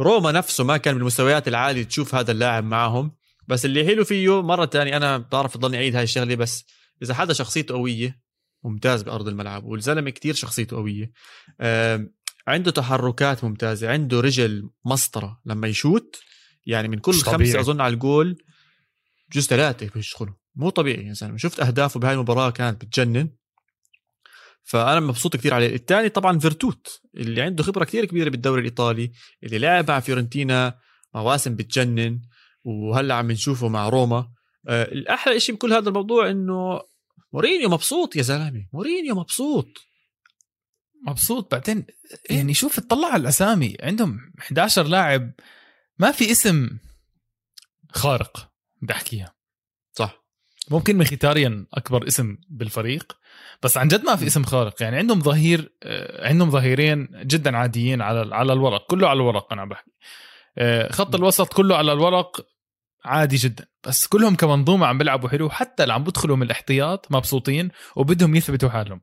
روما 0.00 0.32
نفسه 0.32 0.64
ما 0.64 0.76
كان 0.76 0.94
بالمستويات 0.94 1.48
العالية 1.48 1.82
تشوف 1.82 2.14
هذا 2.14 2.32
اللاعب 2.32 2.64
معهم 2.64 3.12
بس 3.48 3.64
اللي 3.64 3.86
حلو 3.86 4.04
فيه 4.04 4.42
مرة 4.42 4.64
تانية 4.64 4.96
أنا 4.96 5.18
بعرف 5.18 5.56
ضلني 5.56 5.76
أعيد 5.76 5.96
هاي 5.96 6.04
الشغلة 6.04 6.34
بس 6.34 6.64
إذا 7.02 7.14
حدا 7.14 7.32
شخصيته 7.32 7.74
قوية 7.74 8.20
ممتاز 8.64 9.02
بأرض 9.02 9.28
الملعب 9.28 9.64
والزلمة 9.64 10.10
كتير 10.10 10.34
شخصيته 10.34 10.76
قوية. 10.76 11.12
عنده 12.48 12.70
تحركات 12.70 13.44
ممتازة 13.44 13.90
عنده 13.90 14.20
رجل 14.20 14.70
مسطرة 14.84 15.40
لما 15.44 15.68
يشوت 15.68 16.16
يعني 16.66 16.88
من 16.88 16.98
كل 16.98 17.12
خمسة 17.12 17.60
أظن 17.60 17.80
على 17.80 17.94
الجول 17.94 18.42
بجوز 19.30 19.46
ثلاثة 19.46 19.90
بيشغلوا. 19.94 20.34
مو 20.54 20.70
طبيعي 20.70 21.06
يا 21.06 21.12
زلمة. 21.12 21.36
شفت 21.36 21.60
أهدافه 21.60 22.00
بهاي 22.00 22.14
المباراة 22.14 22.50
كانت 22.50 22.84
بتجنن. 22.84 23.30
فأنا 24.64 25.00
مبسوط 25.00 25.36
كثير 25.36 25.54
عليه. 25.54 25.74
الثاني 25.74 26.08
طبعا 26.08 26.38
فيرتوت 26.38 27.00
اللي 27.16 27.42
عنده 27.42 27.62
خبرة 27.62 27.84
كثير 27.84 28.04
كبيرة 28.04 28.30
بالدوري 28.30 28.60
الإيطالي 28.60 29.12
اللي 29.42 29.58
لعب 29.58 29.90
مع 29.90 30.00
فيورنتينا 30.00 30.78
مواسم 31.14 31.56
بتجنن 31.56 32.20
وهلأ 32.64 33.14
عم 33.14 33.30
نشوفه 33.30 33.68
مع 33.68 33.88
روما. 33.88 34.28
آه، 34.68 34.82
الأحلى 34.84 35.40
شيء 35.40 35.54
بكل 35.54 35.72
هذا 35.72 35.88
الموضوع 35.88 36.30
إنه 36.30 36.80
مورينيو 37.32 37.68
مبسوط 37.68 38.16
يا 38.16 38.22
زلمة. 38.22 38.66
مورينيو 38.72 39.14
مبسوط. 39.14 39.68
مبسوط. 41.06 41.52
بعدين 41.52 41.86
يعني 42.30 42.54
شوف 42.54 42.78
اطلع 42.78 43.08
على 43.08 43.20
الأسامي. 43.20 43.76
عندهم 43.82 44.32
11 44.40 44.82
لاعب. 44.82 45.32
ما 45.98 46.12
في 46.12 46.30
اسم 46.30 46.78
خارق 47.92 48.52
بدي 48.82 48.92
احكيها 48.92 49.34
صح. 49.92 50.24
ممكن 50.70 50.98
مخيتاريان 50.98 51.66
أكبر 51.74 52.06
اسم 52.08 52.36
بالفريق. 52.48 53.16
بس 53.62 53.78
عن 53.78 53.88
جد 53.88 54.04
ما 54.04 54.16
في 54.16 54.26
اسم 54.26 54.44
خارق. 54.44 54.82
يعني 54.82 54.96
عندهم 54.96 55.20
ظهير 55.20 55.72
آه، 55.82 56.28
عندهم 56.28 56.50
ظهيرين 56.50 57.08
جدا 57.22 57.56
عاديين 57.56 58.02
على 58.02 58.34
على 58.34 58.52
الورق. 58.52 58.86
كله 58.86 59.08
على 59.08 59.16
الورق 59.16 59.52
أنا 59.52 59.64
بحكي. 59.64 59.90
آه، 60.58 60.92
خط 60.92 61.14
الوسط 61.14 61.52
كله 61.52 61.76
على 61.76 61.92
الورق 61.92 62.46
عادي 63.04 63.36
جدا. 63.36 63.66
بس 63.86 64.06
كلهم 64.06 64.36
كمنظومة 64.36 64.86
عم 64.86 64.98
بيلعبوا 64.98 65.28
حلو. 65.28 65.50
حتى 65.50 65.82
اللي 65.82 65.94
عم 65.94 66.04
بدخلوا 66.04 66.36
من 66.36 66.42
الاحتياط 66.42 67.06
مبسوطين 67.10 67.70
وبدهم 67.96 68.34
يثبتوا 68.36 68.68
حالهم. 68.68 69.00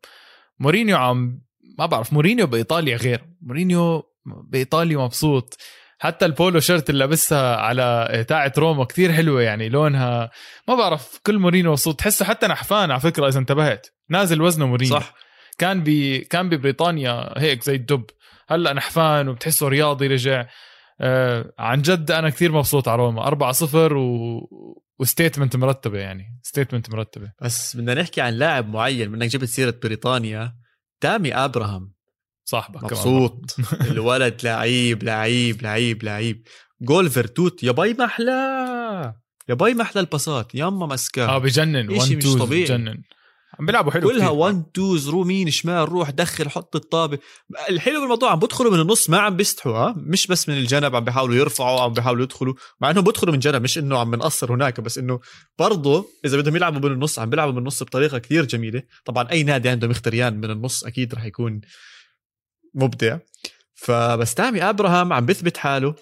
مورينيو 0.59 0.97
عم 0.97 1.41
ما 1.77 1.85
بعرف 1.85 2.13
مورينيو 2.13 2.47
بإيطاليا 2.47 2.97
غير. 2.97 3.21
مورينيو 3.41 4.03
بإيطاليا 4.25 4.97
مبسوط. 4.97 5.57
حتى 6.01 6.25
ال 6.25 6.32
polo 6.32 6.59
shirt 6.59 6.89
اللي 6.89 6.99
لابسها 6.99 7.55
على 7.55 8.25
تاعة 8.27 8.53
روما 8.57 8.85
كثير 8.85 9.13
حلوة 9.13 9.41
يعني 9.41 9.69
لونها 9.69 10.31
ما 10.67 10.75
بعرف 10.75 11.19
كل 11.25 11.39
مورينيو 11.39 11.71
مبسوط 11.71 11.99
تحسه 11.99 12.25
حتى 12.25 12.47
نحفان 12.47 12.91
على 12.91 12.99
فكرة 12.99 13.27
إذا 13.27 13.39
انتبهت. 13.39 13.87
نازل 14.09 14.41
وزنه 14.41 14.67
مورينيو. 14.67 14.99
صح. 14.99 15.13
كان 15.57 15.83
بي 15.83 16.19
كان 16.19 16.49
ببريطانيا 16.49 17.39
هيك 17.39 17.63
زي 17.63 17.75
الدب. 17.75 18.05
هلأ 18.49 18.73
نحفان 18.73 19.27
وبتحسه 19.27 19.67
رياضي 19.67 20.07
رجع. 20.07 20.45
آه 21.01 21.53
عن 21.59 21.81
جد 21.81 22.11
أنا 22.11 22.29
كثير 22.29 22.51
مبسوط 22.51 22.87
على 22.87 23.01
روما. 23.01 23.27
4 23.27 23.51
0 23.51 23.97
و... 23.97 24.39
و 24.99 25.05
statement 25.05 25.55
مرتبة 25.55 25.99
يعني 25.99 26.39
statement 26.43 26.93
مرتبة. 26.93 27.31
بس 27.41 27.75
بدنا 27.75 27.93
نحكي 27.93 28.21
عن 28.21 28.33
لاعب 28.33 28.69
معين 28.69 29.11
منك 29.11 29.27
جبت 29.27 29.43
سيرة 29.43 29.75
بريطانيا. 29.83 30.53
تامي 31.01 31.35
أبراهام. 31.35 31.93
صاحبك 32.45 32.83
مبسوط. 32.83 33.55
الولد 33.91 34.41
لعيب 34.43 35.03
لعيب 35.03 35.61
لعيب 35.61 36.03
لعيب. 36.03 36.47
جول 36.81 37.09
فيرتوت 37.09 37.63
يا 37.63 37.71
باي 37.71 37.93
محلاه 37.99 39.15
يا 39.49 39.53
باي 39.53 39.73
محلى 39.73 39.99
الباسات 39.99 40.55
ياما 40.55 40.85
مسكاه 40.85 41.25
آه 41.25 41.37
بجنن. 41.37 41.99
شيء 41.99 42.17
مش 42.17 42.23
طبيعي. 42.23 42.63
بجنن. 42.63 43.03
عم 43.59 43.65
بيلعبوا 43.65 43.91
حلو 43.91 44.09
كلها 44.09 44.29
1 44.29 44.63
2 44.75 45.09
ويمين 45.09 45.49
شمال 45.49 45.89
روح 45.89 46.09
دخل 46.09 46.49
حط 46.49 46.75
الطابة. 46.75 47.19
الحلو 47.69 47.99
بالموضوع 47.99 48.31
عم 48.31 48.39
بدخلوا 48.39 48.71
من 48.71 48.79
النص 48.79 49.09
ما 49.09 49.19
عم 49.19 49.35
بيستحوا 49.35 49.77
ها 49.77 49.95
مش 49.97 50.27
بس 50.27 50.49
من 50.49 50.57
الجنب 50.57 50.95
عم 50.95 51.03
بيحاولوا 51.03 51.35
يرفعوا 51.35 51.81
عم 51.81 51.93
بيحاولوا 51.93 52.23
يدخلوا. 52.23 52.53
مع 52.81 52.89
انهم 52.91 53.03
بدخلوا 53.03 53.33
من 53.33 53.39
جنب 53.39 53.61
مش 53.61 53.77
إنه 53.77 53.97
عم 53.97 54.11
بنقصر 54.11 54.53
هناك 54.53 54.79
بس 54.79 54.97
إنه 54.97 55.19
برضه 55.59 56.05
إذا 56.25 56.37
بدهم 56.37 56.55
يلعبوا 56.55 56.79
من 56.89 56.95
النص 56.95 57.19
عم 57.19 57.29
بيلعبوا 57.29 57.51
من 57.53 57.57
النص 57.59 57.83
بطريقة 57.83 58.17
كثير 58.17 58.45
جميلة. 58.45 58.83
طبعا 59.05 59.31
أي 59.31 59.43
نادي 59.43 59.69
عنده 59.69 59.87
مخيتريان 59.87 60.37
من 60.37 60.51
النص 60.51 60.83
أكيد 60.83 61.13
رح 61.13 61.25
يكون 61.25 61.61
مبدع. 62.73 63.17
فبس 63.73 64.33
تامي 64.33 64.63
أبراهام 64.63 65.13
عم 65.13 65.25
بيثبت 65.25 65.57
حاله 65.57 65.95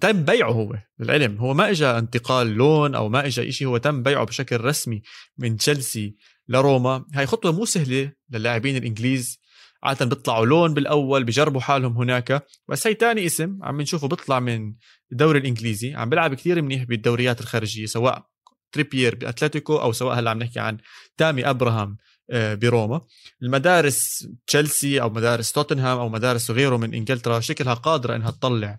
تم 0.00 0.24
بيعه 0.24 0.50
هو 0.50 0.74
للعلم 0.98 1.36
هو 1.36 1.54
ما 1.54 1.70
اجى 1.70 1.86
انتقال 1.86 2.46
لون 2.46 2.94
أو 2.94 3.08
ما 3.08 3.26
اجى 3.26 3.52
شيء 3.52 3.66
هو 3.66 3.76
تم 3.76 4.02
بيعه 4.02 4.24
بشكل 4.24 4.60
رسمي 4.60 5.02
من 5.38 5.56
تشيلسي 5.56 6.16
لروما. 6.48 7.04
هاي 7.14 7.26
خطوة 7.26 7.52
مو 7.52 7.64
سهلة 7.64 8.12
للاعبين 8.30 8.76
الإنجليز. 8.76 9.38
عادة 9.82 10.06
بيطلعوا 10.06 10.46
لون 10.46 10.74
بالأول 10.74 11.24
بجربوا 11.24 11.60
حالهم 11.60 11.96
هناك. 11.96 12.46
بس 12.68 12.86
هي 12.86 12.94
تاني 12.94 13.26
اسم 13.26 13.58
عم 13.62 13.80
نشوفه 13.80 14.08
بيطلع 14.08 14.40
من 14.40 14.74
الدوري 15.12 15.38
الإنجليزي. 15.38 15.94
عم 15.94 16.08
بيلعب 16.08 16.34
كثير 16.34 16.62
منيح 16.62 16.82
بالدوريات 16.82 17.40
الخارجية 17.40 17.86
سواء 17.86 18.26
تريبيير 18.72 19.14
بأتلتيكو 19.14 19.76
أو 19.76 19.92
سواء 19.92 20.18
هلأ 20.18 20.30
عم 20.30 20.38
نحكي 20.38 20.60
عن 20.60 20.78
تامي 21.16 21.50
أبراهام. 21.50 21.96
بروما. 22.32 23.00
المدارس 23.42 24.28
تشيلسي 24.46 25.00
أو 25.00 25.10
مدارس 25.10 25.52
توتنهام 25.52 25.98
أو 25.98 26.08
مدارس 26.08 26.50
غيره 26.50 26.76
من 26.76 26.94
إنجلترا 26.94 27.40
شكلها 27.40 27.74
قادرة 27.74 28.16
إنها 28.16 28.30
تطلع 28.30 28.76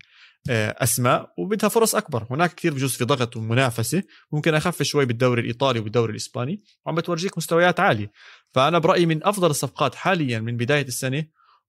آه، 0.50 0.76
أسماء 0.78 1.32
وبدها 1.38 1.68
فرص 1.68 1.94
أكبر. 1.94 2.26
هناك 2.30 2.54
كثير 2.54 2.74
بجوز 2.74 2.92
في 2.92 3.04
ضغط 3.04 3.36
ومنافسة. 3.36 4.02
ممكن 4.32 4.54
أخف 4.54 4.82
شوي 4.82 5.04
بالدوري 5.04 5.40
الإيطالي 5.40 5.80
وبالدوري 5.80 6.10
الإسباني. 6.10 6.62
وعم 6.86 6.94
بتورجيك 6.94 7.38
مستويات 7.38 7.80
عالية. 7.80 8.12
فأنا 8.52 8.78
برأيي 8.78 9.06
من 9.06 9.26
أفضل 9.26 9.50
الصفقات 9.50 9.94
حاليا 9.94 10.40
من 10.40 10.56
بداية 10.56 10.82
السنة 10.82 11.24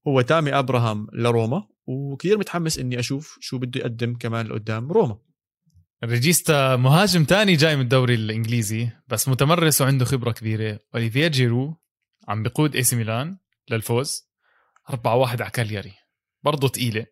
هو 0.07 0.21
تامي 0.21 0.53
أبراهام 0.53 1.07
لروما. 1.13 1.63
وكثير 1.87 2.37
متحمس 2.37 2.79
إني 2.79 2.99
أشوف 2.99 3.37
شو 3.41 3.57
بده 3.57 3.79
يقدم 3.79 4.15
كمان 4.15 4.47
لقدام 4.47 4.91
روما. 4.91 5.17
ريجيستا 6.03 6.75
مهاجم 6.75 7.23
تاني 7.23 7.55
جاي 7.55 7.75
من 7.75 7.81
الدوري 7.81 8.15
الإنجليزي 8.15 8.89
بس 9.07 9.29
متمرس 9.29 9.81
وعنده 9.81 10.05
خبرة 10.05 10.31
كبيرة. 10.31 10.79
أوليفييه 10.95 11.27
جيرو 11.27 11.80
عم 12.31 12.43
بقود 12.43 12.75
اي 12.75 12.83
سي 12.83 12.95
ميلان 12.95 13.37
للفوز. 13.69 14.31
4 14.89 15.15
1 15.15 15.41
على 15.41 15.51
كالياري. 15.51 15.93
برضه 16.43 16.67
ثقيلة 16.67 17.05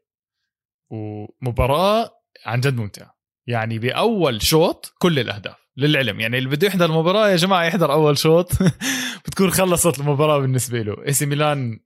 ومباراة 0.89 2.11
عن 2.45 2.59
جد 2.59 2.75
ممتع 2.75 3.11
يعني 3.47 3.79
بأول 3.79 4.41
شوط 4.41 4.93
كل 4.99 5.19
الأهداف 5.19 5.55
للعلم. 5.77 6.19
يعني 6.19 6.37
اللي 6.37 6.49
بده 6.49 6.67
يحضر 6.67 6.85
المباراة 6.85 7.29
يا 7.29 7.35
جماعة 7.35 7.63
يحضر 7.63 7.91
أول 7.91 8.17
شوط. 8.17 8.51
بتكون 9.25 9.51
خلصت 9.51 9.99
المباراة 9.99 10.39
بالنسبة 10.39 10.81
له. 10.81 11.05
اي 11.07 11.13
سي 11.13 11.25
ميلان 11.25 11.79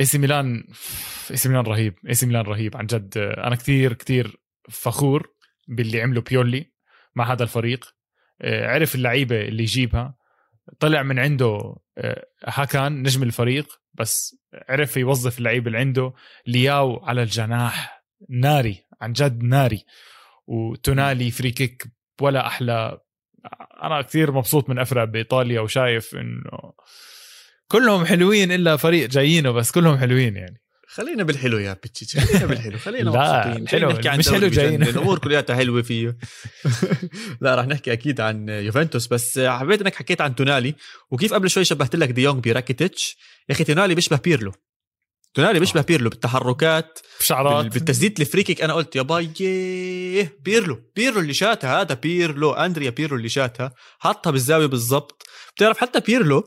اي 0.00 0.04
سي 0.04 0.18
ميلان 0.18 0.64
اي 1.30 1.36
سي 1.36 1.48
ميلان 1.48 1.64
رهيب. 1.64 1.94
اي 2.08 2.14
سي 2.14 2.26
ميلان 2.26 2.44
رهيب. 2.44 2.76
عن 2.76 2.86
جد 2.86 3.18
أنا 3.18 3.56
كثير 3.56 3.92
كثير 3.92 4.40
فخور 4.68 5.28
باللي 5.68 6.02
عمله 6.02 6.20
بيولي 6.20 6.72
مع 7.14 7.32
هذا 7.32 7.42
الفريق. 7.42 7.84
عرف 8.44 8.94
اللعيبة 8.94 9.40
اللي 9.40 9.62
يجيبها. 9.62 10.15
طلع 10.80 11.02
من 11.02 11.18
عنده 11.18 11.76
آه، 11.98 12.26
هاكان 12.46 13.02
نجم 13.02 13.22
الفريق 13.22 13.80
بس 13.94 14.36
عرف 14.68 14.96
يوظف 14.96 15.38
اللعيبه 15.38 15.66
اللي 15.66 15.78
عنده 15.78 16.12
لياو 16.46 17.04
على 17.04 17.22
الجناح. 17.22 18.04
ناري 18.28 18.86
عن 19.00 19.12
جد 19.12 19.42
ناري. 19.42 19.84
وتونالي 20.46 21.30
free 21.30 21.50
kick 21.50 21.86
ولا 22.20 22.46
أحلى. 22.46 22.98
أنا 23.82 24.02
كثير 24.02 24.32
مبسوط 24.32 24.68
من 24.68 24.78
الفرق 24.78 25.04
بإيطاليا 25.04 25.60
وشايف 25.60 26.14
إنه 26.14 26.72
كلهم 27.68 28.04
حلوين 28.04 28.52
إلا 28.52 28.76
فريق 28.76 29.08
جايينه 29.08 29.50
بس 29.50 29.70
كلهم 29.70 29.98
حلوين 29.98 30.36
يعني. 30.36 30.65
خلينا 30.88 31.22
بالحلو 31.22 31.58
يا 31.58 31.72
بتشيتش 31.72 32.16
خلينا 32.18 32.46
بالحلو 32.50 32.78
خلينا 32.78 33.10
لا 33.10 33.46
مبسوطين. 33.48 33.68
حلو 33.68 33.90
نحكي 33.90 34.08
عن 34.08 34.18
مش 34.18 34.28
حلو 34.28 34.48
جايين. 34.48 34.82
الأمور 34.82 35.18
كلياتها 35.18 35.56
حلوة 35.56 35.82
فيه 35.82 36.16
لا 37.40 37.54
راح 37.54 37.66
نحكي 37.66 37.92
أكيد 37.92 38.20
عن 38.20 38.48
يوفنتوس 38.48 39.06
بس 39.06 39.38
حبيت 39.38 39.80
إنك 39.80 39.94
حكيت 39.94 40.20
عن 40.20 40.34
تونالي. 40.34 40.74
وكيف 41.10 41.34
قبل 41.34 41.50
شوي 41.50 41.64
شبهت 41.64 41.96
لك 41.96 42.08
دي 42.10 42.23
يونج 42.23 42.48
براكيتيتش 42.48 43.16
يا 43.48 43.54
أخي 43.54 43.64
تونالي 43.64 43.94
بيشبه 43.94 44.16
بيرلو. 44.16 44.52
تونالي 45.34 45.60
بيشبه 45.60 45.80
بيرلو 45.82 46.10
بالتحركات 46.10 46.98
بشعرات. 47.20 47.66
بالتسديد 47.66 48.20
ال 48.20 48.24
free 48.24 48.41
kick. 48.41 48.62
أنا 48.62 48.72
قلت 48.72 48.96
يا 48.96 49.02
باي 49.02 49.26
بيرلو 50.44 50.80
بيرلو 50.96 51.20
اللي 51.20 51.34
شاتها 51.34 51.80
هذا 51.80 51.94
بيرلو 51.94 52.52
أندريا 52.52 52.90
بيرلو 52.90 53.16
اللي 53.16 53.28
شاتها 53.28 53.72
حطها 53.98 54.30
بالزاوية 54.30 54.66
بالضبط. 54.66 55.22
بتعرف 55.56 55.78
حتى 55.78 56.00
بيرلو 56.00 56.44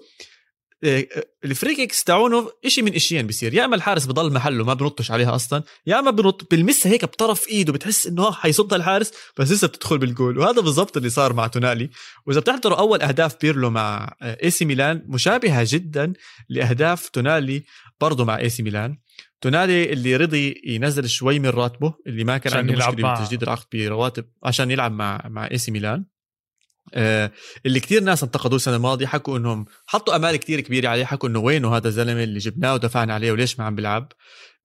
ال 1.45 1.51
free 1.51 1.74
kicks 1.74 2.03
تاعونه 2.03 2.51
شيء 2.67 2.83
من 2.83 2.95
إشيين 2.95 3.27
بيصير. 3.27 3.53
يا 3.53 3.65
إما 3.65 3.75
الحارس 3.75 4.05
بضل 4.05 4.33
محله 4.33 4.63
ما 4.63 4.73
بنطش 4.73 5.11
عليها 5.11 5.35
أصلا 5.35 5.63
يا 5.87 5.99
إما 5.99 6.11
بنط 6.11 6.47
بلمسها 6.51 6.91
هيك 6.91 7.05
بطرف 7.05 7.47
إيده 7.47 7.73
بتحس 7.73 8.07
إنه 8.07 8.31
حيصدها 8.31 8.77
الحارس 8.77 9.11
بس 9.37 9.51
لسه 9.51 9.67
بتدخل 9.67 9.97
بالجول. 9.97 10.37
وهذا 10.37 10.61
بالضبط 10.61 10.97
اللي 10.97 11.09
صار 11.09 11.33
مع 11.33 11.47
تونالي. 11.47 11.89
وإذا 12.25 12.39
بتحضروا 12.39 12.79
أول 12.79 13.01
أهداف 13.01 13.35
بيرلو 13.41 13.69
مع 13.69 14.15
إي 14.21 14.49
سي 14.49 14.65
ميلان 14.65 15.03
مشابهة 15.07 15.65
جدا 15.67 16.13
لأهداف 16.49 17.09
تونالي 17.09 17.63
برضه 18.01 18.25
مع 18.25 18.39
إي 18.39 18.49
سي 18.49 18.63
ميلان. 18.63 18.97
تونالي 19.41 19.93
اللي 19.93 20.15
رضي 20.15 20.61
ينزل 20.65 21.09
شوي 21.09 21.39
من 21.39 21.49
راتبه 21.49 21.93
اللي 22.07 22.23
ما 22.23 22.37
كان 22.37 22.53
عنده 22.53 22.73
مشكلة 22.73 23.13
بتجديد 23.13 23.43
العقد 23.43 23.65
برواتب 23.73 24.25
عشان 24.43 24.71
يلعب 24.71 24.91
مع 24.91 25.21
مع 25.29 25.51
إي 25.51 25.57
سي 25.57 25.71
ميلان. 25.71 25.99
آه 25.99 26.18
اللي 27.65 27.79
كتير 27.79 28.03
ناس 28.03 28.23
انتقدوه 28.23 28.55
السنة 28.55 28.75
الماضية 28.75 29.05
حكوا 29.05 29.37
إنهم 29.37 29.65
حطوا 29.85 30.15
أمال 30.15 30.35
كتير 30.35 30.59
كبيرة 30.59 30.89
عليه 30.89 31.05
حكوا 31.05 31.29
إنه 31.29 31.39
وينه 31.39 31.75
هذا 31.77 31.87
الزلمة 31.87 32.23
اللي 32.23 32.39
جبناه 32.39 32.73
ودفعنا 32.73 33.13
عليه 33.13 33.31
وليش 33.31 33.59
ما 33.59 33.65
عم 33.65 33.75
بيلعب. 33.75 34.11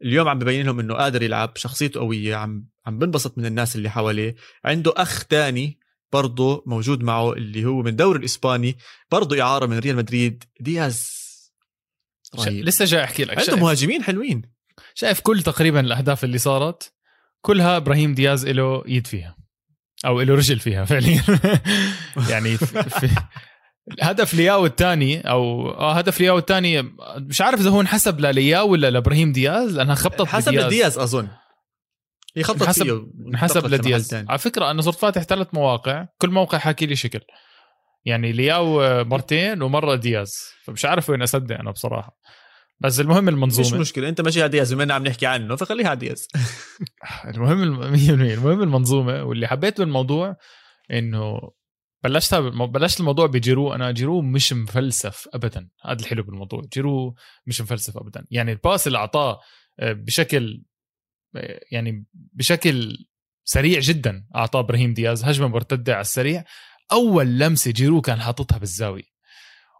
اليوم 0.02 0.28
عم 0.28 0.38
ببين 0.38 0.66
لهم 0.66 0.80
إنه 0.80 0.94
قادر 0.94 1.22
يلعب 1.22 1.52
شخصيته 1.56 2.00
قوية 2.00 2.36
عم 2.36 2.66
عم 2.86 2.98
بنبسط 2.98 3.38
من 3.38 3.46
الناس 3.46 3.76
اللي 3.76 3.90
حواليه. 3.90 4.34
عنده 4.64 4.92
أخ 4.96 5.24
تاني 5.24 5.78
برضه 6.12 6.64
موجود 6.66 7.02
معه 7.02 7.32
اللي 7.32 7.64
هو 7.64 7.82
من 7.82 7.88
الدوري 7.88 8.18
الإسباني 8.18 8.76
برضه 9.10 9.42
إعارة 9.42 9.66
من 9.66 9.78
ريال 9.78 9.96
مدريد. 9.96 10.44
دياز 10.60 11.10
رهيب. 12.38 12.64
لسه 12.64 12.84
جاي 12.84 13.04
أحكي 13.04 13.24
لك. 13.24 13.38
عنده 13.38 13.56
مهاجمين 13.56 14.02
حلوين. 14.02 14.42
شايف 14.94 15.20
كل 15.20 15.42
تقريبا 15.42 15.80
الأهداف 15.80 16.24
اللي 16.24 16.38
صارت 16.38 16.92
كلها 17.40 17.76
إبراهيم 17.76 18.14
دياز 18.14 18.46
له 18.46 18.82
يد 18.86 19.06
فيها 19.06 19.36
أو 20.04 20.20
له 20.20 20.34
رجل 20.34 20.58
فيها 20.58 20.84
فعليا. 20.94 21.22
يعني 22.30 22.56
في, 22.56 23.08
هدف 24.02 24.34
لياو 24.34 24.66
الثاني 24.66 25.20
أو 25.20 25.70
آه 25.70 25.92
هدف 25.92 26.20
لياو 26.20 26.38
الثاني 26.38 26.82
مش 27.16 27.40
عارف 27.40 27.60
إذا 27.60 27.70
هو 27.70 27.80
انحسب 27.80 28.20
للياو 28.20 28.68
ولا 28.68 28.90
لإبراهيم 28.90 29.32
دياز 29.32 29.76
لأنها 29.76 29.94
خبطت 29.94 30.28
حسب. 30.28 30.52
لدياز 30.52 30.98
أظن. 30.98 31.28
هي 32.36 32.42
خبطت 32.42 32.70
فيه 32.70 33.06
انحسب 33.28 33.66
لدياز. 33.66 34.14
على 34.14 34.38
فكرة 34.38 34.70
أنا 34.70 34.82
صرت 34.82 34.98
فاتح 34.98 35.22
ثلاث 35.22 35.48
مواقع 35.52 36.06
كل 36.18 36.30
موقع 36.30 36.58
حاكي 36.58 36.86
لي 36.86 36.96
شكل. 36.96 37.20
يعني 38.04 38.32
لياو 38.32 38.80
مرتين 39.04 39.62
ومرة 39.62 39.94
دياز. 39.94 40.34
فمش 40.64 40.84
عارف 40.84 41.10
وين 41.10 41.22
أصدق 41.22 41.58
أنا 41.58 41.70
بصراحة. 41.70 42.16
بس 42.84 43.00
المهم 43.00 43.28
المنظومة. 43.28 43.68
مش 43.68 43.72
مشكلة 43.74 44.08
انت 44.08 44.20
ماشي 44.20 44.48
دياز 44.48 44.74
بما 44.74 44.94
عم 44.94 45.06
نحكي 45.06 45.26
عنه 45.26 45.56
فخليها 45.56 45.94
دياز. 45.94 46.28
المهم 47.34 47.96
100% 47.96 48.10
المهم 48.10 48.62
المنظومة 48.62 49.24
واللي 49.24 49.46
حبيت 49.46 49.78
بالموضوع 49.78 50.36
إنه 50.90 51.40
بلشت 52.04 52.34
بلشت 52.34 53.00
الموضوع 53.00 53.26
بجيرو. 53.26 53.74
أنا 53.74 53.90
جيرو 53.90 54.22
مش 54.22 54.52
مفلسف 54.52 55.28
ابدا. 55.34 55.68
هذا 55.84 56.00
الحلو 56.00 56.22
بالموضوع. 56.22 56.62
جيرو 56.74 57.14
مش 57.46 57.60
مفلسف 57.60 57.96
ابدا. 57.96 58.26
يعني 58.30 58.52
ال 58.52 58.59
pass 58.59 58.86
اللي 58.86 58.98
أعطاه 58.98 59.40
آه، 59.80 59.92
بشكل 59.92 60.62
آه، 61.36 61.60
يعني 61.72 62.06
بشكل 62.12 63.06
سريع 63.44 63.80
جدا 63.80 64.26
أعطاه 64.36 64.60
إبراهيم 64.60 64.94
دياز 64.94 65.24
هجمة 65.24 65.48
مرتدة 65.48 65.92
على 65.92 66.00
السريع. 66.00 66.44
أول 66.92 67.38
لمسة 67.38 67.70
جيرو 67.70 68.00
كان 68.00 68.20
حاططها 68.20 68.58
بالزاوية. 68.58 69.13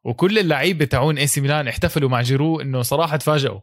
وكل 0.05 0.39
اللعيبه 0.39 0.85
تاعون 0.85 1.19
اي 1.19 1.27
سي 1.27 1.41
ميلان 1.41 1.69
احتفلوا 1.69 2.09
مع 2.09 2.23
جيرو 2.23 2.61
إنه 2.61 2.83
صراحة 2.83 3.17
تفاجئوا. 3.17 3.61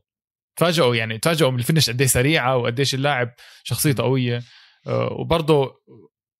تفاجئوا 0.55 0.95
يعني 0.95 1.17
تفاجئوا 1.17 1.51
من 1.51 1.59
ال 1.59 1.63
finish 1.63 1.89
قديش 1.89 2.11
سريعة 2.11 2.57
وقديش 2.57 2.95
اللاعب 2.95 3.33
شخصيته 3.63 4.03
قوية. 4.03 4.43
آه، 4.87 5.13
وبرضه 5.13 5.71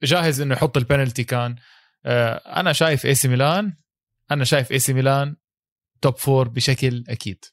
جاهز 0.03 0.41
إنه 0.41 0.53
يحط 0.55 0.77
البنالتي 0.77 1.23
كان. 1.23 1.55
آه، 2.05 2.33
أنا 2.33 2.73
شايف 2.73 3.05
اي 3.05 3.15
سي 3.15 3.27
ميلان 3.27 3.73
أنا 4.31 4.43
شايف 4.43 4.71
اي 4.71 4.79
سي 4.79 4.93
ميلان 4.93 5.35
top 6.01 6.17
four 6.17 6.47
بشكل 6.47 7.03
أكيد. 7.09 7.45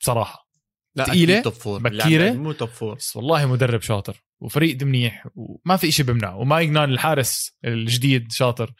بصراحة. 0.00 0.48
لا 0.94 1.04
تقيلة؟ 1.04 1.40
top 1.40 1.52
four 1.52 1.82
بكيرة؟ 1.82 2.32
مو 2.32 2.52
top 2.52 2.68
four 2.68 2.94
بس 2.94 3.16
والله 3.16 3.46
مدرب 3.46 3.80
شاطر 3.80 4.22
وفريق 4.40 4.82
منيح 4.82 5.26
وما 5.34 5.76
في 5.76 5.90
شيء 5.92 6.06
بمنعه. 6.06 6.36
ومايجنان 6.36 6.92
الحارس 6.92 7.52
الجديد 7.64 8.32
شاطر. 8.32 8.72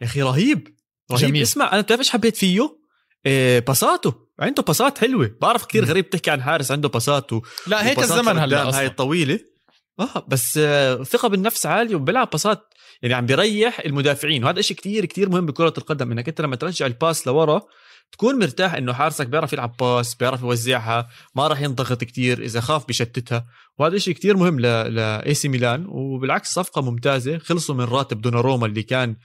يا 0.00 0.06
أخي 0.06 0.22
رهيب. 0.22 0.79
جميل. 1.16 1.42
اسمع 1.42 1.72
أنا 1.72 1.80
بتعرف 1.80 2.00
إيش 2.00 2.10
حبيت 2.10 2.36
فيه؟ 2.36 2.80
إيه 3.26 3.58
باساته 3.58 4.14
عنده 4.40 4.62
باسات 4.62 4.98
حلوة. 4.98 5.36
بعرف 5.40 5.64
كثير 5.64 5.84
غريب 5.84 6.10
تحكي 6.10 6.30
عن 6.30 6.42
حارس 6.42 6.70
عنده 6.72 6.88
باسات 6.88 7.32
و... 7.32 7.42
لا 7.66 7.86
هيك 7.86 7.98
الزمن 7.98 8.38
هلأ 8.38 8.78
هاي 8.78 8.86
الطويله 8.86 9.38
آه 10.00 10.26
بس 10.28 10.58
آه 10.62 11.02
ثقة 11.02 11.28
بالنفس 11.28 11.66
عالية 11.66 11.94
وبيلعب 11.94 12.30
باسات 12.30 12.74
يعني 13.02 13.14
عم 13.14 13.26
بيريح 13.26 13.80
المدافعين. 13.80 14.44
وهذا 14.44 14.60
شيء 14.60 14.76
كتير 14.76 15.04
كتير 15.04 15.28
مهم 15.28 15.46
بكرة 15.46 15.74
القدم 15.78 16.12
إنك 16.12 16.28
أنت 16.28 16.40
لما 16.40 16.56
ترجع 16.56 16.86
ال 16.86 16.94
pass 16.94 17.26
لورا 17.26 17.62
تكون 18.12 18.38
مرتاح 18.38 18.74
إنه 18.74 18.92
حارسك 18.92 19.26
بيعرف 19.26 19.52
يلعب 19.52 19.76
pass 19.80 20.14
بيعرف 20.14 20.42
يوزعها 20.42 21.08
ما 21.34 21.48
راح 21.48 21.60
ينضغط 21.60 22.04
كتير 22.04 22.42
إذا 22.42 22.60
خاف 22.60 22.88
بشتتها 22.88 23.46
وهذا 23.78 23.98
شيء 23.98 24.14
كتير 24.14 24.36
مهم 24.36 24.60
لاي 24.60 25.34
سي 25.34 25.48
ميلان. 25.48 25.86
وبالعكس 25.88 26.52
صفقة 26.52 26.82
ممتازة 26.82 27.38
خلصوا 27.38 27.74
من 27.74 27.84
راتب 27.84 28.20
دوناروما 28.20 28.66
اللي 28.66 28.82
كان 28.82 29.16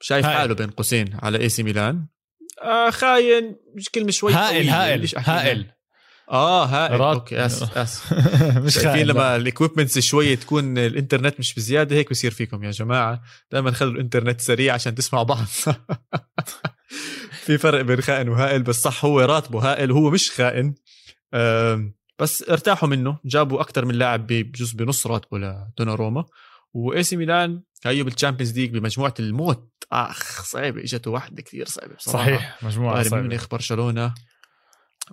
شايف 0.00 0.26
هاي. 0.26 0.34
حاله 0.34 0.54
بين 0.54 0.70
قوسين 0.70 1.18
على 1.22 1.38
اي 1.40 1.48
سي 1.48 1.62
ميلان؟ 1.62 2.06
آه 2.62 2.90
خاين 2.90 3.56
مش 3.74 3.88
كلمة 3.88 4.10
شوي 4.10 4.32
هائل 4.32 4.68
هائل 4.68 5.08
هائل. 5.16 5.66
آه 6.30 6.64
هائل. 6.64 7.00
رات... 7.00 7.16
أوكي 7.16 7.46
اسف 7.46 7.78
اسف 7.78 8.12
مش 8.66 8.78
خاين 8.78 9.06
لما 9.06 9.36
ال 9.36 9.42
equipments 9.42 9.98
شوي 9.98 10.36
تكون 10.36 10.78
الإنترنت 10.78 11.38
مش 11.38 11.54
بزيادة 11.54 11.96
هيك 11.96 12.10
بصير 12.10 12.30
فيكم 12.30 12.64
يا 12.64 12.70
جماعة. 12.70 13.22
دائما 13.52 13.70
خلوا 13.70 13.92
الإنترنت 13.92 14.40
سريع 14.40 14.74
عشان 14.74 14.94
تسمعوا 14.94 15.24
بعض. 15.24 15.46
في 17.44 17.58
فرق 17.58 17.80
بين 17.80 18.00
خائن 18.00 18.28
وهائل 18.28 18.62
بس 18.62 18.82
صح 18.82 19.04
هو 19.04 19.20
راتبه 19.20 19.72
هائل 19.72 19.92
وهو 19.92 20.10
مش 20.10 20.30
خائن. 20.30 20.74
بس 22.18 22.44
ارتاحوا 22.50 22.88
منه. 22.88 23.18
جابوا 23.24 23.60
أكثر 23.60 23.84
من 23.84 23.94
لاعب 23.94 24.26
بجزء 24.26 24.76
بنص 24.76 25.06
راتبه 25.06 25.38
لدوناروما. 25.38 26.24
و 26.74 27.02
AC 27.02 27.16
Milan 27.16 27.62
هيو 27.86 28.04
بال 28.04 28.14
Champions 28.14 28.58
League 28.58 28.70
بمجموعة 28.70 29.14
الموت. 29.20 29.77
آخ 29.92 30.44
صعبة 30.44 30.80
اجته 30.80 31.10
واحدة 31.10 31.42
كثير 31.42 31.68
صعبة 31.68 31.94
بصراحة. 31.94 32.24
صحيح 32.24 32.64
مجموعة 32.64 33.02
صعبة. 33.02 33.22
ميونخ 33.22 33.48
برشلونة 33.48 34.14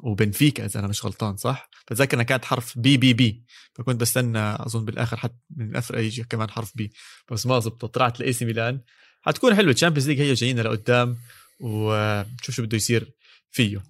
وبنفيكا 0.03 0.65
إذا 0.65 0.79
أنا 0.79 0.87
مش 0.87 1.05
غلطان 1.05 1.37
صح؟ 1.37 1.69
بتذكر 1.87 2.13
إنها 2.13 2.23
كانت 2.23 2.45
حرف 2.45 2.77
B 2.77 2.97
B 2.97 3.13
B. 3.13 3.43
فكنت 3.75 4.01
بستنى 4.01 4.39
أظن 4.39 4.85
بالآخر 4.85 5.17
حتى 5.17 5.35
من 5.55 5.69
الافرقه 5.69 6.01
يجي 6.01 6.23
كمان 6.23 6.49
حرف 6.49 6.71
B. 6.75 6.91
بس 7.31 7.45
ما 7.45 7.59
زبطت 7.59 7.85
طلعت 7.85 8.19
ل 8.19 8.33
AC 8.33 8.45
Milan. 8.45 8.81
حتكون 9.21 9.55
حلوة 9.55 9.73
Champions 9.73 10.09
League 10.09 10.21
هي 10.21 10.33
جايين 10.33 10.59
لقدام 10.59 11.17
ونشوف 11.59 12.55
شو 12.55 12.63
بده 12.63 12.77
يصير 12.77 13.11
فيه. 13.51 13.83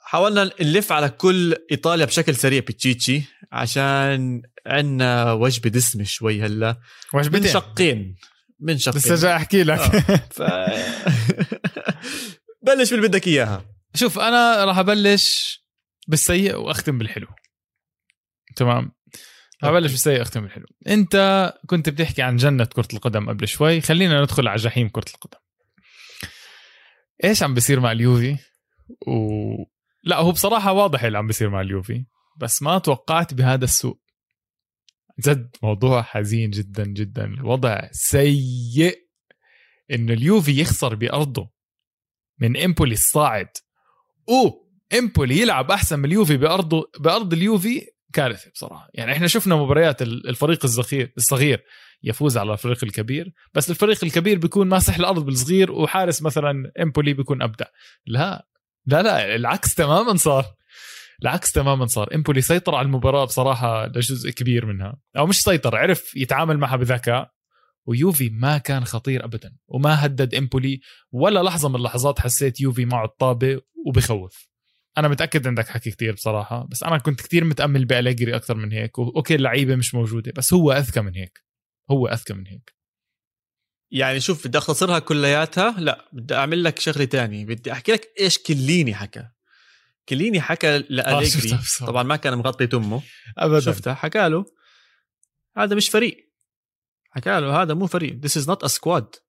حاولنا 0.00 0.50
نلف 0.60 0.92
على 0.92 1.08
كل 1.08 1.56
إيطاليا 1.70 2.04
بشكل 2.04 2.36
سريع 2.36 2.60
بتشيتشي 2.60 3.22
عشان 3.52 4.42
عندنا 4.66 5.32
وجبة 5.32 5.70
دسمة 5.70 6.04
شوي 6.04 6.42
هلأ. 6.42 6.76
وجبتين. 7.14 7.42
من 7.42 7.48
شقين 7.48 8.16
من 8.60 8.78
شقين 8.78 8.98
لسه 8.98 9.14
جاي 9.14 9.36
أحكي 9.36 9.62
لك. 9.62 9.78
آه. 9.78 10.16
ف... 10.36 10.42
بلش 12.66 12.90
باللي 12.90 13.08
بدك 13.08 13.26
إياها. 13.26 13.64
شوف 13.94 14.18
أنا 14.18 14.64
راح 14.64 14.78
أبلش 14.78 15.60
بالسيء 16.08 16.56
وأختم 16.56 16.98
بالحلو. 16.98 17.26
تمام؟ 18.56 18.92
هبلش 19.62 19.90
بالسيء 19.90 20.22
اختم 20.22 20.44
الحلو 20.44 20.66
أنت 20.86 21.52
كنت 21.66 21.88
بتحكي 21.88 22.22
عن 22.22 22.36
جنة 22.36 22.64
كرة 22.64 22.88
القدم 22.92 23.28
قبل 23.28 23.48
شوي. 23.48 23.80
خلينا 23.80 24.22
ندخل 24.22 24.48
على 24.48 24.56
جحيم 24.56 24.88
كرة 24.88 25.04
القدم. 25.14 25.38
إيش 27.24 27.42
عم 27.42 27.54
بيصير 27.54 27.80
مع 27.80 27.92
اليوفي؟ 27.92 28.36
و 29.06 29.12
لا 30.04 30.16
هو 30.16 30.32
بصراحة 30.32 30.72
واضح 30.72 31.04
اللي 31.04 31.18
عم 31.18 31.26
بيصير 31.26 31.50
مع 31.50 31.60
اليوفي 31.60 32.04
بس 32.40 32.62
ما 32.62 32.78
توقعت 32.78 33.34
بهذا 33.34 33.64
السوء. 33.64 33.98
جد 35.20 35.56
موضوع 35.62 36.02
حزين 36.02 36.50
جدا 36.50 36.84
جدا. 36.84 37.24
الوضع 37.24 37.88
سيء. 37.92 39.06
إنه 39.90 40.12
اليوفي 40.12 40.60
يخسر 40.60 40.94
بأرضه. 40.94 41.50
من 42.38 42.56
إمبولي 42.56 42.94
الصاعد. 42.94 43.48
أو 44.28 44.68
إمبولي 44.98 45.38
يلعب 45.38 45.70
أحسن 45.70 45.98
من 45.98 46.04
اليوفي 46.04 46.36
بأرضه. 46.36 46.90
بأرض 47.00 47.32
اليوفي 47.32 47.86
كارثة 48.12 48.50
بصراحة. 48.50 48.88
يعني 48.94 49.12
إحنا 49.12 49.26
شفنا 49.26 49.56
مباريات 49.56 50.02
الفريق 50.02 50.64
الصغير 50.64 51.12
الصغير 51.16 51.64
يفوز 52.02 52.36
على 52.36 52.52
الفريق 52.52 52.84
الكبير. 52.84 53.32
بس 53.54 53.70
الفريق 53.70 54.04
الكبير 54.04 54.38
بيكون 54.38 54.68
ماسح 54.68 54.96
الأرض 54.96 55.24
بالصغير 55.24 55.72
وحارس 55.72 56.22
مثلا 56.22 56.72
إمبولي 56.82 57.12
بيكون 57.12 57.42
أبدع. 57.42 57.66
لا. 58.06 58.46
لا 58.86 59.02
لا 59.02 59.34
العكس 59.34 59.74
تماما 59.74 60.16
صار. 60.16 60.44
العكس 61.22 61.52
تماما 61.52 61.86
صار. 61.86 62.14
إمبولي 62.14 62.40
سيطر 62.40 62.74
على 62.74 62.86
المباراة 62.86 63.24
بصراحة 63.24 63.86
لجزء 63.86 64.30
كبير 64.30 64.66
منها. 64.66 64.96
أو 65.18 65.26
مش 65.26 65.42
سيطر 65.42 65.76
عرف 65.76 66.16
يتعامل 66.16 66.58
معها 66.58 66.76
بذكاء. 66.76 67.30
ويوفي 67.86 68.30
ما 68.30 68.58
كان 68.58 68.84
خطير 68.84 69.24
ابدا. 69.24 69.56
وما 69.68 70.06
هدد 70.06 70.34
إمبولي 70.34 70.80
ولا 71.12 71.42
لحظة 71.42 71.68
من 71.68 71.76
اللحظات 71.76 72.20
حسيت 72.20 72.60
يوفي 72.60 72.84
معه 72.84 73.04
الطابة 73.04 73.60
وبخوف. 73.86 74.48
أنا 74.98 75.08
متأكد 75.08 75.46
عندك 75.46 75.68
حكي 75.68 75.90
كتير 75.90 76.12
بصراحة 76.12 76.66
بس 76.70 76.82
أنا 76.82 76.98
كنت 76.98 77.20
كتير 77.20 77.44
متأمل 77.44 77.84
بأليجري 77.84 78.36
أكثر 78.36 78.54
من 78.54 78.72
هيك. 78.72 78.98
أوكي 78.98 79.34
اللعيبة 79.34 79.76
مش 79.76 79.94
موجودة 79.94 80.32
بس 80.36 80.54
هو 80.54 80.72
أذكى 80.72 81.00
من 81.00 81.14
هيك. 81.14 81.44
هو 81.90 82.06
أذكى 82.06 82.34
من 82.34 82.46
هيك. 82.46 82.76
يعني 83.90 84.20
شوف 84.20 84.46
بدي 84.46 84.58
أختصرها 84.58 84.98
كلياتها؟ 84.98 85.80
لا 85.80 86.08
بدي 86.12 86.34
أعمل 86.34 86.64
لك 86.64 86.78
شغلة 86.78 87.04
تانية. 87.04 87.46
بدي 87.46 87.72
أحكي 87.72 87.92
لك 87.92 88.08
إيش 88.20 88.38
كليني 88.38 88.94
حكى. 88.94 89.28
كليني 90.08 90.40
حكى 90.40 90.76
آه 91.00 91.22
طبعا 91.86 92.02
ما 92.02 92.16
كان 92.16 92.38
مغطي 92.38 92.66
تمه. 92.66 93.02
ابدا. 93.38 93.60
شفتها 93.60 93.94
حكى 93.94 94.28
له 94.28 94.44
هذا 95.56 95.76
مش 95.76 95.88
فريق. 95.88 96.32
حكى 97.10 97.40
له 97.40 97.62
هذا 97.62 97.74
مو 97.74 97.86
فريق. 97.86 98.20
This 98.26 98.42
is 98.42 98.46
not 98.46 98.68
a 98.68 98.72
squad. 98.72 99.20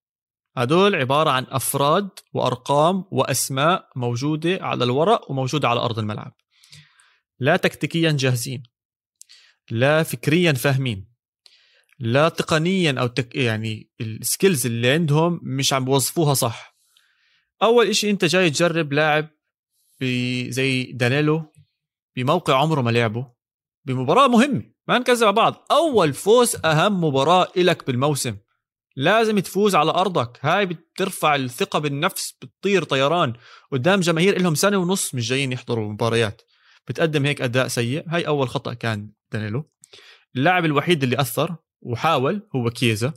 هدول 0.57 0.95
عبارة 0.95 1.29
عن 1.29 1.45
أفراد 1.49 2.09
وأرقام 2.33 3.05
وأسماء 3.11 3.89
موجودة 3.95 4.59
على 4.61 4.83
الورق 4.83 5.31
وموجودة 5.31 5.67
على 5.67 5.79
أرض 5.79 5.99
الملعب. 5.99 6.35
لا 7.39 7.57
تكتيكيا 7.57 8.11
جاهزين. 8.11 8.63
لا 9.69 10.03
فكريا 10.03 10.53
فاهمين. 10.53 11.07
لا 11.99 12.29
تقنيا 12.29 12.95
أو 12.99 13.07
tech 13.07 13.35
يعني 13.35 13.91
ال 14.01 14.11
skills 14.11 14.65
اللي 14.65 14.89
عندهم 14.89 15.39
مش 15.43 15.73
عم 15.73 15.85
بوظفوها 15.85 16.33
صح. 16.33 16.77
أول 17.63 17.87
إشي 17.87 18.09
أنت 18.09 18.25
جاي 18.25 18.49
تجرب 18.49 18.93
لاعب 18.93 19.36
زي 20.49 20.83
دانيلو 20.83 21.53
بموقع 22.15 22.55
عمره 22.55 22.81
ما 22.81 22.89
لعبه 22.89 23.31
بمباراة 23.85 24.27
مهمة 24.27 24.77
ما 24.87 24.97
نكذب 24.99 25.33
بعض. 25.33 25.65
أول 25.71 26.13
فوز 26.13 26.55
أهم 26.65 27.03
مباراة 27.03 27.47
إلك 27.57 27.87
بالموسم. 27.87 28.37
لازم 28.95 29.39
تفوز 29.39 29.75
على 29.75 29.91
أرضك. 29.91 30.39
هاي 30.41 30.65
بترفع 30.65 31.35
الثقة 31.35 31.79
بالنفس 31.79 32.37
بتطير 32.41 32.83
طيران. 32.83 33.33
قدام 33.71 33.99
جماهير 33.99 34.41
لهم 34.41 34.55
سنة 34.55 34.77
ونص 34.77 35.15
مش 35.15 35.29
جايين 35.29 35.51
يحضروا 35.51 35.91
مباريات. 35.93 36.41
بتقدم 36.87 37.25
هيك 37.25 37.41
أداء 37.41 37.67
سيء. 37.67 38.03
هاي 38.07 38.27
أول 38.27 38.49
خطأ 38.49 38.73
كان 38.73 39.11
دانيلو. 39.31 39.69
اللاعب 40.35 40.65
الوحيد 40.65 41.03
اللي 41.03 41.21
أثر 41.21 41.55
وحاول 41.81 42.47
هو 42.55 42.69
كيزا 42.69 43.13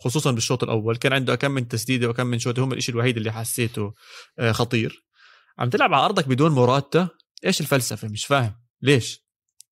خصوصا 0.00 0.30
بالشوط 0.30 0.62
الأول. 0.62 0.96
كان 0.96 1.12
عنده 1.12 1.34
كم 1.34 1.50
من 1.50 1.68
تسديدة 1.68 2.08
وكم 2.08 2.26
من 2.26 2.38
شوطة. 2.38 2.64
هم 2.64 2.72
الشيء 2.72 2.94
الوحيد 2.94 3.16
اللي 3.16 3.32
حسيته 3.32 3.92
آه، 4.38 4.52
خطير. 4.52 5.04
عم 5.58 5.70
تلعب 5.70 5.94
على 5.94 6.04
أرضك 6.04 6.28
بدون 6.28 6.52
موراتا 6.52 7.08
إيش 7.46 7.60
الفلسفة؟ 7.60 8.08
مش 8.08 8.26
فاهم. 8.26 8.54
ليش؟ 8.82 9.24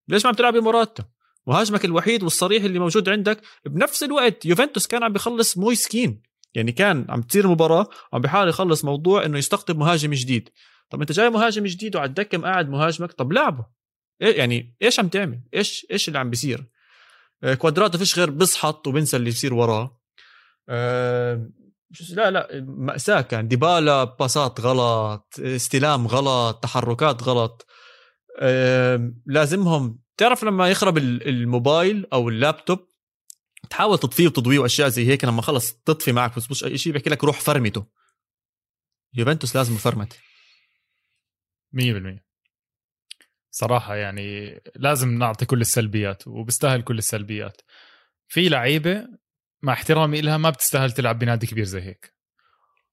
ليش 0.08 0.24
ما 0.24 0.28
عم 0.28 0.34
تلعب 0.34 0.54
بموراتا 0.54 1.04
مهاجمك 1.46 1.84
الوحيد 1.84 2.22
والصريح 2.22 2.64
اللي 2.64 2.78
موجود 2.78 3.08
عندك 3.08 3.40
بنفس 3.66 4.02
الوقت 4.02 4.46
يوفنتوس 4.46 4.86
كان 4.86 5.02
عم 5.02 5.12
بيخلص 5.12 5.58
مويسكين 5.58 6.22
يعني 6.54 6.72
كان 6.72 7.06
عم 7.08 7.22
تصير 7.22 7.48
مباراة 7.48 7.88
عم 8.12 8.20
بيحاول 8.20 8.48
يخلص 8.48 8.84
موضوع 8.84 9.24
إنه 9.24 9.38
يستقطب 9.38 9.78
مهاجم 9.78 10.14
جديد. 10.14 10.48
طب 10.90 11.00
أنت 11.00 11.12
جاي 11.12 11.30
مهاجم 11.30 11.64
جديد 11.64 11.96
وعلى 11.96 12.08
الدكة 12.08 12.38
مقعد 12.38 12.68
مهاجمك؟ 12.68 13.12
طب 13.12 13.32
لعبه. 13.32 13.66
إيه 14.22 14.38
يعني 14.38 14.76
إيش 14.82 15.00
عم 15.00 15.08
تعمل؟ 15.08 15.40
إيش 15.54 15.86
إيش 15.90 16.08
اللي 16.08 16.18
عم 16.18 16.30
بيصير؟ 16.30 16.64
آه، 17.42 17.54
كوادراتو 17.54 17.98
فيش 17.98 18.18
غير 18.18 18.30
بيصحط 18.30 18.86
وبنسى 18.86 19.16
اللي 19.16 19.30
بيصير 19.30 19.54
وراه. 19.54 20.00
أه 20.68 21.50
لا 22.11 22.30
لا 22.30 22.49
مأساة 22.61 23.20
كان. 23.20 23.49
ديبالا 23.49 24.05
باسات 24.05 24.61
غلط 24.61 25.34
استلام 25.38 26.07
غلط 26.07 26.62
تحركات 26.62 27.22
غلط. 27.22 27.66
لازمهم 29.26 29.99
تعرف 30.16 30.45
لما 30.45 30.70
يخرب 30.70 30.99
الموبايل 30.99 32.07
أو 32.12 32.28
اللابتوب 32.28 32.88
تحاول 33.70 33.99
تطفيه 33.99 34.26
وتضويه 34.26 34.59
وأشياء 34.59 34.88
زي 34.88 35.09
هيك. 35.09 35.24
لما 35.24 35.43
خلص 35.43 35.72
تطفي 35.72 36.12
معك 36.12 36.36
بس 36.36 36.64
أي 36.64 36.78
شيء 36.78 36.93
بيحكي 36.93 37.11
لك 37.11 37.24
روح 37.24 37.40
فرمته. 37.40 37.86
يوفنتوس 39.14 39.57
لازم 39.57 39.76
فرمت 39.76 40.18
100% 41.72 42.24
صراحة 43.51 43.95
يعني 43.97 44.61
لازم 44.76 45.18
نعطي 45.18 45.47
كل 45.47 45.61
السلبيات 45.61 46.28
وبستاهل 46.28 46.82
كل 46.82 46.99
السلبيات. 46.99 47.61
في 48.28 48.49
لعيبة 48.49 49.07
مع 49.62 49.72
احترامي 49.72 50.20
لها 50.20 50.36
ما 50.36 50.50
بتستاهل 50.50 50.92
تلعب 50.92 51.18
بنادي 51.18 51.46
كبير 51.46 51.64
زي 51.64 51.82
هيك. 51.82 52.14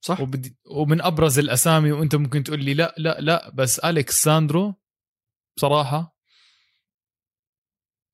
صح. 0.02 0.20
وبدي 0.20 0.58
ومن 0.72 1.02
أبرز 1.02 1.40
الأسامي 1.40 1.92
وأنت 1.92 2.16
ممكن 2.16 2.44
تقول 2.44 2.64
لي 2.64 2.74
لا 2.74 2.96
لا 2.98 3.18
لا 3.20 3.52
بس 3.54 3.80
أليكس 3.80 4.22
ساندرو 4.22 4.76
بصراحة 5.58 6.16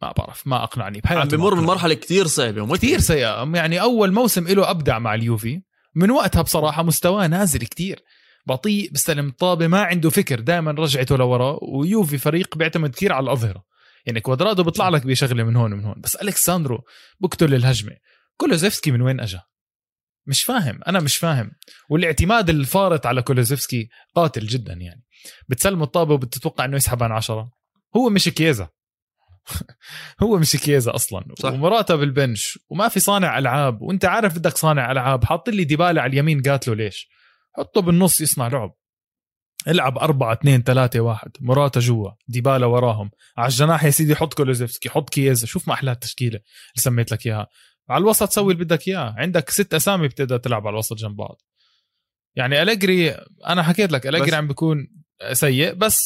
ما 0.01 0.11
بعرف 0.11 0.47
ما 0.47 0.63
أقنعني 0.63 1.01
بحياته 1.01 1.21
عم 1.21 1.27
بمر 1.27 1.53
بمرحله 1.53 1.93
كثير 1.93 2.27
صعبة 2.27 2.77
كثير 2.77 2.99
سيئة 2.99 3.51
يعني 3.55 3.81
أول 3.81 4.13
موسم 4.13 4.47
له 4.47 4.69
أبدع 4.69 4.99
مع 4.99 5.15
اليوفي 5.15 5.61
من 5.95 6.11
وقتها 6.11 6.41
بصراحة 6.41 6.83
مستواه 6.83 7.27
نازل 7.27 7.59
كثير 7.59 8.03
بطيء 8.47 8.91
بستلم 8.91 9.31
طابه 9.31 9.67
ما 9.67 9.83
عنده 9.83 10.09
فكر 10.09 10.39
دائما 10.39 10.71
رجعته 10.71 11.17
لورا 11.17 11.57
ويوفي 11.61 12.17
فريق 12.17 12.57
بيعتمد 12.57 12.89
كثير 12.89 13.13
على 13.13 13.23
الأظهرة. 13.23 13.63
يعني 14.05 14.21
كوادرادو 14.21 14.63
بيطلع 14.63 14.89
لك 14.89 15.05
بشغلة 15.05 15.43
من 15.43 15.55
هون 15.55 15.73
ومن 15.73 15.85
هون 15.85 15.95
بس 15.97 16.15
أليكس 16.15 16.49
ساندرو 16.49 16.83
بقتل 17.19 17.53
الهجمة. 17.53 17.97
كولوسيفسكي 18.37 18.91
من 18.91 19.01
وين 19.01 19.19
اجى 19.19 19.39
مش 20.27 20.43
فاهم 20.43 20.79
أنا 20.87 20.99
مش 20.99 21.17
فاهم. 21.17 21.51
والاعتماد 21.89 22.49
الفارط 22.49 23.05
على 23.05 23.21
كولوسيفسكي 23.21 23.89
قاتل 24.15 24.47
جدا 24.47 24.73
يعني. 24.73 25.03
بتسلم 25.49 25.83
الطابة 25.83 26.13
وبتتوقع 26.13 26.65
إنه 26.65 26.77
يسحب 26.77 27.03
عن 27.03 27.11
عشرة. 27.11 27.51
هو 27.95 28.09
مش 28.09 28.29
كيزا 28.29 28.69
هو 30.23 30.37
مش 30.37 30.55
كيزا 30.55 30.95
أصلا. 30.95 31.25
صح. 31.39 31.51
وموراتا 31.51 31.95
بال 31.95 32.11
bench. 32.11 32.59
وما 32.69 32.87
في 32.87 32.99
صانع 32.99 33.37
ألعاب. 33.37 33.81
وأنت 33.81 34.05
عارف 34.05 34.37
بدك 34.37 34.57
صانع 34.57 34.91
ألعاب. 34.91 35.25
حاط 35.25 35.49
لي 35.49 35.63
ديبالا 35.63 36.01
على 36.01 36.09
اليمين. 36.13 36.41
قاتله 36.41 36.75
ليش؟ 36.75 37.09
حطه 37.57 37.81
بالنص 37.81 38.21
يصنع 38.21 38.47
لعب. 38.47 38.75
العب 39.67 39.97
أربعة 39.97 40.33
اثنين 40.33 40.63
ثلاثة 40.63 40.99
واحد. 40.99 41.31
مراتا 41.39 41.79
جوا. 41.79 42.11
ديبالا 42.27 42.65
وراهم. 42.65 43.09
على 43.37 43.47
الجناح 43.47 43.83
يا 43.83 43.89
سيدي 43.89 44.15
حط 44.15 44.33
كولوزيفسكي 44.33 44.89
حط 44.89 45.09
كيزا 45.09 45.47
شوف 45.47 45.67
ما 45.67 45.73
أحلى 45.73 45.91
التشكيلة 45.91 46.37
اللي 46.37 46.81
سميت 46.81 47.11
لك 47.11 47.25
إياها. 47.25 47.47
على 47.89 48.01
الوسط 48.01 48.29
سوي 48.29 48.53
اللي 48.53 48.63
بدك 48.63 48.87
إياه. 48.87 49.15
عندك 49.17 49.49
ست 49.49 49.73
أسامي 49.73 50.07
بتقدر 50.07 50.37
تلعب 50.37 50.67
على 50.67 50.73
الوسط 50.73 50.97
جنب 50.97 51.15
بعض. 51.15 51.41
يعني 52.35 52.61
أليجري 52.61 53.11
أنا 53.47 53.63
حكيت 53.63 53.91
لك 53.91 54.07
أليجري 54.07 54.35
عم 54.35 54.47
بيكون 54.47 54.87
سيء 55.31 55.73
بس 55.73 55.99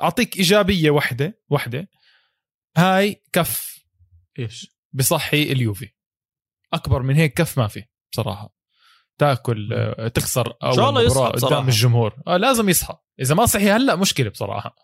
أعطيك 0.00 0.36
إيجابية 0.36 0.90
واحدة 0.90 1.40
واحدة 1.48 1.88
هاي 2.76 3.22
كف 3.32 3.84
إيش؟ 4.38 4.66
بصحي 4.92 5.42
اليوفي. 5.42 5.88
أكبر 6.72 7.02
من 7.02 7.16
هيك 7.16 7.34
كف 7.34 7.58
ما 7.58 7.68
في 7.68 7.84
بصراحة. 8.12 8.54
تاكل 9.18 9.94
تخسر 10.14 10.56
أو 10.62 10.70
إن 10.70 10.76
شاء 10.76 10.88
الله 10.88 11.02
يصحى 11.02 11.30
قدام 11.30 11.68
الجمهور. 11.68 12.22
آه 12.26 12.36
لازم 12.36 12.68
يصحى. 12.68 12.96
إذا 13.20 13.34
ما 13.34 13.46
صحي 13.46 13.70
هلأ 13.70 13.96
مشكلة 13.96 14.30
بصراحة. 14.30 14.76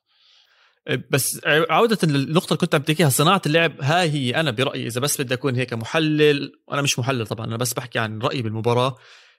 بس 1.10 1.40
عودة 1.44 1.98
للنقطة 2.02 2.46
اللي 2.46 2.58
كنت 2.58 2.74
عم 2.74 2.82
تحكيها 2.82 3.08
صناعة 3.08 3.42
اللعب 3.46 3.80
هاي 3.80 4.10
هي. 4.10 4.40
أنا 4.40 4.50
برأيي 4.50 4.86
إذا 4.86 5.00
بس 5.00 5.20
بدي 5.20 5.34
أكون 5.34 5.56
هيك 5.56 5.72
محلل 5.74 6.52
وأنا 6.68 6.82
مش 6.82 6.98
محلل 6.98 7.26
طبعا 7.26 7.46
أنا 7.46 7.56
بس 7.56 7.72
بحكي 7.72 7.98
عن 7.98 8.18
رأيي 8.18 8.42
بالمباراة. 8.42 8.96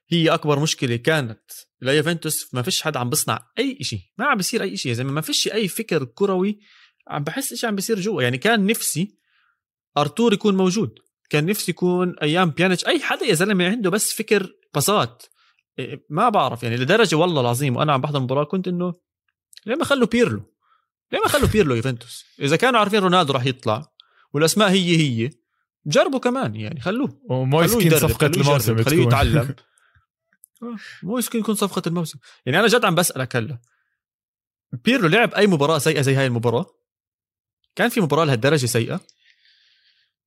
هي 0.09 0.29
أكبر 0.29 0.59
مشكلة 0.59 0.95
كانت 0.95 1.41
ليوفنتوس 1.81 2.53
ما 2.53 2.61
فيش 2.61 2.81
حدا 2.81 2.99
عم 2.99 3.09
بصنع 3.09 3.47
أي 3.59 3.77
شيء 3.81 3.99
ما 4.17 4.25
عم 4.25 4.37
بيصير 4.37 4.63
أي 4.63 4.77
شيء 4.77 4.89
يا 4.89 4.95
زلمة 4.95 5.11
ما 5.11 5.21
فيش 5.21 5.47
أي 5.47 5.67
فكر 5.67 6.03
كروي 6.03 6.59
عم 7.07 7.23
بحس 7.23 7.51
إيش 7.51 7.65
عم 7.65 7.75
بيصير 7.75 7.99
جوا. 7.99 8.23
يعني 8.23 8.37
كان 8.37 8.65
نفسي 8.65 9.17
أرتور 9.97 10.33
يكون 10.33 10.57
موجود 10.57 10.99
كان 11.29 11.45
نفسي 11.45 11.71
يكون 11.71 12.15
أيام 12.21 12.49
بيانيتش. 12.49 12.85
أي 12.87 12.99
حدا 12.99 13.25
يا 13.25 13.33
زلمة 13.33 13.69
عنده 13.69 13.89
بس 13.89 14.13
فكر 14.13 14.53
باصات 14.73 15.23
إيه، 15.79 16.05
ما 16.09 16.29
بعرف 16.29 16.63
يعني 16.63 16.77
لدرجة 16.77 17.15
والله 17.15 17.41
العظيم 17.41 17.75
وأنا 17.75 17.93
عم 17.93 18.01
بحضر 18.01 18.17
المباراه 18.17 18.43
كنت 18.43 18.67
إنه 18.67 18.93
ليه 19.65 19.75
ما 19.75 19.85
خلوا 19.85 20.07
بيرلو 20.07 20.53
ليه 21.11 21.19
ما 21.19 21.27
خلوا 21.27 21.47
بيرلو 21.47 21.75
يوفنتوس؟ 21.75 22.25
إذا 22.39 22.55
كانوا 22.55 22.79
عارفين 22.79 22.99
رونالدو 22.99 23.33
راح 23.33 23.45
يطلع 23.45 23.91
والأسماء 24.33 24.69
هي 24.69 24.97
هي 24.97 25.29
جربوا 25.85 26.19
كمان 26.19 26.55
يعني 26.55 26.81
خلوه. 26.81 27.21
ومويسكين 27.29 27.99
صفقة 27.99 28.27
الموسم 28.27 28.83
خليه 28.83 29.03
يتعلم. 29.03 29.55
آه، 30.63 30.75
مويسكين 31.03 31.41
يكون 31.41 31.55
صفقة 31.55 31.81
الموسم. 31.87 32.19
يعني 32.45 32.59
أنا 32.59 32.67
جد 32.67 32.85
عم 32.85 32.95
بسألك 32.95 33.35
هلا 33.35 33.59
بيرلو 34.71 35.07
لعب 35.07 35.33
أي 35.33 35.47
مباراة 35.47 35.77
سيئة 35.77 36.01
زي 36.01 36.15
هاي 36.15 36.27
المباراة؟ 36.27 36.65
كان 37.75 37.89
في 37.89 38.01
مباراة 38.01 38.25
لهالدرجة 38.25 38.65
سيئة؟ 38.65 38.99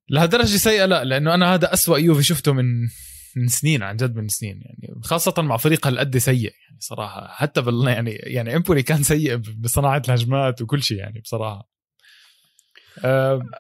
لهالدرجة 0.09 0.57
سيئة 0.57 0.85
لا 0.85 1.05
لأنه 1.05 1.35
أنا 1.35 1.55
هذا 1.55 1.73
أسوأ 1.73 1.99
يوفي 1.99 2.23
شفته 2.23 2.53
من 2.53 2.89
من 3.37 3.49
سنين 3.49 3.83
عن 3.83 3.97
جد 3.97 4.17
من 4.17 4.29
سنين 4.29 4.61
يعني 4.63 5.01
خاصة 5.03 5.43
مع 5.43 5.57
فريق 5.57 5.87
هالقد 5.87 6.19
سيء 6.19 6.45
يعني 6.45 6.79
صراحة 6.79 7.29
حتى 7.29 7.61
بال 7.61 7.89
يعني 7.89 8.11
يعني 8.11 8.57
إمبولي 8.57 8.83
كان 8.83 9.03
سيء 9.03 9.37
بصناعة 9.37 10.03
الهجمات 10.09 10.63
وكل 10.63 10.83
شيء 10.83 10.99
يعني 10.99 11.21
بصراحة. 11.21 11.73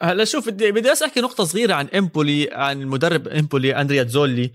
هلا 0.03 0.25
شوف 0.25 0.49
بدي 0.49 0.73
بدي 0.73 0.93
احكي 0.93 1.20
نقطة 1.20 1.45
صغيرة 1.45 1.75
عن 1.75 1.87
إمبولي 1.87 2.49
عن 2.53 2.83
المدرب 2.83 3.29
إمبولي 3.29 3.77
أندريا 3.77 4.05
زولي 4.05 4.53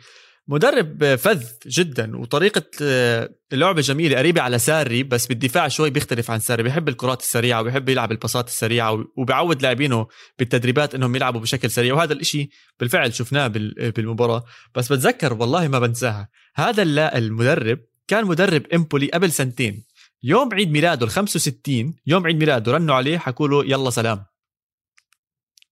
مدرب 0.48 1.16
فذ 1.16 1.44
جدا 1.68 2.18
وطريقة 2.18 2.64
آه، 2.82 3.30
اللعبة 3.54 3.82
جميلة 3.82 4.18
قريبة 4.18 4.42
على 4.42 4.60
ساري 4.60 5.04
بس 5.04 5.28
بالدفاع 5.28 5.68
شوي 5.68 5.90
بيختلف 5.90 6.32
عن 6.32 6.40
ساري. 6.40 6.64
بيحب 6.64 6.90
الكرات 6.90 7.22
السريعة 7.22 7.62
وبيحب 7.62 7.90
يلعب 7.90 8.12
الباصات 8.12 8.48
السريعة 8.48 9.06
وبيعود 9.18 9.62
لاعبينه 9.62 10.08
بالتدريبات 10.40 10.96
إنهم 10.96 11.16
يلعبوا 11.16 11.42
بشكل 11.42 11.72
سريع. 11.72 11.94
وهذا 11.94 12.14
الإشي 12.14 12.50
بالفعل 12.80 13.14
شفناه 13.14 13.48
بالمباراة. 13.78 14.44
بس 14.76 14.94
بتذكر 14.94 15.34
والله 15.34 15.68
ما 15.68 15.80
بنساها 15.80 16.30
هذا 16.56 16.84
المدرب 17.18 17.80
كان 18.08 18.26
مدرب 18.26 18.64
إمبولي 18.74 19.08
قبل 19.08 19.32
سنتين. 19.32 19.84
يوم 20.24 20.54
عيد 20.54 20.72
ميلاده 20.72 21.06
ال 21.06 21.10
65 21.10 21.96
يوم 22.08 22.26
عيد 22.26 22.38
ميلاده 22.38 22.72
رنوا 22.72 22.96
عليه 22.96 23.18
حكوا 23.18 23.48
له 23.48 23.66
يلا 23.66 23.90
سلام. 23.90 24.26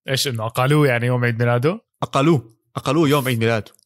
إيش 0.09 0.28
إنه 0.28 0.45
أقالوه 0.45 0.88
يعني 0.88 1.05
يوم 1.05 1.26
عيد 1.26 1.39
ميلاده؟ 1.39 1.82
أقالوه 2.03 2.55
أقالوه 2.76 3.09
يوم 3.09 3.28
عيد 3.28 3.39
ميلاده. 3.39 3.85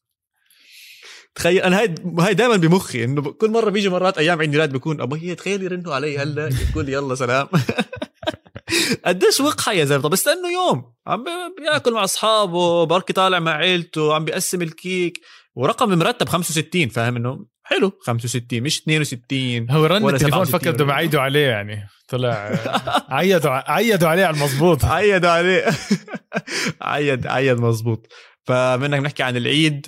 تخيل 1.39 1.61
أنا 1.61 1.79
هاي 1.79 1.95
هاي 2.19 2.33
دائما 2.33 2.55
بمخي 2.55 3.03
إنه 3.03 3.21
كل 3.21 3.51
مرة 3.51 3.69
بيجي 3.69 3.89
مرات 3.89 4.17
أيام 4.17 4.39
عيد 4.39 4.49
ميلاد 4.49 4.73
بكون 4.73 5.01
ابو 5.01 5.15
هي 5.15 5.35
تخيل 5.35 5.63
يرنوا 5.63 5.95
علي 5.95 6.17
هلا 6.17 6.49
يقول 6.69 6.85
لي 6.85 6.91
يلا 6.91 7.15
سلام. 7.15 7.47
قديش 9.05 9.39
وقحة 9.39 9.71
يا 9.71 9.85
زلمة. 9.85 10.01
طب 10.03 10.13
استنوا 10.13 10.49
يوم. 10.49 10.93
عم 11.07 11.23
بياكل 11.57 11.93
مع 11.93 12.03
أصحابه 12.03 12.83
بركي 12.83 13.13
طالع 13.13 13.39
مع 13.39 13.51
عيلته 13.51 14.15
عم 14.15 14.25
بيقسم 14.25 14.61
الكيك 14.61 15.19
ورقم 15.55 15.89
مرتب 15.89 16.29
65 16.29 16.89
فاهم 16.89 17.15
إنه؟ 17.15 17.45
حلو. 17.63 17.91
65 18.01 18.61
مش 18.61 18.77
62 18.79 19.71
هو 19.71 19.85
رن 19.85 20.09
التليفون 20.09 20.45
فكر 20.45 20.71
بدهم 20.71 20.89
يعيدوا 20.89 21.21
عليه 21.21 21.47
يعني. 21.47 21.87
طلع 22.07 22.59
عيدوا 23.09 23.71
عيدوا 23.71 24.09
عليه 24.09 24.25
على 24.25 24.35
المضبوط 24.37 24.85
عيدوا 24.95 25.29
عليه. 25.29 25.65
عيد 26.81 27.27
عيد 27.27 27.59
مضبوط 27.59 28.07
فمنك 28.45 28.99
نحكي 28.99 29.23
عن 29.23 29.37
العيد. 29.37 29.87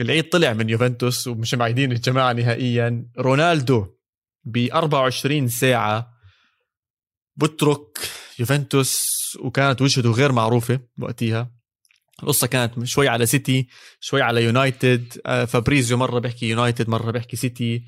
العيد 0.00 0.28
طلع 0.28 0.52
من 0.52 0.70
يوفنتوس 0.70 1.28
ومش 1.28 1.54
معيدين 1.54 1.92
الجماعة 1.92 2.32
نهائيا. 2.32 3.06
رونالدو 3.18 3.86
ب 4.44 4.68
24 4.72 5.48
ساعة 5.48 6.12
بترك 7.36 7.98
يوفنتوس 8.38 9.12
وكانت 9.40 9.82
وجهته 9.82 10.10
غير 10.10 10.32
معروفة 10.32 10.80
وقتها 10.98 11.50
القصة 12.22 12.46
كانت 12.46 12.84
شوي 12.84 13.08
على 13.08 13.26
سيتي 13.26 13.68
شوي 14.00 14.22
على 14.22 14.44
يونايتد. 14.44 15.20
آه، 15.26 15.44
فابريزيو 15.44 15.96
مرة 15.96 16.18
بيحكي 16.18 16.48
يونايتد 16.48 16.88
مرة 16.88 17.10
بيحكي 17.10 17.36
سيتي. 17.36 17.84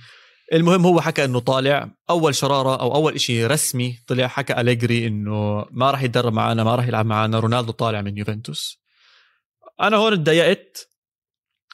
المهم 0.53 0.87
هو 0.87 1.01
حكى 1.01 1.25
إنه 1.25 1.39
طالع. 1.39 1.91
أول 2.11 2.35
شرارة 2.35 2.81
أو 2.81 2.95
أول 2.95 3.21
شيء 3.21 3.47
رسمي 3.47 3.99
طلع 4.07 4.27
حكى 4.27 4.61
أليجري 4.61 5.07
إنه 5.07 5.67
ما 5.71 5.91
راح 5.91 6.03
يتدرب 6.03 6.33
معنا 6.33 6.65
ما 6.65 6.75
راح 6.75 6.89
يلعب 6.89 7.07
معنا 7.07 7.39
رونالدو 7.41 7.73
طالع 7.73 8.01
من 8.01 8.19
يوفنتوس. 8.19 8.85
أنا 9.81 9.97
هون 9.97 10.25
تضايقت 10.25 10.94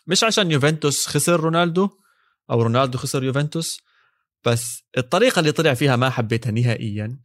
مش 0.06 0.24
عشان 0.24 0.50
يوفنتوس 0.50 1.06
خسر 1.06 1.40
رونالدو 1.40 1.88
أو 2.50 2.62
رونالدو 2.62 2.98
خسر 2.98 3.24
يوفنتوس 3.24 3.80
بس 4.44 4.82
الطريقة 4.98 5.40
اللي 5.40 5.52
طلع 5.52 5.74
فيها 5.74 5.96
ما 5.96 6.10
حبيتها 6.10 6.50
نهائيا. 6.50 7.18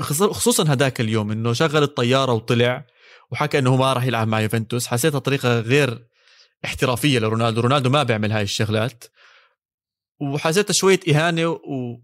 خصوصا 0.00 0.72
هداك 0.72 1.00
اليوم 1.00 1.30
إنه 1.30 1.52
شغل 1.52 1.82
الطيارة 1.82 2.32
وطلع 2.32 2.86
وحكى 3.30 3.58
إنه 3.58 3.76
ما 3.76 3.92
راح 3.92 4.04
يلعب 4.04 4.28
مع 4.28 4.40
يوفنتوس. 4.40 4.86
حسيتها 4.86 5.18
طريقة 5.18 5.60
غير 5.60 6.06
احترافية 6.64 7.18
لرونالدو. 7.18 7.60
رونالدو 7.60 7.90
ما 7.90 8.02
بيعمل 8.02 8.32
هاي 8.32 8.42
الشغلات. 8.42 9.04
وحسيتها 10.20 10.72
شوية 10.72 11.00
إهانة 11.08 11.48
و... 11.48 12.00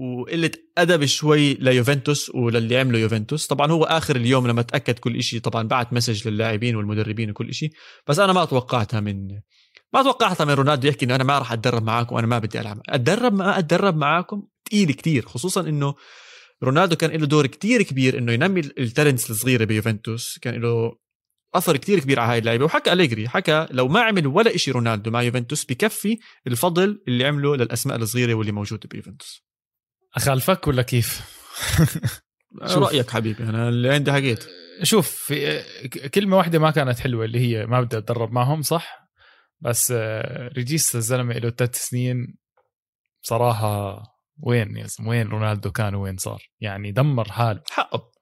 وقلة 0.00 0.50
أدب 0.78 1.04
شوي 1.04 1.54
ليوفنتوس 1.54 2.30
وللي 2.34 2.78
عمله 2.78 2.98
يوفنتوس. 2.98 3.46
طبعا 3.46 3.70
هو 3.72 3.84
آخر 3.84 4.16
اليوم 4.16 4.46
لما 4.46 4.62
تأكد 4.62 4.98
كل 4.98 5.22
شيء 5.22 5.40
طبعا 5.40 5.68
بعت 5.68 5.92
مسج 5.92 6.28
للاعبين 6.28 6.76
والمدربين 6.76 7.30
وكل 7.30 7.54
شيء 7.54 7.70
بس 8.06 8.18
أنا 8.18 8.32
ما 8.32 8.44
توقعتها 8.44 9.00
من 9.00 9.28
ما 9.94 10.02
توقعتها 10.02 10.44
من 10.44 10.52
رونالدو 10.52 10.88
يحكي 10.88 11.04
إنه 11.04 11.14
أنا 11.14 11.24
ما 11.24 11.38
راح 11.38 11.52
أتدرب 11.52 11.82
معاكم 11.82 12.14
وأنا 12.14 12.26
ما 12.26 12.38
بدي 12.38 12.60
ألعب. 12.60 12.80
أتدرب 12.88 13.34
ما 13.34 13.58
أتدرب 13.58 13.96
معاكم 13.96 14.42
ثقيل 14.68 14.92
كتير 14.92 15.26
خصوصا 15.26 15.60
إنه 15.60 15.94
رونالدو 16.62 16.96
كان 16.96 17.10
له 17.10 17.26
دور 17.26 17.46
كتير 17.46 17.82
كبير 17.82 18.18
إنه 18.18 18.32
ينمي 18.32 18.60
ال 18.60 18.69
talents 18.69 19.30
الصغيرة 19.30 19.64
بيوفنتوس. 19.64 20.38
كان 20.38 20.60
له 20.60 20.96
أثر 21.54 21.76
كتير 21.76 22.00
كبير 22.00 22.20
على 22.20 22.32
هاي 22.32 22.38
اللعيبة. 22.38 22.64
وحكى 22.64 22.92
أليجري 22.92 23.28
حكى 23.28 23.66
لو 23.70 23.88
ما 23.88 24.00
عمل 24.00 24.26
ولا 24.26 24.56
شيء 24.56 24.74
رونالدو 24.74 25.10
مع 25.10 25.22
يوفنتوس 25.22 25.64
بكفي 25.64 26.18
الفضل 26.46 27.02
اللي 27.08 27.24
عمله 27.24 27.56
للأسماء 27.56 27.96
الصغيرة 27.96 28.34
واللي 28.34 28.52
موجودة 28.52 28.88
بيوفنتوس. 28.90 29.49
أخالفك 30.16 30.68
ولا 30.68 30.82
كيف؟ 30.82 31.20
رأيك 32.62 33.10
حبيبي 33.10 33.44
أنا 33.44 33.68
اللي 33.68 33.94
عندي 33.94 34.12
حكيت 34.12 34.46
شوف 34.82 35.32
كلمة 36.14 36.36
واحدة 36.36 36.58
ما 36.58 36.70
كانت 36.70 36.98
حلوة 36.98 37.24
اللي 37.24 37.40
هي 37.40 37.66
ما 37.66 37.80
بدي 37.80 37.98
أتدرب 37.98 38.32
معهم 38.32 38.62
صح؟ 38.62 39.10
بس 39.60 39.92
آه، 39.96 40.48
ريجيس 40.48 40.96
الزلمة 40.96 41.34
له 41.34 41.50
ثلاث 41.50 41.76
سنين 41.76 42.36
بصراحه 43.22 44.02
وين 44.42 44.76
يا 44.76 44.86
زلمة؟ 44.86 45.10
وين 45.10 45.28
رونالدو 45.28 45.70
كان 45.70 45.94
وين 45.94 46.16
صار؟ 46.16 46.42
يعني 46.60 46.92
دمر 46.92 47.32
حاله. 47.32 47.62
حقه. 47.70 48.12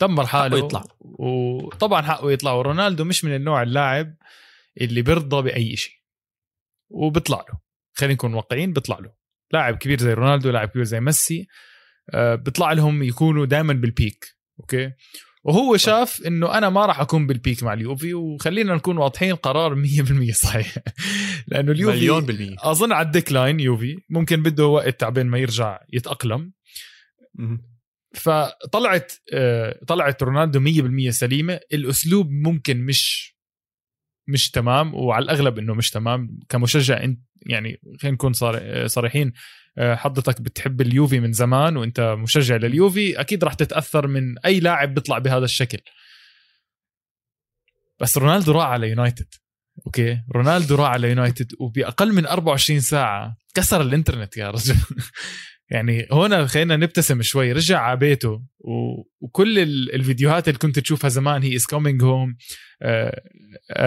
دمر 0.00 0.26
حاله 0.26 0.56
حقه 0.56 0.66
يطلع 0.66 0.84
وطبعا 1.00 2.02
حقه 2.02 2.32
يطلع. 2.32 2.52
ورونالدو 2.52 3.04
مش 3.04 3.24
من 3.24 3.34
النوع 3.34 3.62
اللاعب 3.62 4.16
اللي 4.80 5.02
بيرضى 5.02 5.42
بأي 5.42 5.76
شيء. 5.76 5.94
وبيطلع 6.90 7.44
له. 7.48 7.58
خلينا 7.92 8.14
نكون 8.14 8.34
واقعيين 8.34 8.72
بيطلع 8.72 8.98
له. 8.98 9.12
لاعب 9.54 9.76
كبير 9.76 9.98
زي 9.98 10.12
رونالدو 10.12 10.50
لاعب 10.50 10.68
كبير 10.68 10.84
زي 10.84 11.00
ميسي 11.00 11.46
آه، 12.10 12.34
بيطلع 12.34 12.72
لهم 12.72 13.02
يكونوا 13.02 13.46
دائما 13.46 13.72
بال 13.72 13.93
peak 13.93 14.34
أوكي؟ 14.60 14.92
وهو 15.44 15.76
شاف 15.76 16.22
إنه 16.26 16.58
أنا 16.58 16.70
ما 16.70 16.86
راح 16.86 17.00
أكون 17.00 17.26
بال 17.26 17.38
peak 17.38 17.62
مع 17.62 17.72
اليوفي 17.72 18.14
وخلينا 18.14 18.74
نكون 18.74 18.98
واضحين 18.98 19.34
قرار 19.34 19.74
100% 19.74 20.32
صحيح. 20.32 20.74
لأنه 21.48 21.72
اليوفي 21.72 21.96
مليون 21.96 22.26
بالمية. 22.26 22.56
أظن 22.58 22.92
على 22.92 23.06
ال 23.06 23.13
decline 23.13 23.60
يوفي 23.60 23.96
ممكن 24.10 24.42
بده 24.42 24.66
وقت 24.66 25.00
تعبين 25.00 25.26
ما 25.26 25.38
يرجع 25.38 25.80
يتأقلم. 25.92 26.52
فطلعت 28.14 29.12
آه، 29.32 29.80
طلعت 29.86 30.22
رونالدو 30.22 30.60
100% 30.60 31.10
سليمة. 31.10 31.60
الأسلوب 31.72 32.30
ممكن 32.30 32.84
مش 32.84 33.33
مش 34.26 34.50
تمام 34.50 34.94
وعلى 34.94 35.22
الأغلب 35.22 35.58
إنه 35.58 35.74
مش 35.74 35.90
تمام. 35.90 36.38
كمشجع 36.48 37.02
انت 37.02 37.20
يعني 37.46 37.80
خلينا 38.00 38.14
نكون 38.14 38.32
صريحين 38.86 39.32
آه، 39.78 39.94
حضرتك 39.94 40.40
بتحب 40.40 40.80
اليوفي 40.80 41.20
من 41.20 41.32
زمان 41.32 41.76
وأنت 41.76 42.00
مشجع 42.00 42.56
لليوفي 42.56 43.20
أكيد 43.20 43.44
راح 43.44 43.54
تتأثر 43.54 44.06
من 44.06 44.38
أي 44.38 44.60
لاعب 44.60 44.94
بيطلع 44.94 45.18
بهذا 45.18 45.44
الشكل. 45.44 45.78
بس 48.00 48.18
رونالدو 48.18 48.52
راح 48.52 48.66
على 48.66 48.88
يونايتد 48.88 49.34
أوكي؟ 49.86 50.20
رونالدو 50.34 50.74
راح 50.74 50.90
على 50.90 51.08
يونايتد 51.08 51.52
وبأقل 51.58 52.12
من 52.12 52.26
24 52.26 52.80
ساعة 52.80 53.36
كسر 53.54 53.80
الإنترنت 53.80 54.36
يا 54.36 54.50
رجل. 54.50 54.76
يعني 55.70 56.06
هنا 56.12 56.46
خلينا 56.46 56.76
نبتسم 56.76 57.22
شوي 57.22 57.52
رجع 57.52 57.80
على 57.80 57.96
بيته 57.96 58.42
وكل 59.20 59.58
الفيديوهات 59.94 60.48
اللي 60.48 60.58
كنت 60.58 60.78
تشوفها 60.78 61.08
زمان 61.08 61.42
he 61.42 61.56
is 61.56 61.66
coming 61.66 62.02
home 62.02 62.36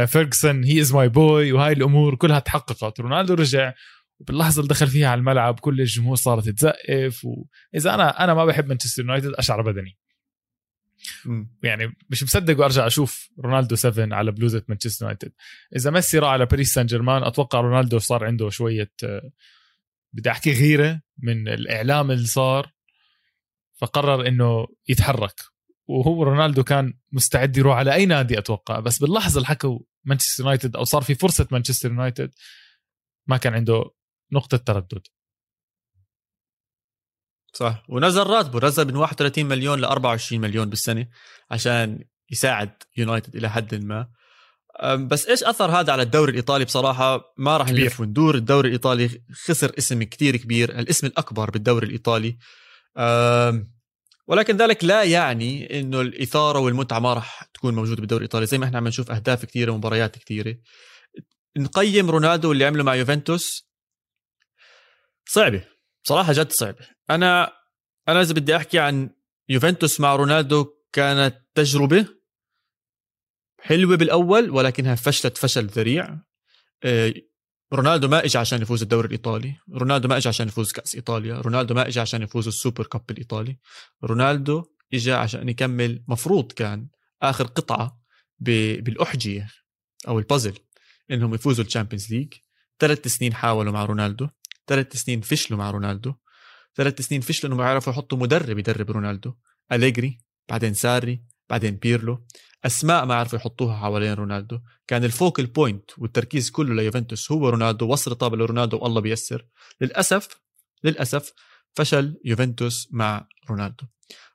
فيرجسون 0.08 0.64
he 0.64 0.82
is 0.82 0.94
my 0.94 1.10
boy 1.10 1.52
وهاي 1.52 1.74
الأمور 1.74 2.16
كلها 2.16 2.40
تحققت. 2.40 3.00
رونالدو 3.00 3.34
رجع 3.34 3.74
وباللحظة 4.20 4.60
اللي 4.60 4.70
دخل 4.70 4.88
فيها 4.88 5.08
على 5.08 5.20
الملعب 5.20 5.60
كل 5.60 5.82
الجمهور 5.82 6.16
صارت 6.16 6.50
تزقف 6.50 7.26
واذا 7.26 7.94
أنا 7.94 8.24
أنا 8.24 8.34
ما 8.34 8.46
بحب 8.46 8.68
مانشستر 8.68 9.02
يونايتد 9.02 9.34
أشعر 9.34 9.62
بدني. 9.62 9.98
يعني 11.64 11.94
مش 12.10 12.24
مصدق 12.24 12.60
وأرجع 12.60 12.88
أشوف 12.88 13.30
رونالدو 13.40 13.76
7 13.76 14.16
على 14.16 14.32
بلوزه 14.32 14.64
مانشستر 14.68 15.06
يونايتد 15.06 15.32
إذا 15.76 15.92
ميسي 15.92 16.20
راح 16.20 16.30
على 16.30 16.46
باريس 16.46 16.74
سان 16.74 16.86
جيرمان 16.86 17.24
أتوقع 17.24 17.60
رونالدو 17.60 18.00
صار 18.00 18.26
عنده 18.26 18.50
شوية 18.50 18.92
آه، 19.04 19.32
بدي 20.14 20.32
أحكي 20.32 20.52
غيرة 20.52 21.02
من 21.18 21.48
الإعلام 21.48 22.12
اللي 22.12 22.28
صار 22.28 22.72
فقرر 23.76 24.28
إنه 24.28 24.68
يتحرك. 24.90 25.42
وهو 25.88 26.24
رونالدو 26.24 26.64
كان 26.64 26.94
مستعد 27.12 27.58
يروح 27.58 27.78
على 27.78 27.94
أي 27.94 28.06
نادي 28.06 28.38
أتوقع. 28.40 28.80
بس 28.80 29.00
باللحظة 29.00 29.38
اللي 29.38 29.48
حكوا 29.48 29.80
مانشستر 30.04 30.44
يونايتد 30.44 30.76
أو 30.76 30.84
صار 30.84 31.02
في 31.02 31.16
فرصة 31.16 31.48
مانشستر 31.52 31.90
يونايتد 31.90 32.34
ما 33.28 33.38
كان 33.38 33.54
عنده 33.54 33.92
نقطة 34.32 34.58
تردد. 34.58 35.08
صح. 37.54 37.86
ونزل 37.90 38.24
راتبه. 38.24 38.68
نزل 38.68 38.88
من 38.88 38.96
31 38.96 39.46
مليون 39.46 39.80
ل 39.80 39.86
24 39.86 40.42
مليون 40.42 40.70
بالسنة 40.70 41.08
عشان 41.52 42.04
يساعد 42.32 42.84
يونايتد 42.98 43.36
إلى 43.36 43.50
حد 43.50 43.76
ما. 43.76 44.12
بس 44.84 45.28
إيش 45.28 45.44
أثر 45.44 45.72
هذا 45.72 45.92
على 45.94 46.02
الدوري 46.04 46.32
الإيطالي 46.32 46.66
بصراحة؟ 46.66 47.34
ما 47.38 47.58
راح 47.58 47.72
نلف 47.72 48.00
وندور. 48.00 48.36
الدوري 48.36 48.68
الإيطالي 48.68 49.22
خسر 49.46 49.72
اسم 49.78 50.04
كتير 50.04 50.38
كبير. 50.38 50.80
الاسم 50.80 51.08
الأكبر 51.08 51.52
بالدوري 51.52 51.88
الإيطالي. 51.88 52.38
ولكن 54.28 54.58
ذلك 54.58 54.84
لا 54.84 55.04
يعني 55.04 55.80
إنه 55.80 56.02
الإثارة 56.02 56.60
والمتعة 56.60 57.00
ما 57.00 57.14
راح 57.14 57.44
تكون 57.54 57.76
موجودة 57.76 58.00
بالدوري 58.02 58.20
الإيطالي. 58.20 58.46
زي 58.46 58.58
ما 58.58 58.66
إحنا 58.66 58.78
عم 58.78 58.88
نشوف 58.88 59.12
أهداف 59.12 59.46
كثيره 59.46 59.72
ومباريات 59.72 60.18
كثيره 60.18 60.56
نقيم 61.58 62.10
رونالدو 62.10 62.52
اللي 62.52 62.66
عمله 62.66 62.84
مع 62.84 62.96
يوفنتوس. 62.96 63.68
صعبة. 65.30 65.64
صراحة 66.04 66.34
جد 66.34 66.52
صعبة. 66.52 66.88
أنا 67.10 67.54
أنا 68.08 68.22
إذا 68.22 68.34
بدي 68.34 68.56
أحكي 68.56 68.80
عن 68.80 69.10
يوفنتوس 69.50 70.00
مع 70.00 70.16
رونالدو 70.16 70.68
كانت 70.94 71.36
تجربة. 71.56 72.17
حلوة 73.68 73.98
بالأول 73.98 74.50
ولكنها 74.50 74.96
فشلت 74.96 75.38
فشل 75.38 75.66
ذريع. 75.66 76.18
آه، 76.84 77.14
رونالدو 77.74 78.08
ما 78.08 78.26
اجى 78.26 78.38
عشان 78.38 78.62
يفوز 78.62 78.82
الدوري 78.82 79.08
الإيطالي. 79.08 79.56
رونالدو 79.74 80.08
ما 80.08 80.18
اجى 80.18 80.30
عشان 80.30 80.48
يفوز 80.48 80.72
كأس 80.72 80.96
إيطاليا. 80.96 81.36
رونالدو 81.36 81.74
ما 81.74 81.88
اجى 81.88 82.00
عشان 82.00 82.22
يفوز 82.22 82.48
السوبر 82.48 82.86
كاب 82.86 83.12
الإيطالي. 83.12 83.58
رونالدو 84.04 84.64
اجى 84.94 85.12
عشان 85.12 85.50
يكمل 85.50 86.04
مفروض 86.08 86.52
كان 86.52 86.88
آخر 87.22 87.44
قطعة 87.44 88.02
بالأحجية 88.40 89.50
أو 90.08 90.20
البازل 90.20 90.54
إنهم 91.12 91.34
يفوزوا 91.34 91.66
ال 91.66 91.71
Champions 91.71 92.14
League. 92.14 92.34
ثلاث 92.80 93.08
سنين 93.08 93.34
حاولوا 93.34 93.74
مع 93.74 93.86
رونالدو. 93.86 94.28
ثلاث 94.68 94.96
سنين 94.96 95.22
فشلوا 95.22 95.60
مع 95.60 95.72
رونالدو. 95.72 96.14
ثلاث 96.76 97.02
سنين 97.02 97.22
فشلوا 97.22 97.54
إنهم 97.54 97.66
يعرفوا 97.66 97.94
يحطوا 97.94 98.18
مدرب 98.18 98.60
يدرب 98.60 98.92
رونالدو. 98.92 99.34
أليجري 99.72 100.18
بعدين 100.50 100.74
ساري 100.74 101.24
بعدين 101.50 101.76
بيرلو. 101.76 102.26
أسماء 102.66 103.06
ما 103.06 103.16
عرفوا 103.16 103.40
يحطوها 103.40 103.78
حوالين 103.78 104.14
رونالدو. 104.14 104.60
كان 104.88 105.04
ال 105.04 105.11
focal 105.11 105.46
point 105.46 105.92
والتركيز 105.98 106.50
كله 106.50 106.76
ليوفنتوس 106.76 107.32
هو 107.32 107.50
رونالدو 107.50 107.88
وصل 107.88 108.16
طابه 108.16 108.38
لرونالدو 108.38 108.78
والله 108.78 109.02
بيسر. 109.02 109.46
للأسف 109.82 110.28
للأسف 110.84 111.34
فشل 111.74 112.18
يوفنتوس 112.26 112.88
مع 112.92 113.28
رونالدو. 113.50 113.86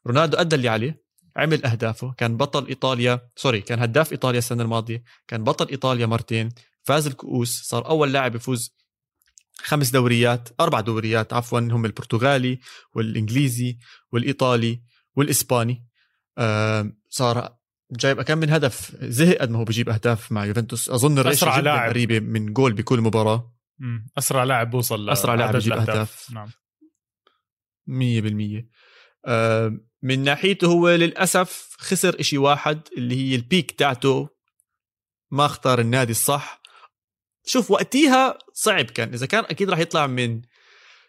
رونالدو 0.06 0.36
أدى 0.36 0.56
اللي 0.56 0.68
عليه 0.68 1.02
عمل 1.36 1.66
أهدافه 1.66 2.12
كان 2.12 2.36
بطل 2.36 2.66
إيطاليا 2.66 3.30
سوري 3.36 3.60
كان 3.60 3.78
هداف 3.78 4.12
إيطاليا 4.12 4.38
السنة 4.38 4.62
الماضية 4.62 5.02
كان 5.28 5.44
بطل 5.44 5.68
إيطاليا 5.68 6.06
مرتين 6.06 6.48
فاز 6.82 7.06
الكؤوس 7.06 7.62
صار 7.62 7.88
أول 7.88 8.12
لاعب 8.12 8.34
يفوز 8.34 8.76
خمس 9.62 9.90
دوريات 9.90 10.48
أربع 10.60 10.80
دوريات 10.80 11.32
عفوا 11.32 11.60
هم 11.60 11.84
البرتغالي 11.84 12.60
والإنجليزي 12.94 13.78
والإيطالي 14.12 14.82
والإسباني. 15.16 15.86
صار 17.08 17.56
جايب 17.92 18.22
كم 18.22 18.38
من 18.38 18.50
هدف. 18.50 18.96
زهق 19.00 19.36
قد 19.36 19.50
ما 19.50 19.58
هو 19.58 19.64
بجيب 19.64 19.88
أهداف 19.88 20.32
مع 20.32 20.44
يوفنتوس. 20.44 20.90
أظن 20.90 21.18
أسرع 21.18 21.58
لاعب. 21.58 21.90
قريبه 21.90 22.20
من 22.20 22.52
جول 22.52 22.72
بكل 22.72 23.00
مباراة. 23.00 23.54
أسرع 24.18 24.44
لاعب 24.44 24.70
بوصل 24.70 25.10
أسرع 25.10 25.34
لاعب 25.34 25.56
بجيب 25.56 25.72
أهداف. 25.72 26.30
نعم. 26.32 26.50
100% 27.86 28.68
آه 29.26 29.80
من 30.02 30.24
ناحيته 30.24 30.66
هو 30.66 30.90
للأسف 30.90 31.76
خسر 31.78 32.20
إشي 32.20 32.38
واحد 32.38 32.80
اللي 32.96 33.16
هي 33.16 33.34
ال 33.34 33.41
pick 33.41 33.70
تاعته. 33.70 34.28
ما 35.30 35.46
اختار 35.46 35.80
النادي 35.80 36.12
الصح. 36.12 36.62
شوف 37.46 37.70
وقتيها 37.70 38.38
صعب 38.52 38.84
كان. 38.84 39.12
إذا 39.12 39.26
كان 39.26 39.44
أكيد 39.44 39.70
راح 39.70 39.78
يطلع 39.78 40.06
من 40.06 40.42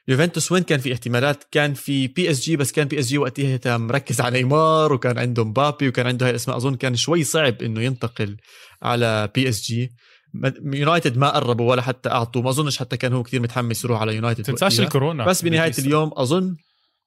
يوفنتوس 0.07 0.51
وين 0.51 0.63
كان 0.63 0.79
في 0.79 0.93
احتمالات؟ 0.93 1.43
كان 1.51 1.73
في 1.73 2.07
بي 2.07 2.31
اس 2.31 2.41
جي 2.41 2.57
بس 2.57 2.71
كان 2.71 2.87
بي 2.87 2.99
اس 2.99 3.07
جي 3.07 3.17
وقتها 3.17 3.77
مركز 3.77 4.21
على 4.21 4.37
نيمار 4.37 4.93
وكان 4.93 5.17
عنده 5.17 5.43
مبابي 5.45 5.87
وكان 5.87 6.07
عنده 6.07 6.25
هاي 6.25 6.29
الأسماء. 6.29 6.57
أظن 6.57 6.75
كان 6.75 6.95
شوي 6.95 7.23
صعب 7.23 7.61
إنه 7.61 7.81
ينتقل 7.81 8.37
على 8.81 9.29
PSG 9.35 9.91
يونايتد 10.63 11.17
ما 11.17 11.29
قربوا 11.29 11.71
ولا 11.71 11.81
حتى 11.81 12.09
أعطوا. 12.09 12.41
ما 12.41 12.49
أظنش 12.49 12.77
حتى 12.77 12.97
كان 12.97 13.13
هو 13.13 13.23
كثير 13.23 13.41
متحمس 13.41 13.85
يروح 13.85 14.01
على 14.01 14.15
يونايتد 14.15 14.43
تنساش 14.43 14.79
الكورونا 14.79 15.25
بس 15.25 15.41
بنهاية 15.41 15.73
اليوم 15.79 16.11
اظن 16.13 16.55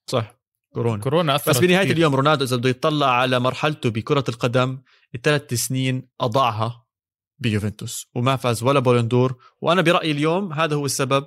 صح 0.07 0.35
كورونا. 0.75 1.03
كورونا 1.03 1.37
أثرت 1.37 1.49
بس 1.49 1.59
بنهاية 1.61 1.85
كتير. 1.85 1.97
اليوم 1.97 2.15
رونالدو 2.15 2.45
إذا 2.45 2.57
بده 2.57 2.69
يطلع 2.71 3.11
على 3.11 3.41
مرحلته 3.41 3.91
بكرة 3.91 4.25
القدم 4.29 4.79
الثلاث 5.15 5.55
سنين 5.55 6.09
اضاعها 6.21 6.87
بيوفنتوس 7.39 8.07
وما 8.15 8.37
فاز 8.37 8.63
ولا 8.63 8.81
Ballon 8.81 9.14
d'Or 9.14 9.37
وأنا 9.61 9.83
برأيي 9.83 10.11
اليوم 10.11 10.53
هذا 10.53 10.77
هو 10.77 10.87
السبب 10.87 11.25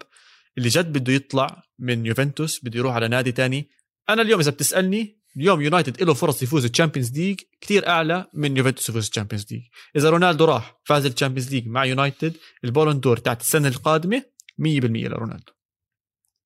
اللي 0.57 0.69
جد 0.69 0.97
بده 0.97 1.13
يطلع 1.13 1.63
من 1.79 2.05
يوفنتوس 2.05 2.65
بده 2.65 2.79
يروح 2.79 2.95
على 2.95 3.07
نادي 3.07 3.31
تاني. 3.31 3.69
أنا 4.09 4.21
اليوم 4.21 4.39
إذا 4.39 4.51
بتسألني 4.51 5.19
اليوم 5.37 5.61
يونايتد 5.61 6.03
له 6.03 6.13
فرص 6.13 6.43
يفوز 6.43 6.65
ال 6.65 6.71
Champions 6.71 7.19
League 7.19 7.39
كثير 7.61 7.87
أعلى 7.87 8.25
من 8.33 8.57
يوفنتوس 8.57 8.89
يفوز 8.89 9.07
ال 9.07 9.11
Champions 9.11 9.45
League. 9.51 9.61
إذا 9.95 10.09
رونالدو 10.09 10.45
راح 10.45 10.79
فاز 10.83 11.05
ال 11.05 11.10
Champions 11.10 11.53
League 11.53 11.67
مع 11.67 11.85
يونايتد 11.85 12.37
ال 12.63 12.68
Ballon 12.68 12.99
d'Or 12.99 13.17
تاعت 13.17 13.41
السنة 13.41 13.67
القادمة 13.67 14.23
100% 14.57 14.63
لرونالدو. 14.85 15.53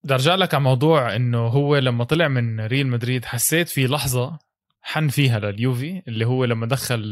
بدي 0.04 0.14
أرجع 0.14 0.36
لك 0.36 0.54
على 0.54 0.64
موضوع 0.64 1.16
إنه 1.16 1.48
هو 1.48 1.78
لما 1.78 2.04
طلع 2.04 2.28
من 2.28 2.60
ريال 2.60 2.88
مدريد 2.88 3.26
حسيت 3.26 3.70
في 3.70 3.88
لحظة 3.88 4.40
حن 4.82 5.08
فيها 5.08 5.40
لليوفي 5.40 6.02
اللي 6.08 6.26
هو 6.26 6.46
لما 6.46 6.66
دخل 6.66 7.10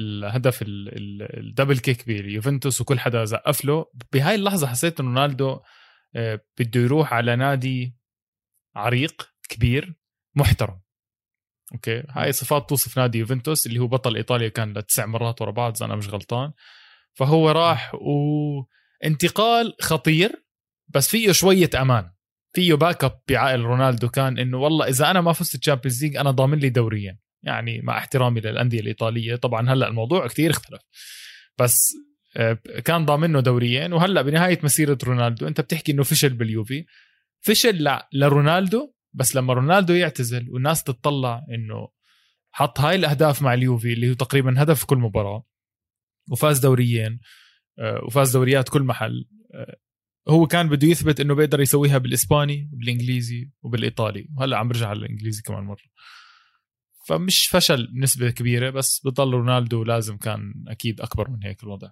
الهدف 0.00 0.58
ال 0.66 0.82
double 0.82 1.78
kick 1.78 2.06
باليوفنتوس 2.06 2.80
وكل 2.80 2.98
حدا 2.98 3.24
زقف 3.24 3.64
له. 3.64 3.86
بهاي 4.12 4.34
اللحظة 4.34 4.66
حسيت 4.66 5.00
إنه 5.00 5.08
رونالدو 5.08 5.48
آه، 5.50 5.62
بده 6.58 6.80
يروح 6.80 7.14
على 7.14 7.36
نادي 7.36 7.96
عريق 8.76 9.30
كبير 9.48 9.94
محترم. 10.34 10.80
أوكي؟ 11.74 12.02
هاي 12.10 12.32
صفات 12.32 12.68
توصف 12.68 12.98
نادي 12.98 13.18
يوفنتوس 13.18 13.66
اللي 13.66 13.78
هو 13.78 13.86
بطل 13.86 14.16
إيطاليا 14.16 14.48
كان 14.48 14.78
لتسع 14.78 15.06
مرات 15.06 15.42
ورا 15.42 15.50
بعض 15.50 15.76
إذا 15.76 15.86
أنا 15.86 15.96
مش 15.96 16.08
غلطان. 16.08 16.52
فهو 17.14 17.50
راح 17.50 17.94
وانتقال 17.94 19.76
خطير 19.80 20.44
بس 20.88 21.08
فيه 21.08 21.32
شوية 21.32 21.70
أمان. 21.74 22.12
فيه 22.54 22.74
backup 22.74 23.20
بعقل 23.28 23.60
رونالدو 23.60 24.08
كان 24.08 24.38
إنه 24.38 24.58
والله 24.58 24.88
إذا 24.88 25.10
أنا 25.10 25.20
ما 25.20 25.32
فزت 25.32 25.54
ال 25.54 25.59
Champions 25.59 26.04
League 26.04 26.16
أنا 26.16 26.30
ضامن 26.30 26.58
لي 26.58 26.70
دوريا 26.70 27.18
يعني 27.42 27.80
مع 27.80 27.98
احترامي 27.98 28.40
للأندية 28.40 28.80
الإيطالية 28.80 29.36
طبعا 29.36 29.70
هلأ 29.70 29.88
الموضوع 29.88 30.26
كثير 30.26 30.50
اختلف. 30.50 30.80
بس 31.58 31.94
آه، 32.36 32.58
كان 32.84 33.06
ضامنه 33.06 33.40
دوريين 33.40 33.92
وهلأ 33.92 34.22
بنهاية 34.22 34.58
مسيرة 34.62 34.98
رونالدو 35.04 35.48
أنت 35.48 35.60
بتحكي 35.60 35.92
إنه 35.92 36.02
فشل 36.02 36.34
باليوفي. 36.34 36.84
فشل 37.40 37.84
ل... 37.88 38.00
لرونالدو 38.12 38.92
بس 39.12 39.36
لما 39.36 39.54
رونالدو 39.54 39.92
يعتزل 39.94 40.50
والناس 40.50 40.82
تتطلع 40.82 41.44
إنه 41.54 41.88
حط 42.50 42.80
هاي 42.80 42.96
الأهداف 42.96 43.42
مع 43.42 43.54
اليوفي 43.54 43.92
اللي 43.92 44.10
هو 44.10 44.14
تقريبا 44.14 44.62
هدف 44.62 44.84
كل 44.84 44.96
مباراة 44.96 45.46
وفاز 46.30 46.58
دوريين 46.58 47.20
آه، 47.78 48.00
وفاز 48.04 48.32
دوريات 48.36 48.68
كل 48.68 48.82
محل. 48.82 49.28
آه، 49.54 49.76
هو 50.28 50.46
كان 50.46 50.68
بده 50.68 50.88
يثبت 50.88 51.20
إنه 51.20 51.34
بيقدر 51.34 51.60
يسويها 51.60 51.98
بالإسباني 51.98 52.70
وبالانجليزي 52.72 53.50
وبالإيطالي. 53.62 54.28
وهلأ 54.36 54.56
عم 54.56 54.68
برجع 54.68 54.88
على 54.88 54.98
الإنجليزي 54.98 55.42
كمان 55.42 55.64
مرة. 55.64 55.82
فمش 57.06 57.46
فشل 57.46 57.86
بنسبه 57.86 58.30
كبيرة 58.30 58.70
بس 58.70 59.00
بضل 59.04 59.30
رونالدو 59.30 59.84
لازم 59.84 60.16
كان 60.16 60.64
أكيد 60.68 61.00
أكبر 61.00 61.30
من 61.30 61.42
هيك 61.44 61.62
الوضع. 61.62 61.90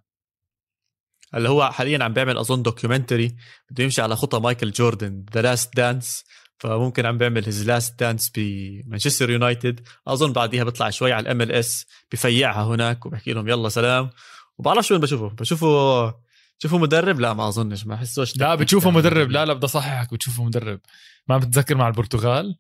اللي 1.35 1.49
هو 1.49 1.71
حاليا 1.71 2.05
عم 2.05 2.13
بيعمل 2.13 2.39
أظن 2.39 2.63
documentary 2.63 3.37
بده 3.71 3.85
يمشي 3.85 4.03
على 4.03 4.17
خطى 4.17 4.41
مايكل 4.41 4.71
جوردن 4.71 5.25
The 5.35 5.43
Last 5.43 5.77
Dance 5.77 6.25
فممكن 6.59 7.07
عم 7.07 7.19
بيعمل 7.19 7.45
his 7.45 7.67
last 7.67 8.01
dance 8.01 8.33
بمانشستر 8.35 9.31
يونايتد. 9.31 9.81
أظن 10.09 10.33
بعديها 10.33 10.65
بيطلع 10.65 10.91
شوي 10.91 11.13
على 11.13 11.23
ال 11.23 11.53
MLS 11.53 11.87
بفيعها 12.13 12.65
هناك 12.65 13.07
وبحكي 13.07 13.33
لهم 13.33 13.49
يلا 13.49 13.69
سلام. 13.69 14.11
وبعرف 14.59 14.91
وين 14.91 15.01
بشوفه. 15.01 15.29
بشوفه 15.29 16.15
بشوفه 16.59 16.79
مدرب؟ 16.79 17.21
لا 17.21 17.33
ما 17.33 17.49
أظنش 17.49 17.87
ما 17.87 17.95
احسوش 17.95 18.37
لا 18.37 18.55
بتشوفه 18.55 18.91
مدرب. 18.91 19.31
لا 19.31 19.45
لا 19.45 19.53
بدي 19.53 19.67
أصححك 19.67 20.15
بتشوفه 20.15 20.45
مدرب. 20.45 20.81
ما 21.29 21.39
بتذكر 21.39 21.75
مع 21.75 21.89
البرتغال؟ 21.89 22.57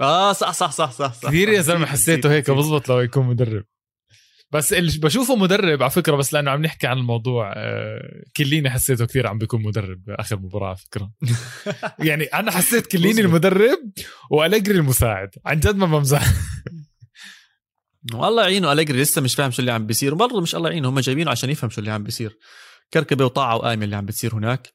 آه 0.00 0.32
صح 0.32 0.52
صح 0.52 0.72
صح 0.72 0.92
صح, 0.92 1.12
صح. 1.14 1.28
كثير 1.28 1.48
يا 1.48 1.60
زلمة 1.60 1.86
حسيته 1.86 2.32
هيك. 2.32 2.50
بزبط 2.50 2.88
لو 2.88 3.00
يكون 3.00 3.26
مدرب. 3.26 3.64
بس 4.52 4.72
اللي 4.72 4.98
بشوفه 4.98 5.36
مدرب 5.36 5.82
على 5.82 5.90
فكرة 5.90 6.16
بس 6.16 6.32
لأنه 6.32 6.50
عم 6.50 6.62
نحكي 6.62 6.86
عن 6.86 6.98
الموضوع 6.98 7.52
آه، 7.56 8.22
كيليني 8.36 8.70
حسيته 8.70 9.06
كثير 9.06 9.26
عم 9.26 9.38
بيكون 9.38 9.62
مدرب 9.62 10.04
باخر 10.04 10.36
مباراة 10.36 10.66
على 10.66 10.76
فكرة. 10.76 11.10
يعني 12.08 12.24
أنا 12.24 12.50
حسيت 12.50 12.86
كليني 12.86 13.20
المدرب 13.20 13.92
والجري 14.30 14.78
المساعد. 14.78 15.30
عن 15.46 15.60
جد 15.60 15.76
ما 15.76 15.86
بمزح. 15.86 16.24
والله 18.14 18.42
يعينه 18.42 18.72
أليجري 18.72 19.02
لسه 19.02 19.20
مش 19.20 19.34
فاهم 19.34 19.50
شو 19.50 19.60
اللي 19.60 19.72
عم 19.72 19.86
بيصير. 19.86 20.14
وبرضه 20.14 20.40
مش 20.40 20.54
الله 20.54 20.70
يعينه 20.70 20.88
هم 20.88 21.00
جايبينه 21.00 21.30
عشان 21.30 21.50
يفهم 21.50 21.70
شو 21.70 21.80
اللي 21.80 21.90
عم 21.90 22.02
بيصير. 22.02 22.38
كركبة 22.92 23.24
وطاعة 23.24 23.56
وقايمه 23.56 23.84
اللي 23.84 23.96
عم 23.96 24.06
بتصير 24.06 24.34
هناك. 24.34 24.72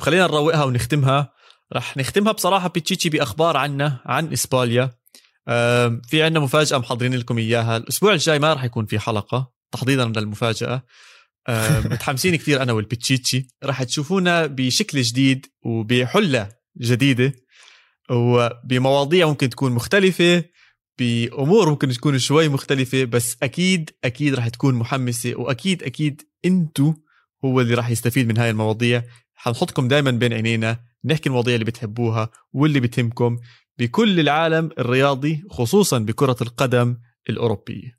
خلينا 0.00 0.26
نروقها 0.26 0.64
ونختمها. 0.64 1.32
رح 1.72 1.96
نختمها 1.96 2.32
بصراحة. 2.32 2.68
بتشيتشي 2.68 3.08
بأخبار 3.08 3.56
عنا 3.56 4.00
عن 4.06 4.32
إسبانيا. 4.32 4.90
في 6.08 6.22
عندنا 6.22 6.40
مفاجأة 6.40 6.78
محضرين 6.78 7.14
لكم 7.14 7.38
إياها. 7.38 7.76
الأسبوع 7.76 8.12
الجاي 8.12 8.38
ما 8.38 8.52
راح 8.52 8.64
يكون 8.64 8.86
في 8.86 8.98
حلقة 8.98 9.52
تحضيرا 9.72 10.04
للمفاجاه 10.04 10.82
متحمسين 11.90 12.36
كثير 12.36 12.62
أنا 12.62 12.72
والبيتشيتشي. 12.72 13.46
راح 13.64 13.82
تشوفونا 13.82 14.46
بشكل 14.46 15.02
جديد 15.02 15.46
وبحلة 15.62 16.48
جديدة 16.80 17.32
وبمواضيع 18.10 19.26
ممكن 19.26 19.50
تكون 19.50 19.72
مختلفة 19.72 20.44
بأمور 20.98 21.70
ممكن 21.70 21.88
تكون 21.88 22.18
شوي 22.18 22.48
مختلفة 22.48 23.04
بس 23.04 23.36
أكيد 23.42 23.90
أكيد 24.04 24.34
راح 24.34 24.48
تكون 24.48 24.74
محمسة 24.74 25.34
وأكيد 25.36 25.82
أكيد 25.82 26.22
أنتو 26.44 26.94
هو 27.44 27.60
اللي 27.60 27.74
راح 27.74 27.90
يستفيد 27.90 28.28
من 28.28 28.38
هاي 28.38 28.50
المواضيع. 28.50 29.02
حنحطكم 29.34 29.88
دائما 29.88 30.10
بين 30.10 30.32
عينينا 30.32 30.80
نحكي 31.04 31.28
المواضيع 31.28 31.54
اللي 31.54 31.64
بتحبوها 31.64 32.28
واللي 32.52 32.80
بتهمكم. 32.80 33.38
بكل 33.78 34.20
العالم 34.20 34.70
الرياضي 34.78 35.44
خصوصا 35.50 35.98
بكرة 35.98 36.36
القدم 36.40 36.96
الأوروبية. 37.30 37.98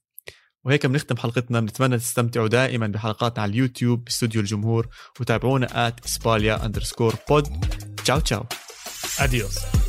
وهيك 0.64 0.86
بنختم 0.86 1.18
حلقتنا. 1.18 1.60
بنتمنى 1.60 1.98
تستمتعوا 1.98 2.48
دائما 2.48 2.88
بحلقاتنا 2.88 3.44
على 3.44 3.50
اليوتيوب 3.50 4.04
باستوديو 4.04 4.42
الجمهور 4.42 4.88
وتابعونا 5.20 5.68
at 5.68 6.06
اسباليا 6.06 6.66
underscore 6.66 7.16
pod 7.30 7.48
ciao 8.04 8.20
ciao. 8.20 8.46
Adiós 9.20 9.85